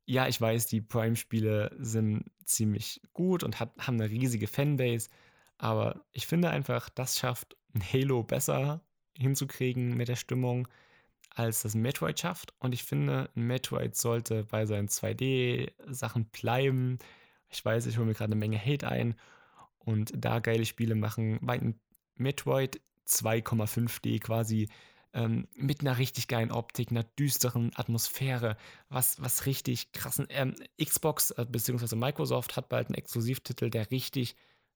ja, 0.05 0.27
ich 0.27 0.39
weiß, 0.39 0.67
die 0.67 0.81
Prime-Spiele 0.81 1.75
sind 1.77 2.31
ziemlich 2.45 3.01
gut 3.13 3.43
und 3.43 3.59
hat, 3.59 3.71
haben 3.77 3.99
eine 3.99 4.09
riesige 4.09 4.47
Fanbase, 4.47 5.09
aber 5.57 6.05
ich 6.13 6.27
finde 6.27 6.49
einfach, 6.49 6.89
das 6.89 7.19
schafft 7.19 7.57
Halo 7.81 8.23
besser 8.23 8.81
hinzukriegen 9.17 9.95
mit 9.95 10.07
der 10.07 10.15
Stimmung, 10.15 10.67
als 11.29 11.61
das 11.61 11.75
Metroid 11.75 12.19
schafft. 12.19 12.53
Und 12.59 12.73
ich 12.73 12.83
finde, 12.83 13.29
Metroid 13.35 13.95
sollte 13.95 14.43
bei 14.43 14.65
seinen 14.65 14.87
2D-Sachen 14.87 16.25
bleiben. 16.25 16.99
Ich 17.49 17.63
weiß, 17.63 17.85
ich 17.85 17.97
hole 17.97 18.07
mir 18.07 18.13
gerade 18.13 18.31
eine 18.31 18.39
Menge 18.39 18.59
Hate 18.59 18.87
ein 18.87 19.15
und 19.79 20.11
da 20.15 20.39
geile 20.39 20.65
Spiele 20.65 20.95
machen, 20.95 21.39
ein 21.47 21.79
Metroid 22.15 22.81
2,5D 23.07 24.19
quasi 24.19 24.67
ähm, 25.13 25.47
mit 25.55 25.81
einer 25.81 25.97
richtig 25.97 26.27
geilen 26.27 26.51
Optik, 26.51 26.91
einer 26.91 27.03
düsteren 27.03 27.71
Atmosphäre, 27.75 28.57
was, 28.89 29.21
was 29.21 29.45
richtig 29.45 29.91
krassen. 29.93 30.27
Ähm, 30.29 30.55
Xbox 30.83 31.31
äh, 31.31 31.45
bzw. 31.49 31.95
Microsoft 31.95 32.57
hat 32.57 32.69
bald 32.69 32.87
einen 32.87 32.95
Exklusivtitel, 32.95 33.69
der 33.69 33.89
richtig, 33.89 34.35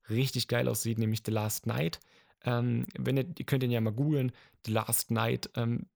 richtig 0.09 0.47
geil 0.47 0.67
aussieht, 0.67 0.97
nämlich 0.97 1.21
The 1.25 1.31
Last 1.31 1.67
Night. 1.67 1.99
Ähm, 2.43 2.85
wenn 2.97 3.17
ihr, 3.17 3.25
ihr 3.37 3.45
könnt 3.45 3.63
ihn 3.63 3.71
ja 3.71 3.81
mal 3.81 3.93
googeln, 3.93 4.31
The 4.65 4.71
Last 4.71 5.11
Night. 5.11 5.49
Ähm, 5.55 5.87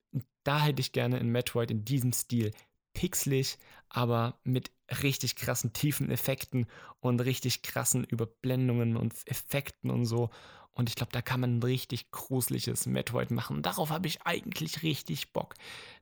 da 0.44 0.62
hätte 0.62 0.80
ich 0.80 0.92
gerne 0.92 1.18
in 1.18 1.30
Metroid 1.30 1.72
in 1.72 1.86
diesem 1.86 2.14
Stil 2.14 2.52
pixelig, 2.94 3.58
aber 3.90 4.40
mit 4.44 4.72
richtig 5.04 5.36
krassen 5.36 5.74
tiefen 5.74 6.10
Effekten 6.10 6.66
und 7.00 7.20
richtig 7.20 7.62
krassen 7.62 8.04
Überblendungen 8.04 8.98
und 8.98 9.14
Effekten 9.26 9.92
und 9.92 10.06
so. 10.06 10.30
Und 10.76 10.90
ich 10.90 10.96
glaube, 10.96 11.14
da 11.14 11.22
kann 11.22 11.40
man 11.40 11.58
ein 11.58 11.64
richtig 11.64 12.12
gruseliges 12.12 12.86
Metroid 12.86 13.32
machen. 13.32 13.62
Darauf 13.62 13.92
habe 13.92 14.08
ich 14.08 14.22
eigentlich 14.24 14.84
richtig 14.84 15.32
Bock. 15.32 15.56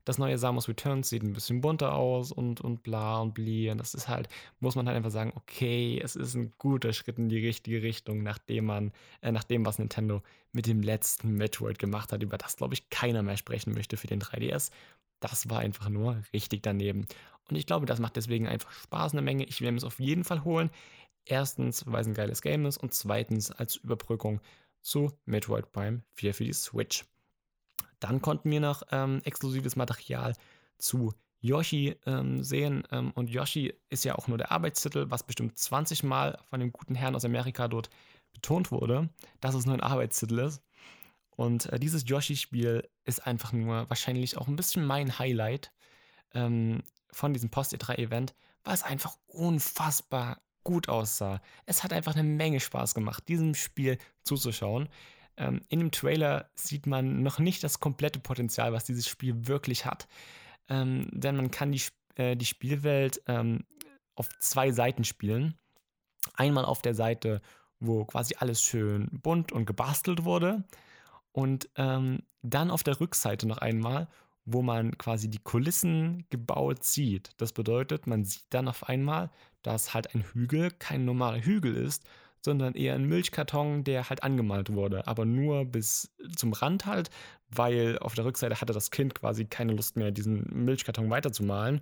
Das 0.04 0.18
neue 0.18 0.36
Samus 0.36 0.68
Returns 0.68 1.08
sieht 1.08 1.22
ein 1.22 1.32
bisschen 1.32 1.60
bunter 1.60 1.94
aus 1.94 2.32
und, 2.32 2.60
und 2.60 2.82
bla 2.82 3.20
und 3.20 3.34
bli. 3.34 3.70
Und 3.70 3.78
das 3.78 3.94
ist 3.94 4.08
halt, 4.08 4.28
muss 4.58 4.74
man 4.74 4.88
halt 4.88 4.96
einfach 4.96 5.12
sagen, 5.12 5.32
okay, 5.36 6.00
es 6.02 6.16
ist 6.16 6.34
ein 6.34 6.52
guter 6.58 6.92
Schritt 6.92 7.18
in 7.18 7.28
die 7.28 7.46
richtige 7.46 7.82
Richtung, 7.82 8.24
nachdem 8.24 8.66
man, 8.66 8.92
äh, 9.22 9.30
nach 9.30 9.44
was 9.48 9.78
Nintendo 9.78 10.22
mit 10.50 10.66
dem 10.66 10.82
letzten 10.82 11.34
Metroid 11.34 11.78
gemacht 11.78 12.12
hat, 12.12 12.24
über 12.24 12.36
das, 12.36 12.56
glaube 12.56 12.74
ich, 12.74 12.90
keiner 12.90 13.22
mehr 13.22 13.36
sprechen 13.36 13.74
möchte 13.74 13.96
für 13.96 14.08
den 14.08 14.20
3DS. 14.20 14.72
Das 15.20 15.48
war 15.48 15.60
einfach 15.60 15.88
nur 15.88 16.20
richtig 16.32 16.64
daneben. 16.64 17.06
Und 17.48 17.56
ich 17.56 17.66
glaube, 17.66 17.86
das 17.86 18.00
macht 18.00 18.16
deswegen 18.16 18.48
einfach 18.48 18.72
Spaß 18.72 19.12
eine 19.12 19.22
Menge. 19.22 19.44
Ich 19.44 19.60
werde 19.60 19.76
es 19.76 19.84
auf 19.84 20.00
jeden 20.00 20.24
Fall 20.24 20.42
holen. 20.42 20.70
Erstens, 21.26 21.84
weil 21.86 22.02
es 22.02 22.06
ein 22.06 22.14
geiles 22.14 22.42
Game 22.42 22.66
ist 22.66 22.76
und 22.76 22.92
zweitens 22.92 23.50
als 23.50 23.76
Überbrückung 23.76 24.40
zu 24.84 25.10
Metroid 25.24 25.72
Prime 25.72 26.02
4 26.12 26.34
für 26.34 26.44
die 26.44 26.52
Switch. 26.52 27.04
Dann 27.98 28.20
konnten 28.20 28.50
wir 28.50 28.60
noch 28.60 28.82
ähm, 28.92 29.20
exklusives 29.24 29.76
Material 29.76 30.34
zu 30.78 31.14
Yoshi 31.40 31.96
ähm, 32.06 32.42
sehen. 32.42 32.84
Ähm, 32.90 33.10
und 33.12 33.30
Yoshi 33.30 33.74
ist 33.88 34.04
ja 34.04 34.14
auch 34.14 34.28
nur 34.28 34.38
der 34.38 34.52
Arbeitstitel, 34.52 35.06
was 35.08 35.22
bestimmt 35.22 35.58
20 35.58 36.02
Mal 36.02 36.38
von 36.48 36.60
dem 36.60 36.72
guten 36.72 36.94
Herrn 36.94 37.14
aus 37.16 37.24
Amerika 37.24 37.66
dort 37.66 37.90
betont 38.32 38.70
wurde, 38.70 39.08
dass 39.40 39.54
es 39.54 39.66
nur 39.66 39.74
ein 39.74 39.80
Arbeitstitel 39.80 40.38
ist. 40.38 40.62
Und 41.30 41.66
äh, 41.66 41.78
dieses 41.78 42.08
Yoshi-Spiel 42.08 42.88
ist 43.04 43.26
einfach 43.26 43.52
nur 43.52 43.88
wahrscheinlich 43.88 44.36
auch 44.36 44.48
ein 44.48 44.56
bisschen 44.56 44.84
mein 44.84 45.18
Highlight 45.18 45.72
ähm, 46.32 46.82
von 47.10 47.32
diesem 47.32 47.50
Post-E3-Event, 47.50 48.34
weil 48.64 48.74
es 48.74 48.82
einfach 48.82 49.16
unfassbar 49.26 50.40
gut 50.64 50.88
aussah. 50.88 51.40
Es 51.66 51.84
hat 51.84 51.92
einfach 51.92 52.14
eine 52.14 52.24
Menge 52.24 52.60
Spaß 52.60 52.94
gemacht, 52.94 53.28
diesem 53.28 53.54
Spiel 53.54 53.98
zuzuschauen. 54.22 54.88
Ähm, 55.36 55.60
in 55.68 55.80
dem 55.80 55.90
Trailer 55.90 56.50
sieht 56.54 56.86
man 56.86 57.22
noch 57.22 57.38
nicht 57.38 57.62
das 57.62 57.80
komplette 57.80 58.20
Potenzial, 58.20 58.72
was 58.72 58.84
dieses 58.84 59.08
Spiel 59.08 59.46
wirklich 59.46 59.86
hat. 59.86 60.08
Ähm, 60.68 61.08
denn 61.12 61.36
man 61.36 61.50
kann 61.50 61.72
die, 61.72 61.82
äh, 62.16 62.36
die 62.36 62.46
Spielwelt 62.46 63.20
ähm, 63.26 63.64
auf 64.14 64.28
zwei 64.40 64.70
Seiten 64.70 65.04
spielen. 65.04 65.54
Einmal 66.34 66.64
auf 66.64 66.82
der 66.82 66.94
Seite, 66.94 67.42
wo 67.80 68.04
quasi 68.04 68.36
alles 68.38 68.62
schön 68.62 69.08
bunt 69.12 69.52
und 69.52 69.66
gebastelt 69.66 70.24
wurde. 70.24 70.64
Und 71.32 71.68
ähm, 71.76 72.22
dann 72.42 72.70
auf 72.70 72.82
der 72.82 73.00
Rückseite 73.00 73.46
noch 73.46 73.58
einmal, 73.58 74.08
wo 74.44 74.62
man 74.62 74.96
quasi 74.98 75.28
die 75.28 75.38
Kulissen 75.38 76.26
gebaut 76.30 76.84
sieht. 76.84 77.30
Das 77.38 77.52
bedeutet, 77.52 78.06
man 78.06 78.24
sieht 78.24 78.46
dann 78.50 78.68
auf 78.68 78.88
einmal, 78.88 79.30
dass 79.62 79.94
halt 79.94 80.14
ein 80.14 80.22
Hügel 80.22 80.70
kein 80.70 81.04
normaler 81.04 81.40
Hügel 81.40 81.74
ist, 81.76 82.04
sondern 82.44 82.74
eher 82.74 82.94
ein 82.94 83.06
Milchkarton, 83.06 83.84
der 83.84 84.10
halt 84.10 84.22
angemalt 84.22 84.72
wurde, 84.72 85.06
aber 85.06 85.24
nur 85.24 85.64
bis 85.64 86.14
zum 86.36 86.52
Rand 86.52 86.84
halt, 86.84 87.08
weil 87.48 87.98
auf 88.00 88.14
der 88.14 88.26
Rückseite 88.26 88.60
hatte 88.60 88.74
das 88.74 88.90
Kind 88.90 89.14
quasi 89.14 89.46
keine 89.46 89.72
Lust 89.72 89.96
mehr, 89.96 90.10
diesen 90.10 90.44
Milchkarton 90.52 91.08
weiterzumalen. 91.08 91.80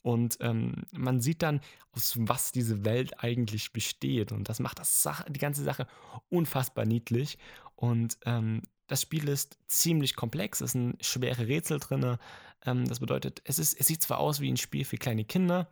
Und 0.00 0.38
ähm, 0.40 0.84
man 0.92 1.20
sieht 1.20 1.42
dann, 1.42 1.60
aus 1.92 2.14
was 2.18 2.52
diese 2.52 2.84
Welt 2.84 3.22
eigentlich 3.22 3.72
besteht. 3.72 4.32
Und 4.32 4.48
das 4.48 4.60
macht 4.60 4.78
das 4.78 5.02
Sache, 5.02 5.30
die 5.30 5.40
ganze 5.40 5.64
Sache 5.64 5.86
unfassbar 6.30 6.86
niedlich. 6.86 7.36
Und 7.74 8.16
ähm, 8.24 8.62
das 8.88 9.02
Spiel 9.02 9.28
ist 9.28 9.58
ziemlich 9.68 10.16
komplex, 10.16 10.60
es 10.60 10.72
sind 10.72 11.02
schwere 11.04 11.46
Rätsel 11.46 11.78
drin. 11.78 12.18
Ähm, 12.66 12.88
das 12.88 13.00
bedeutet, 13.00 13.40
es, 13.44 13.58
ist, 13.58 13.78
es 13.78 13.86
sieht 13.86 14.02
zwar 14.02 14.18
aus 14.18 14.40
wie 14.40 14.50
ein 14.50 14.56
Spiel 14.56 14.84
für 14.84 14.96
kleine 14.96 15.24
Kinder, 15.24 15.68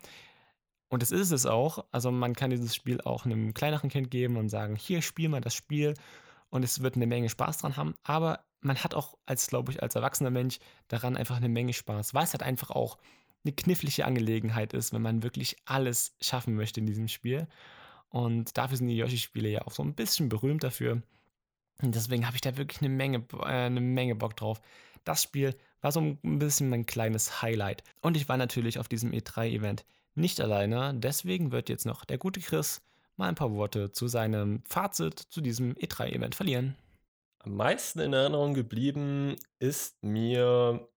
und 0.88 1.02
es 1.02 1.10
ist 1.10 1.32
es 1.32 1.46
auch. 1.46 1.84
Also 1.92 2.10
man 2.10 2.34
kann 2.34 2.50
dieses 2.50 2.74
Spiel 2.74 3.00
auch 3.00 3.24
einem 3.24 3.54
kleineren 3.54 3.90
Kind 3.90 4.10
geben 4.10 4.36
und 4.36 4.48
sagen, 4.48 4.76
hier 4.76 5.02
spiel 5.02 5.28
mal 5.28 5.40
das 5.40 5.54
Spiel 5.54 5.94
und 6.50 6.64
es 6.64 6.82
wird 6.82 6.96
eine 6.96 7.06
Menge 7.06 7.28
Spaß 7.28 7.58
dran 7.58 7.76
haben. 7.76 7.94
Aber 8.04 8.44
man 8.60 8.82
hat 8.82 8.94
auch 8.94 9.16
als, 9.26 9.48
glaube 9.48 9.72
ich, 9.72 9.82
als 9.82 9.94
erwachsener 9.94 10.30
Mensch 10.30 10.58
daran 10.88 11.16
einfach 11.16 11.36
eine 11.36 11.48
Menge 11.48 11.72
Spaß, 11.72 12.14
weil 12.14 12.24
es 12.24 12.32
halt 12.32 12.42
einfach 12.42 12.70
auch 12.70 12.98
eine 13.44 13.52
knifflige 13.52 14.04
Angelegenheit 14.04 14.72
ist, 14.72 14.92
wenn 14.92 15.02
man 15.02 15.22
wirklich 15.22 15.56
alles 15.64 16.16
schaffen 16.20 16.54
möchte 16.54 16.80
in 16.80 16.86
diesem 16.86 17.08
Spiel. 17.08 17.48
Und 18.08 18.56
dafür 18.56 18.76
sind 18.76 18.88
die 18.88 18.96
Yoshi-Spiele 18.96 19.48
ja 19.48 19.62
auch 19.62 19.72
so 19.72 19.82
ein 19.82 19.94
bisschen 19.94 20.28
berühmt 20.28 20.62
dafür. 20.64 21.02
Deswegen 21.80 22.26
habe 22.26 22.36
ich 22.36 22.40
da 22.40 22.56
wirklich 22.56 22.80
eine 22.80 22.88
Menge, 22.88 23.24
äh, 23.40 23.46
eine 23.46 23.80
Menge 23.80 24.14
Bock 24.14 24.36
drauf. 24.36 24.60
Das 25.04 25.22
Spiel 25.22 25.54
war 25.82 25.92
so 25.92 26.00
ein 26.00 26.38
bisschen 26.38 26.68
mein 26.68 26.86
kleines 26.86 27.42
Highlight. 27.42 27.84
Und 28.00 28.16
ich 28.16 28.28
war 28.28 28.36
natürlich 28.36 28.78
auf 28.78 28.88
diesem 28.88 29.12
E3-Event 29.12 29.84
nicht 30.14 30.40
alleine. 30.40 30.94
Deswegen 30.94 31.52
wird 31.52 31.68
jetzt 31.68 31.86
noch 31.86 32.04
der 32.04 32.18
gute 32.18 32.40
Chris 32.40 32.80
mal 33.16 33.28
ein 33.28 33.34
paar 33.34 33.52
Worte 33.52 33.92
zu 33.92 34.08
seinem 34.08 34.62
Fazit 34.68 35.18
zu 35.18 35.40
diesem 35.40 35.74
E3-Event 35.74 36.34
verlieren. 36.34 36.76
Am 37.38 37.54
meisten 37.54 38.00
in 38.00 38.12
Erinnerung 38.12 38.54
geblieben 38.54 39.36
ist 39.58 40.02
mir 40.02 40.88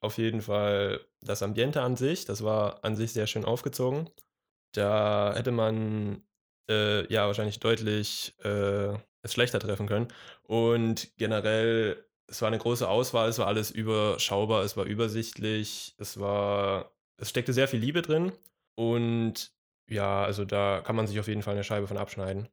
auf 0.00 0.18
jeden 0.18 0.42
Fall 0.42 1.00
das 1.22 1.42
Ambiente 1.42 1.82
an 1.82 1.96
sich. 1.96 2.24
Das 2.24 2.44
war 2.44 2.84
an 2.84 2.96
sich 2.96 3.12
sehr 3.12 3.26
schön 3.26 3.44
aufgezogen. 3.44 4.10
Da 4.72 5.32
hätte 5.34 5.50
man 5.50 6.22
äh, 6.68 7.10
ja 7.12 7.26
wahrscheinlich 7.26 7.58
deutlich 7.58 8.34
äh, 8.44 8.94
es 9.22 9.32
schlechter 9.32 9.60
treffen 9.60 9.86
können. 9.86 10.08
Und 10.44 11.16
generell, 11.16 12.04
es 12.26 12.42
war 12.42 12.48
eine 12.48 12.58
große 12.58 12.88
Auswahl, 12.88 13.28
es 13.28 13.38
war 13.38 13.46
alles 13.46 13.70
überschaubar, 13.70 14.62
es 14.62 14.76
war 14.76 14.84
übersichtlich, 14.84 15.94
es 15.98 16.18
war, 16.20 16.92
es 17.16 17.30
steckte 17.30 17.52
sehr 17.52 17.68
viel 17.68 17.80
Liebe 17.80 18.02
drin. 18.02 18.32
Und 18.74 19.52
ja, 19.88 20.24
also 20.24 20.44
da 20.44 20.80
kann 20.82 20.96
man 20.96 21.06
sich 21.06 21.18
auf 21.18 21.28
jeden 21.28 21.42
Fall 21.42 21.54
eine 21.54 21.64
Scheibe 21.64 21.86
von 21.88 21.96
abschneiden. 21.98 22.48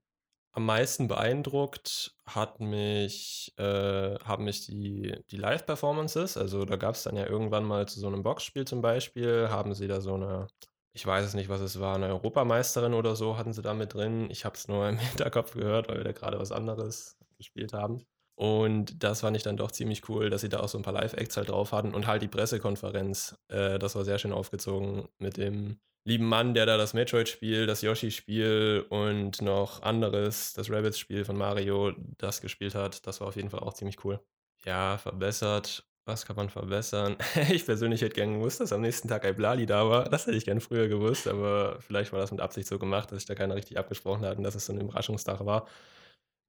Am 0.54 0.66
meisten 0.66 1.10
beeindruckt 1.10 2.16
hat 2.26 2.62
mich, 2.62 3.54
äh, 3.58 4.16
haben 4.20 4.46
mich 4.46 4.66
die, 4.66 5.14
die 5.30 5.38
Live-Performances. 5.38 6.38
Also 6.38 6.64
da 6.64 6.78
gab 6.78 6.96
es 6.96 7.04
dann 7.04 7.18
ja 7.18 7.28
irgendwann 7.28 7.66
mal 7.66 7.88
zu 7.90 8.00
so 8.00 8.08
einem 8.08 8.24
Boxspiel 8.24 8.66
zum 8.66 8.82
Beispiel, 8.82 9.50
haben 9.50 9.74
sie 9.74 9.88
da 9.88 10.00
so 10.00 10.14
eine, 10.14 10.48
ich 10.96 11.06
weiß 11.06 11.26
es 11.26 11.34
nicht, 11.34 11.50
was 11.50 11.60
es 11.60 11.80
war, 11.80 11.96
eine 11.96 12.08
Europameisterin 12.08 12.94
oder 12.94 13.18
so 13.18 13.38
hatten 13.38 13.52
sie 13.52 13.62
da 13.62 13.74
mit 13.74 13.94
drin. 13.94 14.30
Ich 14.32 14.46
habe 14.46 14.56
es 14.56 14.70
nur 14.70 14.88
im 14.88 14.98
Hinterkopf 14.98 15.54
gehört, 15.54 15.90
weil 15.90 15.98
wir 15.98 16.04
da 16.06 16.14
gerade 16.14 16.40
was 16.40 16.54
anderes 16.54 17.18
gespielt 17.38 17.74
haben. 17.74 18.06
Und 18.36 19.04
das 19.04 19.22
fand 19.22 19.36
ich 19.36 19.44
dann 19.44 19.58
doch 19.58 19.72
ziemlich 19.72 20.08
cool, 20.10 20.30
dass 20.30 20.42
sie 20.42 20.50
da 20.50 20.62
auch 20.62 20.70
so 20.70 20.78
ein 20.78 20.84
paar 20.84 20.94
Live-Acts 20.94 21.36
halt 21.38 21.50
drauf 21.50 21.74
hatten 21.74 21.94
und 21.94 22.08
halt 22.08 22.22
die 22.22 22.28
Pressekonferenz. 22.30 23.38
Äh, 23.50 23.78
das 23.78 23.96
war 23.96 24.06
sehr 24.06 24.20
schön 24.20 24.34
aufgezogen 24.34 25.08
mit 25.20 25.38
dem 25.38 25.80
lieben 26.06 26.28
Mann, 26.28 26.54
der 26.54 26.66
da 26.66 26.78
das 26.78 26.94
Metroid-Spiel, 26.94 27.66
das 27.66 27.82
Yoshi-Spiel 27.82 28.86
und 28.90 29.42
noch 29.42 29.82
anderes, 29.82 30.54
das 30.54 30.70
Rabbits-Spiel 30.70 31.26
von 31.26 31.38
Mario, 31.38 31.92
das 32.18 32.40
gespielt 32.40 32.76
hat. 32.76 33.06
Das 33.06 33.20
war 33.20 33.28
auf 33.28 33.36
jeden 33.36 33.50
Fall 33.50 33.62
auch 33.62 33.74
ziemlich 33.74 34.04
cool. 34.06 34.20
Ja, 34.64 34.98
verbessert. 34.98 35.86
Was 36.06 36.26
kann 36.26 36.36
man 36.36 36.50
verbessern? 36.50 37.18
ich 37.52 37.66
persönlich 37.66 38.02
hätte 38.02 38.14
gerne 38.14 38.38
gewusst, 38.38 38.60
dass 38.60 38.72
am 38.72 38.82
nächsten 38.82 39.08
Tag 39.08 39.26
Iblali 39.26 39.66
da 39.66 39.90
war. 39.90 40.08
Das 40.08 40.28
hätte 40.28 40.38
ich 40.38 40.46
gerne 40.46 40.62
früher 40.62 40.88
gewusst, 40.88 41.28
aber 41.28 41.80
vielleicht 41.82 42.14
war 42.14 42.20
das 42.20 42.32
mit 42.32 42.42
Absicht 42.42 42.68
so 42.68 42.78
gemacht, 42.78 43.12
dass 43.12 43.20
sich 43.20 43.26
da 43.26 43.34
keiner 43.34 43.56
richtig 43.56 43.80
abgesprochen 43.80 44.24
hat 44.24 44.38
und 44.38 44.44
dass 44.44 44.54
es 44.54 44.68
so 44.68 44.74
ein 44.74 44.82
Überraschungstag 44.82 45.44
war. 45.46 45.66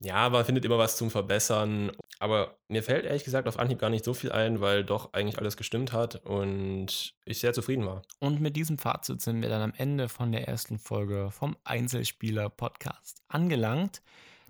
Ja, 0.01 0.29
man 0.29 0.45
findet 0.45 0.67
immer 0.67 0.77
was 0.77 0.99
zum 0.99 1.11
Verbessern. 1.11 1.91
Aber 2.19 2.59
mir 2.69 2.83
fällt 2.83 3.07
ehrlich 3.07 3.25
gesagt 3.25 3.49
auf 3.49 3.59
Anhieb 3.59 3.79
gar 3.79 3.89
nicht 3.89 4.05
so 4.05 4.13
viel 4.13 4.31
ein, 4.31 4.61
weil 4.61 4.85
doch 4.85 5.15
eigentlich 5.15 5.39
alles 5.39 5.57
gestimmt 5.57 5.93
hat 5.93 6.17
und 6.27 7.15
ich 7.25 7.41
sehr 7.41 7.55
zufrieden 7.55 7.87
war. 7.87 8.03
Und 8.19 8.43
mit 8.43 8.57
diesem 8.57 8.77
Fazit 8.77 9.23
sind 9.23 9.41
wir 9.41 9.49
dann 9.49 9.63
am 9.63 9.73
Ende 9.75 10.11
von 10.11 10.33
der 10.33 10.49
ersten 10.49 10.79
Folge 10.79 11.31
vom 11.31 11.57
Einzelspieler-Podcast 11.65 13.23
angelangt. 13.29 14.03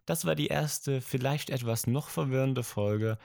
Das 0.05 0.25
war 0.25 0.35
die 0.35 0.49
erste, 0.49 1.01
vielleicht 1.01 1.51
etwas 1.51 1.87
noch 1.87 2.09
verwirrende 2.09 2.65
Folge 2.65 3.19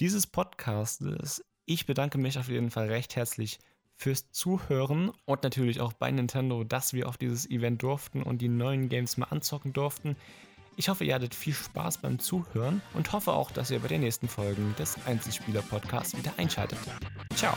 dieses 0.00 0.26
Podcastes. 0.26 1.44
Ich 1.66 1.86
bedanke 1.86 2.18
mich 2.18 2.38
auf 2.38 2.48
jeden 2.48 2.70
Fall 2.70 2.88
recht 2.88 3.16
herzlich 3.16 3.58
fürs 3.96 4.30
Zuhören 4.30 5.12
und 5.24 5.42
natürlich 5.42 5.80
auch 5.80 5.92
bei 5.92 6.10
Nintendo, 6.10 6.64
dass 6.64 6.92
wir 6.92 7.08
auf 7.08 7.16
dieses 7.16 7.48
Event 7.48 7.82
durften 7.82 8.22
und 8.22 8.38
die 8.38 8.48
neuen 8.48 8.88
Games 8.88 9.16
mal 9.16 9.26
anzocken 9.26 9.72
durften. 9.72 10.16
Ich 10.76 10.88
hoffe, 10.88 11.04
ihr 11.04 11.14
hattet 11.14 11.34
viel 11.34 11.54
Spaß 11.54 11.98
beim 11.98 12.18
Zuhören 12.18 12.82
und 12.94 13.12
hoffe 13.12 13.32
auch, 13.32 13.52
dass 13.52 13.70
ihr 13.70 13.78
bei 13.78 13.88
den 13.88 14.00
nächsten 14.00 14.28
Folgen 14.28 14.74
des 14.76 14.96
Einzelspieler-Podcasts 15.06 16.16
wieder 16.16 16.32
einschaltet. 16.36 16.78
Ciao! 17.36 17.56